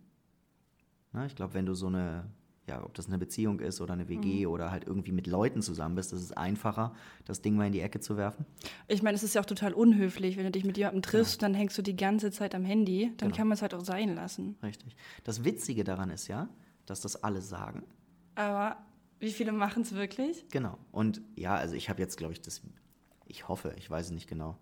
Na, 1.14 1.26
ich 1.26 1.36
glaube, 1.36 1.54
wenn 1.54 1.66
du 1.66 1.74
so 1.74 1.88
eine, 1.88 2.26
ja, 2.68 2.84
ob 2.84 2.94
das 2.94 3.08
eine 3.08 3.18
Beziehung 3.18 3.60
ist 3.62 3.80
oder 3.82 3.94
eine 3.94 4.10
WG 4.10 4.46
Mhm. 4.46 4.52
oder 4.52 4.70
halt 4.72 4.86
irgendwie 4.86 5.14
mit 5.14 5.26
Leuten 5.26 5.62
zusammen 5.62 5.96
bist, 5.96 6.12
das 6.12 6.22
ist 6.22 6.38
einfacher, 6.38 6.94
das 7.26 7.42
Ding 7.42 7.56
mal 7.56 7.66
in 7.68 7.72
die 7.74 7.80
Ecke 7.80 8.00
zu 8.02 8.18
werfen. 8.18 8.46
Ich 8.88 9.02
meine, 9.02 9.16
es 9.16 9.24
ist 9.24 9.34
ja 9.36 9.42
auch 9.42 9.46
total 9.46 9.74
unhöflich, 9.74 10.38
wenn 10.38 10.44
du 10.44 10.52
dich 10.52 10.66
mit 10.66 10.78
jemandem 10.78 11.02
triffst, 11.02 11.42
dann 11.42 11.54
hängst 11.54 11.78
du 11.78 11.82
die 11.82 11.96
ganze 11.96 12.30
Zeit 12.30 12.54
am 12.54 12.66
Handy. 12.66 13.14
Dann 13.18 13.30
Genau. 13.30 13.38
kann 13.38 13.48
man 13.48 13.56
es 13.56 13.62
halt 13.62 13.74
auch 13.74 13.84
sein 13.86 14.14
lassen. 14.16 14.58
Richtig. 14.62 14.96
Das 15.24 15.44
Witzige 15.46 15.84
daran 15.84 16.10
ist 16.10 16.28
ja, 16.28 16.50
dass 16.86 17.02
das 17.02 17.24
alle 17.24 17.42
sagen. 17.42 17.84
Aber 18.36 18.78
wie 19.20 19.32
viele 19.32 19.52
machen 19.52 19.82
es 19.84 19.94
wirklich? 19.94 20.46
Genau. 20.50 20.78
Und 20.92 21.22
ja, 21.36 21.56
also 21.56 21.76
ich 21.76 21.90
habe 21.90 22.02
jetzt, 22.02 22.18
glaube 22.18 22.34
ich, 22.34 22.42
das, 22.42 22.62
ich 23.26 23.48
hoffe, 23.48 23.74
ich 23.78 23.90
weiß 23.90 24.08
es 24.08 24.12
nicht 24.12 24.28
genau, 24.28 24.58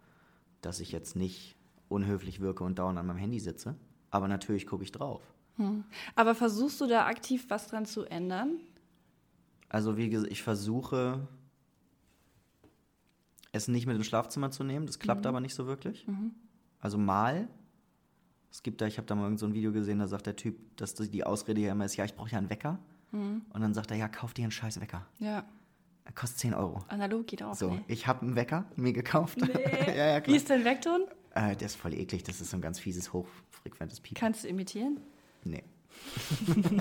dass 0.62 0.80
ich 0.80 0.92
jetzt 0.92 1.16
nicht 1.16 1.56
unhöflich 1.90 2.40
wirke 2.40 2.64
und 2.64 2.80
dauernd 2.80 2.98
an 2.98 3.06
meinem 3.06 3.18
Handy 3.18 3.40
sitze. 3.40 3.76
Aber 4.12 4.28
natürlich 4.28 4.66
gucke 4.66 4.84
ich 4.84 4.92
drauf. 4.92 5.22
Aber 6.16 6.36
versuchst 6.36 6.82
du 6.82 6.88
da 6.88 7.06
aktiv 7.06 7.46
was 7.50 7.68
dran 7.68 7.86
zu 7.86 8.04
ändern? 8.06 8.60
Also 9.70 9.98
wie 9.98 10.10
gesagt, 10.10 10.32
ich 10.32 10.44
versuche 10.44 11.28
es 13.52 13.68
nicht 13.68 13.88
mit 13.88 13.96
ins 13.96 14.06
Schlafzimmer 14.06 14.52
zu 14.52 14.64
nehmen. 14.64 14.86
Das 14.86 15.00
klappt 15.00 15.26
aber 15.26 15.40
nicht 15.40 15.56
so 15.56 15.66
wirklich. 15.66 16.06
Also 16.80 16.98
mal. 16.98 17.48
Es 18.52 18.64
gibt 18.64 18.80
da, 18.80 18.88
ich 18.88 18.98
habe 18.98 19.08
da 19.08 19.16
mal 19.16 19.24
irgend 19.24 19.40
so 19.40 19.46
ein 19.46 19.54
Video 19.54 19.74
gesehen, 19.74 20.00
da 20.00 20.08
sagt 20.08 20.28
der 20.28 20.36
Typ, 20.36 20.78
dass 20.78 20.96
die 20.96 21.24
Ausrede 21.26 21.60
ja 21.60 21.74
immer 21.74 21.86
ist, 21.86 21.98
ja, 21.98 22.06
ich 22.06 22.16
brauche 22.16 22.30
ja 22.30 22.38
einen 22.38 22.50
Wecker. 22.50 22.80
Und 23.16 23.62
dann 23.62 23.74
sagt 23.74 23.92
er, 23.92 23.98
ja, 23.98 24.08
kauf 24.08 24.34
dir 24.34 24.44
einen 24.44 24.52
scheiß 24.52 24.80
Wecker. 24.82 25.06
Ja, 25.20 25.46
Er 26.06 26.12
kostet 26.14 26.40
10 26.40 26.54
Euro. 26.54 26.84
analog 26.88 27.28
geht 27.28 27.42
auch. 27.44 27.56
So, 27.56 27.72
nee. 27.72 27.84
ich 27.88 28.08
habe 28.08 28.22
einen 28.22 28.36
Wecker 28.36 28.66
mir 28.76 28.94
gekauft. 28.94 29.38
Nee. 29.40 29.48
ja, 29.88 30.18
ja, 30.18 30.26
Wie 30.26 30.36
ist 30.36 30.50
dein 30.50 30.64
Vekton? 30.66 31.06
Äh, 31.34 31.56
der 31.56 31.66
ist 31.68 31.76
voll 31.76 31.94
eklig. 31.94 32.24
Das 32.24 32.40
ist 32.42 32.50
so 32.52 32.58
ein 32.58 32.62
ganz 32.62 32.80
fieses, 32.80 33.12
hochfrequentes 33.14 34.00
Piepen. 34.00 34.20
Kannst 34.20 34.44
du 34.44 34.48
imitieren? 34.48 35.00
Nee. 35.44 35.64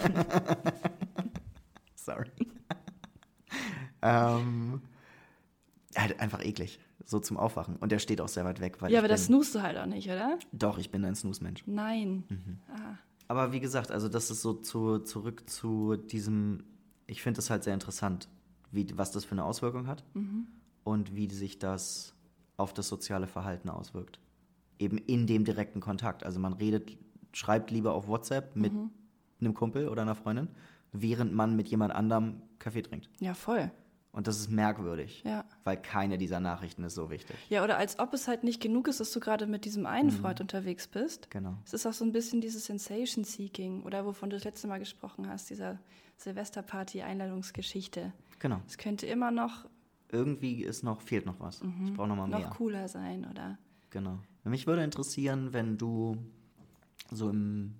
Sorry. 1.94 2.31
ähm, 4.03 4.83
halt 5.97 6.20
einfach 6.20 6.44
eklig. 6.44 6.79
So 7.05 7.18
zum 7.20 7.37
Aufwachen. 7.37 7.77
Und 7.77 7.92
der 7.92 7.99
steht 7.99 8.20
auch 8.20 8.29
sehr 8.29 8.44
weit 8.44 8.61
weg. 8.61 8.79
Ja, 8.88 8.99
aber 8.99 9.09
das 9.09 9.27
snoost 9.27 9.55
du 9.55 9.62
halt 9.62 9.77
auch 9.77 9.87
nicht, 9.87 10.09
oder? 10.09 10.38
Doch, 10.53 10.79
ich 10.79 10.90
bin 10.90 11.05
ein 11.05 11.14
Snooze-Mensch. 11.14 11.64
Nein. 11.66 12.25
Mhm. 12.29 12.59
Ah. 12.68 12.99
Aber 13.28 13.52
wie 13.52 13.60
gesagt, 13.60 13.90
also 13.90 14.08
das 14.08 14.30
ist 14.30 14.42
so 14.42 14.54
zu, 14.54 14.98
zurück 15.00 15.48
zu 15.48 15.96
diesem, 15.96 16.64
ich 17.06 17.22
finde 17.22 17.40
es 17.40 17.50
halt 17.50 17.64
sehr 17.64 17.74
interessant, 17.74 18.28
wie, 18.70 18.87
was 18.96 19.12
das 19.12 19.24
für 19.24 19.32
eine 19.32 19.44
Auswirkung 19.44 19.87
hat 19.87 20.04
und 20.84 21.14
wie 21.14 21.28
sich 21.30 21.58
das 21.58 22.14
auf 22.56 22.74
das 22.74 22.88
soziale 22.88 23.26
Verhalten 23.26 23.68
auswirkt. 23.68 24.20
Eben 24.78 24.98
in 24.98 25.26
dem 25.26 25.44
direkten 25.44 25.80
Kontakt. 25.80 26.24
Also 26.24 26.40
man 26.40 26.52
redet, 26.52 26.96
schreibt 27.32 27.70
lieber 27.70 27.94
auf 27.94 28.08
WhatsApp 28.08 28.56
mit 28.56 28.72
einem 29.40 29.54
Kumpel 29.54 29.88
oder 29.88 30.02
einer 30.02 30.14
Freundin, 30.14 30.48
während 30.92 31.32
man 31.32 31.56
mit 31.56 31.68
jemand 31.68 31.94
anderem 31.94 32.42
Kaffee 32.58 32.82
trinkt. 32.82 33.08
Ja, 33.20 33.34
voll. 33.34 33.70
Und 34.14 34.29
das 34.29 34.38
ist 34.38 34.48
merkwürdig, 34.48 35.22
Ja. 35.27 35.44
weil 35.64 35.77
keine 35.77 36.16
dieser 36.18 36.38
Nachrichten 36.38 36.85
ist 36.85 36.94
so 36.94 37.11
wichtig. 37.11 37.37
Ja, 37.50 37.64
oder 37.64 37.77
als 37.79 37.98
ob 37.98 38.14
es 38.14 38.29
halt 38.29 38.44
nicht 38.44 38.62
genug 38.62 38.87
ist, 38.87 39.00
dass 39.00 39.11
du 39.12 39.18
gerade 39.18 39.46
mit 39.48 39.64
diesem 39.64 39.87
einen 39.87 40.12
Freund 40.12 40.40
unterwegs 40.40 40.87
bist. 40.87 41.29
Genau. 41.31 41.59
Es 41.64 41.74
ist 41.74 41.85
auch 41.85 41.92
so 41.92 42.05
ein 42.05 42.12
bisschen 42.12 42.40
dieses 42.40 42.64
Sensation-Seeking 42.66 43.83
oder 43.83 44.07
wovon 44.07 44.31
du 44.31 44.37
das 44.37 44.44
letzte 44.44 44.68
Mal 44.68 44.79
gesprochen 44.79 45.29
hast, 45.29 45.50
dieser 45.50 45.81
Silvesterparty-Einladungsgeschichte. 46.18 48.12
Genau. 48.38 48.61
Es 48.66 48.79
könnte 48.79 49.07
immer 49.07 49.31
noch, 49.33 49.66
Irgendwie 50.12 50.62
ist 50.62 50.85
noch, 50.85 51.00
fehlt 51.00 51.27
noch 51.27 51.40
was. 51.40 51.61
Ich 51.85 51.92
brauche 51.94 52.07
noch 52.09 52.14
mal 52.16 52.29
mehr. 52.29 52.38
noch 52.38 52.50
cooler 52.50 52.87
sein, 52.87 53.27
oder? 53.29 53.59
Genau. 53.90 54.20
Mich 54.44 54.66
würde 54.68 54.85
interessieren, 54.85 55.53
wenn 55.53 55.77
du 55.77 56.16
so 57.11 57.31
im 57.31 57.74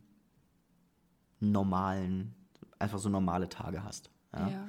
normalen, 1.39 2.35
einfach 2.79 2.99
so 2.99 3.09
normale 3.09 3.49
Tage 3.49 3.85
hast. 3.85 4.11
Ja? 4.33 4.49
Ja. 4.49 4.69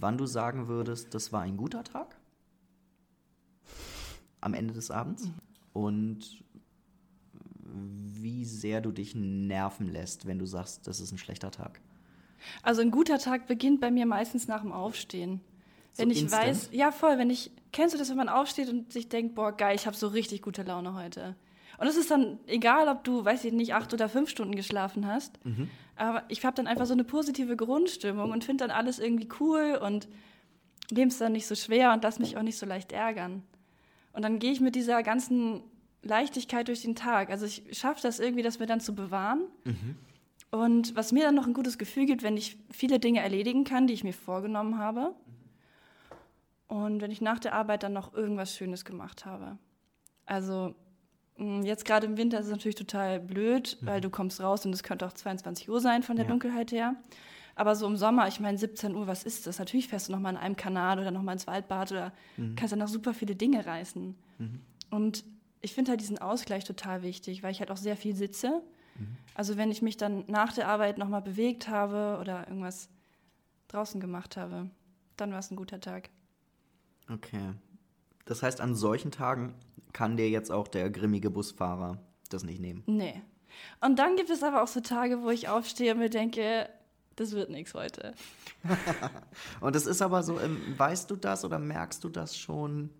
Wann 0.00 0.16
du 0.16 0.24
sagen 0.26 0.66
würdest, 0.66 1.14
das 1.14 1.30
war 1.32 1.42
ein 1.42 1.58
guter 1.58 1.84
Tag 1.84 2.16
am 4.40 4.54
Ende 4.54 4.72
des 4.72 4.90
Abends 4.90 5.28
und 5.74 6.42
wie 7.62 8.44
sehr 8.46 8.80
du 8.80 8.92
dich 8.92 9.14
nerven 9.14 9.92
lässt, 9.92 10.26
wenn 10.26 10.38
du 10.38 10.46
sagst, 10.46 10.86
das 10.86 11.00
ist 11.00 11.12
ein 11.12 11.18
schlechter 11.18 11.50
Tag. 11.50 11.80
Also 12.62 12.80
ein 12.80 12.90
guter 12.90 13.18
Tag 13.18 13.46
beginnt 13.46 13.80
bei 13.80 13.90
mir 13.90 14.06
meistens 14.06 14.48
nach 14.48 14.62
dem 14.62 14.72
Aufstehen. 14.72 15.42
So 15.92 16.02
Wenn 16.02 16.10
ich 16.10 16.22
instant? 16.22 16.46
weiß, 16.46 16.68
ja 16.72 16.92
voll, 16.92 17.18
wenn 17.18 17.28
ich, 17.28 17.50
kennst 17.72 17.94
du 17.94 17.98
das, 17.98 18.08
wenn 18.08 18.16
man 18.16 18.30
aufsteht 18.30 18.70
und 18.70 18.92
sich 18.92 19.10
denkt, 19.10 19.34
boah 19.34 19.52
geil, 19.52 19.76
ich 19.76 19.86
habe 19.86 19.96
so 19.96 20.08
richtig 20.08 20.40
gute 20.40 20.62
Laune 20.62 20.94
heute. 20.94 21.36
Und 21.80 21.86
es 21.86 21.96
ist 21.96 22.10
dann 22.10 22.38
egal, 22.46 22.88
ob 22.88 23.04
du, 23.04 23.24
weiß 23.24 23.42
ich 23.46 23.54
nicht, 23.54 23.72
acht 23.72 23.94
oder 23.94 24.10
fünf 24.10 24.28
Stunden 24.28 24.54
geschlafen 24.54 25.06
hast, 25.06 25.40
aber 25.96 26.24
ich 26.28 26.44
habe 26.44 26.54
dann 26.54 26.66
einfach 26.66 26.84
so 26.84 26.92
eine 26.92 27.04
positive 27.04 27.56
Grundstimmung 27.56 28.32
und 28.32 28.44
finde 28.44 28.66
dann 28.66 28.76
alles 28.76 28.98
irgendwie 28.98 29.30
cool 29.40 29.80
und 29.82 30.06
nehme 30.90 31.10
es 31.10 31.16
dann 31.16 31.32
nicht 31.32 31.46
so 31.46 31.54
schwer 31.54 31.94
und 31.94 32.04
lass 32.04 32.18
mich 32.18 32.36
auch 32.36 32.42
nicht 32.42 32.58
so 32.58 32.66
leicht 32.66 32.92
ärgern. 32.92 33.42
Und 34.12 34.22
dann 34.22 34.38
gehe 34.40 34.52
ich 34.52 34.60
mit 34.60 34.74
dieser 34.74 35.02
ganzen 35.02 35.62
Leichtigkeit 36.02 36.68
durch 36.68 36.82
den 36.82 36.96
Tag. 36.96 37.30
Also 37.30 37.46
ich 37.46 37.62
schaffe 37.72 38.02
das 38.02 38.20
irgendwie, 38.20 38.42
das 38.42 38.58
mir 38.58 38.66
dann 38.66 38.80
zu 38.80 38.94
bewahren. 38.94 39.40
Und 40.50 40.94
was 40.96 41.12
mir 41.12 41.24
dann 41.24 41.34
noch 41.34 41.46
ein 41.46 41.54
gutes 41.54 41.78
Gefühl 41.78 42.04
gibt, 42.04 42.22
wenn 42.22 42.36
ich 42.36 42.58
viele 42.70 42.98
Dinge 42.98 43.20
erledigen 43.20 43.64
kann, 43.64 43.86
die 43.86 43.94
ich 43.94 44.04
mir 44.04 44.12
vorgenommen 44.12 44.76
habe. 44.76 45.14
Und 46.68 47.00
wenn 47.00 47.10
ich 47.10 47.22
nach 47.22 47.38
der 47.38 47.54
Arbeit 47.54 47.84
dann 47.84 47.94
noch 47.94 48.12
irgendwas 48.12 48.54
Schönes 48.54 48.84
gemacht 48.84 49.24
habe. 49.24 49.56
Also 50.26 50.74
jetzt 51.62 51.84
gerade 51.84 52.06
im 52.06 52.16
Winter 52.16 52.38
ist 52.38 52.46
es 52.46 52.52
natürlich 52.52 52.74
total 52.76 53.20
blöd, 53.20 53.78
weil 53.80 54.00
du 54.00 54.10
kommst 54.10 54.40
raus 54.40 54.66
und 54.66 54.72
es 54.72 54.82
könnte 54.82 55.06
auch 55.06 55.12
22 55.12 55.68
Uhr 55.68 55.80
sein 55.80 56.02
von 56.02 56.16
der 56.16 56.24
Ja. 56.26 56.30
Dunkelheit 56.30 56.72
her. 56.72 56.94
Aber 57.54 57.74
so 57.74 57.86
im 57.86 57.96
Sommer, 57.96 58.28
ich 58.28 58.40
meine 58.40 58.56
17 58.58 58.94
Uhr, 58.94 59.06
was 59.06 59.24
ist 59.24 59.46
das? 59.46 59.58
Natürlich 59.58 59.88
fährst 59.88 60.08
du 60.08 60.12
noch 60.12 60.20
mal 60.20 60.30
in 60.30 60.36
einem 60.36 60.56
Kanal 60.56 60.98
oder 60.98 61.10
noch 61.10 61.22
mal 61.22 61.32
ins 61.32 61.46
Waldbad 61.46 61.92
oder 61.92 62.12
kannst 62.56 62.72
dann 62.72 62.78
noch 62.78 62.88
super 62.88 63.12
viele 63.12 63.34
Dinge 63.36 63.66
reißen. 63.66 64.14
Und 64.90 65.24
ich 65.60 65.74
finde 65.74 65.90
halt 65.90 66.00
diesen 66.00 66.18
Ausgleich 66.18 66.64
total 66.64 67.02
wichtig, 67.02 67.42
weil 67.42 67.52
ich 67.52 67.60
halt 67.60 67.70
auch 67.70 67.76
sehr 67.76 67.96
viel 67.96 68.14
sitze. 68.14 68.62
Also 69.34 69.56
wenn 69.56 69.70
ich 69.70 69.82
mich 69.82 69.96
dann 69.96 70.24
nach 70.26 70.52
der 70.52 70.68
Arbeit 70.68 70.98
noch 70.98 71.08
mal 71.08 71.20
bewegt 71.20 71.68
habe 71.68 72.18
oder 72.20 72.46
irgendwas 72.48 72.88
draußen 73.68 74.00
gemacht 74.00 74.36
habe, 74.36 74.68
dann 75.16 75.32
war 75.32 75.38
es 75.38 75.50
ein 75.50 75.56
guter 75.56 75.80
Tag. 75.80 76.10
Okay. 77.10 77.52
Das 78.30 78.44
heißt, 78.44 78.60
an 78.60 78.76
solchen 78.76 79.10
Tagen 79.10 79.56
kann 79.92 80.16
dir 80.16 80.30
jetzt 80.30 80.52
auch 80.52 80.68
der 80.68 80.88
grimmige 80.88 81.30
Busfahrer 81.30 81.98
das 82.28 82.44
nicht 82.44 82.60
nehmen. 82.60 82.84
Nee. 82.86 83.20
Und 83.80 83.98
dann 83.98 84.14
gibt 84.14 84.30
es 84.30 84.44
aber 84.44 84.62
auch 84.62 84.68
so 84.68 84.78
Tage, 84.78 85.22
wo 85.22 85.30
ich 85.30 85.48
aufstehe 85.48 85.94
und 85.94 85.98
mir 85.98 86.10
denke, 86.10 86.70
das 87.16 87.32
wird 87.32 87.50
nichts 87.50 87.74
heute. 87.74 88.14
Und 89.60 89.74
das 89.74 89.84
ist 89.84 90.00
aber 90.00 90.22
so, 90.22 90.38
ähm, 90.38 90.62
weißt 90.78 91.10
du 91.10 91.16
das 91.16 91.44
oder 91.44 91.58
merkst 91.58 92.04
du 92.04 92.08
das 92.08 92.38
schon 92.38 92.90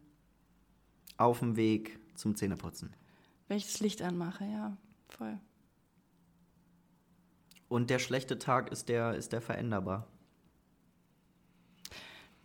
auf 1.17 1.39
dem 1.39 1.55
Weg 1.55 2.01
zum 2.17 2.35
Zähneputzen? 2.35 2.93
Wenn 3.47 3.59
ich 3.59 3.67
das 3.67 3.79
Licht 3.79 4.03
anmache, 4.03 4.45
ja, 4.47 4.77
voll. 5.11 5.39
Und 7.69 7.89
der 7.89 8.01
schlechte 8.01 8.41
Tag 8.41 8.73
ist 8.73 8.89
der, 8.89 9.15
ist 9.15 9.33
der 9.33 9.41
veränderbar. 9.41 10.09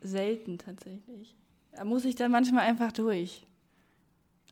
Selten 0.01 0.59
tatsächlich. 0.59 1.35
Da 1.75 1.83
muss 1.85 2.05
ich 2.05 2.15
dann 2.15 2.31
manchmal 2.31 2.63
einfach 2.65 2.91
durch. 2.91 3.45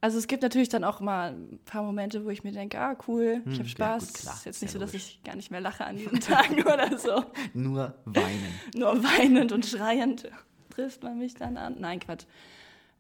Also 0.02 0.18
es 0.18 0.28
gibt 0.28 0.44
natürlich 0.44 0.68
dann 0.68 0.84
auch 0.84 1.00
mal 1.00 1.32
ein 1.34 1.60
paar 1.64 1.82
Momente, 1.84 2.26
wo 2.26 2.30
ich 2.30 2.44
mir 2.44 2.52
denke, 2.52 2.78
ah 2.80 2.98
cool, 3.08 3.42
ich 3.46 3.46
Hm, 3.46 3.52
ja, 3.54 3.60
habe 3.60 3.70
Spaß. 3.70 4.06
gut, 4.08 4.14
klar, 4.16 4.34
ist 4.36 4.46
jetzt 4.46 4.62
nicht 4.62 4.72
so, 4.72 4.80
dass 4.80 4.94
ich 4.94 5.22
gar 5.24 5.36
nicht 5.38 5.50
mehr 5.50 5.62
lache 5.62 5.86
an 5.86 5.96
diesen 5.96 6.20
Tagen 6.20 6.62
oder 6.64 6.98
so. 6.98 7.24
Nur 7.54 7.96
weinen. 8.06 8.54
Nur 8.76 9.02
weinend 9.04 9.54
und 9.54 9.66
schreiend 9.66 10.28
trifft 10.72 11.04
man 11.04 11.18
mich 11.20 11.36
dann 11.36 11.56
an. 11.56 11.76
Nein, 11.80 12.02
Quatsch. 12.02 12.26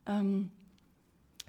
Ähm, 0.05 0.51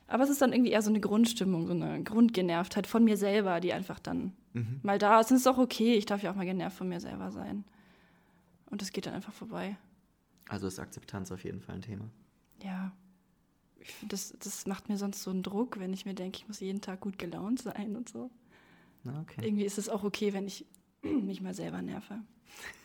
aber 0.08 0.24
es 0.24 0.30
ist 0.30 0.42
dann 0.42 0.52
irgendwie 0.52 0.72
eher 0.72 0.82
so 0.82 0.90
eine 0.90 1.00
Grundstimmung, 1.00 1.66
so 1.66 1.72
eine 1.72 2.02
Grundgenervtheit 2.02 2.86
von 2.88 3.04
mir 3.04 3.16
selber, 3.16 3.60
die 3.60 3.72
einfach 3.72 4.00
dann 4.00 4.32
Mhm. 4.54 4.78
mal 4.84 4.98
da 4.98 5.18
ist. 5.20 5.30
Und 5.32 5.36
es 5.36 5.42
ist 5.42 5.46
auch 5.48 5.58
okay, 5.58 5.94
ich 5.94 6.06
darf 6.06 6.22
ja 6.22 6.30
auch 6.30 6.36
mal 6.36 6.46
genervt 6.46 6.76
von 6.76 6.88
mir 6.88 7.00
selber 7.00 7.30
sein. 7.32 7.64
Und 8.66 8.82
es 8.82 8.92
geht 8.92 9.06
dann 9.06 9.14
einfach 9.14 9.32
vorbei. 9.32 9.76
Also 10.48 10.66
ist 10.68 10.78
Akzeptanz 10.78 11.32
auf 11.32 11.42
jeden 11.42 11.60
Fall 11.60 11.76
ein 11.76 11.82
Thema. 11.82 12.04
Ja. 12.62 12.92
Ich 13.80 13.92
find, 13.92 14.12
das, 14.12 14.34
das 14.38 14.66
macht 14.66 14.88
mir 14.88 14.96
sonst 14.96 15.22
so 15.22 15.30
einen 15.30 15.42
Druck, 15.42 15.78
wenn 15.78 15.92
ich 15.92 16.06
mir 16.06 16.14
denke, 16.14 16.38
ich 16.38 16.48
muss 16.48 16.60
jeden 16.60 16.80
Tag 16.80 17.00
gut 17.00 17.18
gelaunt 17.18 17.60
sein 17.60 17.96
und 17.96 18.08
so. 18.08 18.30
Na, 19.02 19.20
okay. 19.20 19.46
Irgendwie 19.46 19.64
ist 19.64 19.76
es 19.78 19.88
auch 19.88 20.04
okay, 20.04 20.32
wenn 20.32 20.46
ich 20.46 20.66
mich 21.02 21.40
mal 21.40 21.54
selber 21.54 21.82
nerve. 21.82 22.20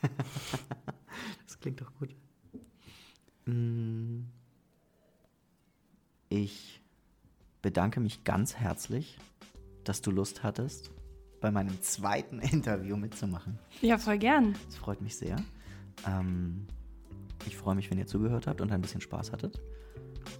Das 1.45 1.59
klingt 1.59 1.81
doch 1.81 1.91
gut. 1.95 2.15
Mm. 3.45 4.21
Ich 6.29 6.81
bedanke 7.61 7.99
mich 7.99 8.23
ganz 8.23 8.55
herzlich, 8.55 9.17
dass 9.83 10.01
du 10.01 10.11
Lust 10.11 10.43
hattest, 10.43 10.91
bei 11.41 11.51
meinem 11.51 11.81
zweiten 11.81 12.39
Interview 12.39 12.95
mitzumachen. 12.95 13.57
Ja, 13.81 13.97
voll 13.97 14.19
gern. 14.19 14.55
Das 14.67 14.77
freut 14.77 15.01
mich 15.01 15.17
sehr. 15.17 15.43
Ähm, 16.05 16.67
ich 17.45 17.57
freue 17.57 17.75
mich, 17.75 17.89
wenn 17.89 17.97
ihr 17.97 18.07
zugehört 18.07 18.47
habt 18.47 18.61
und 18.61 18.71
ein 18.71 18.81
bisschen 18.81 19.01
Spaß 19.01 19.31
hattet. 19.31 19.61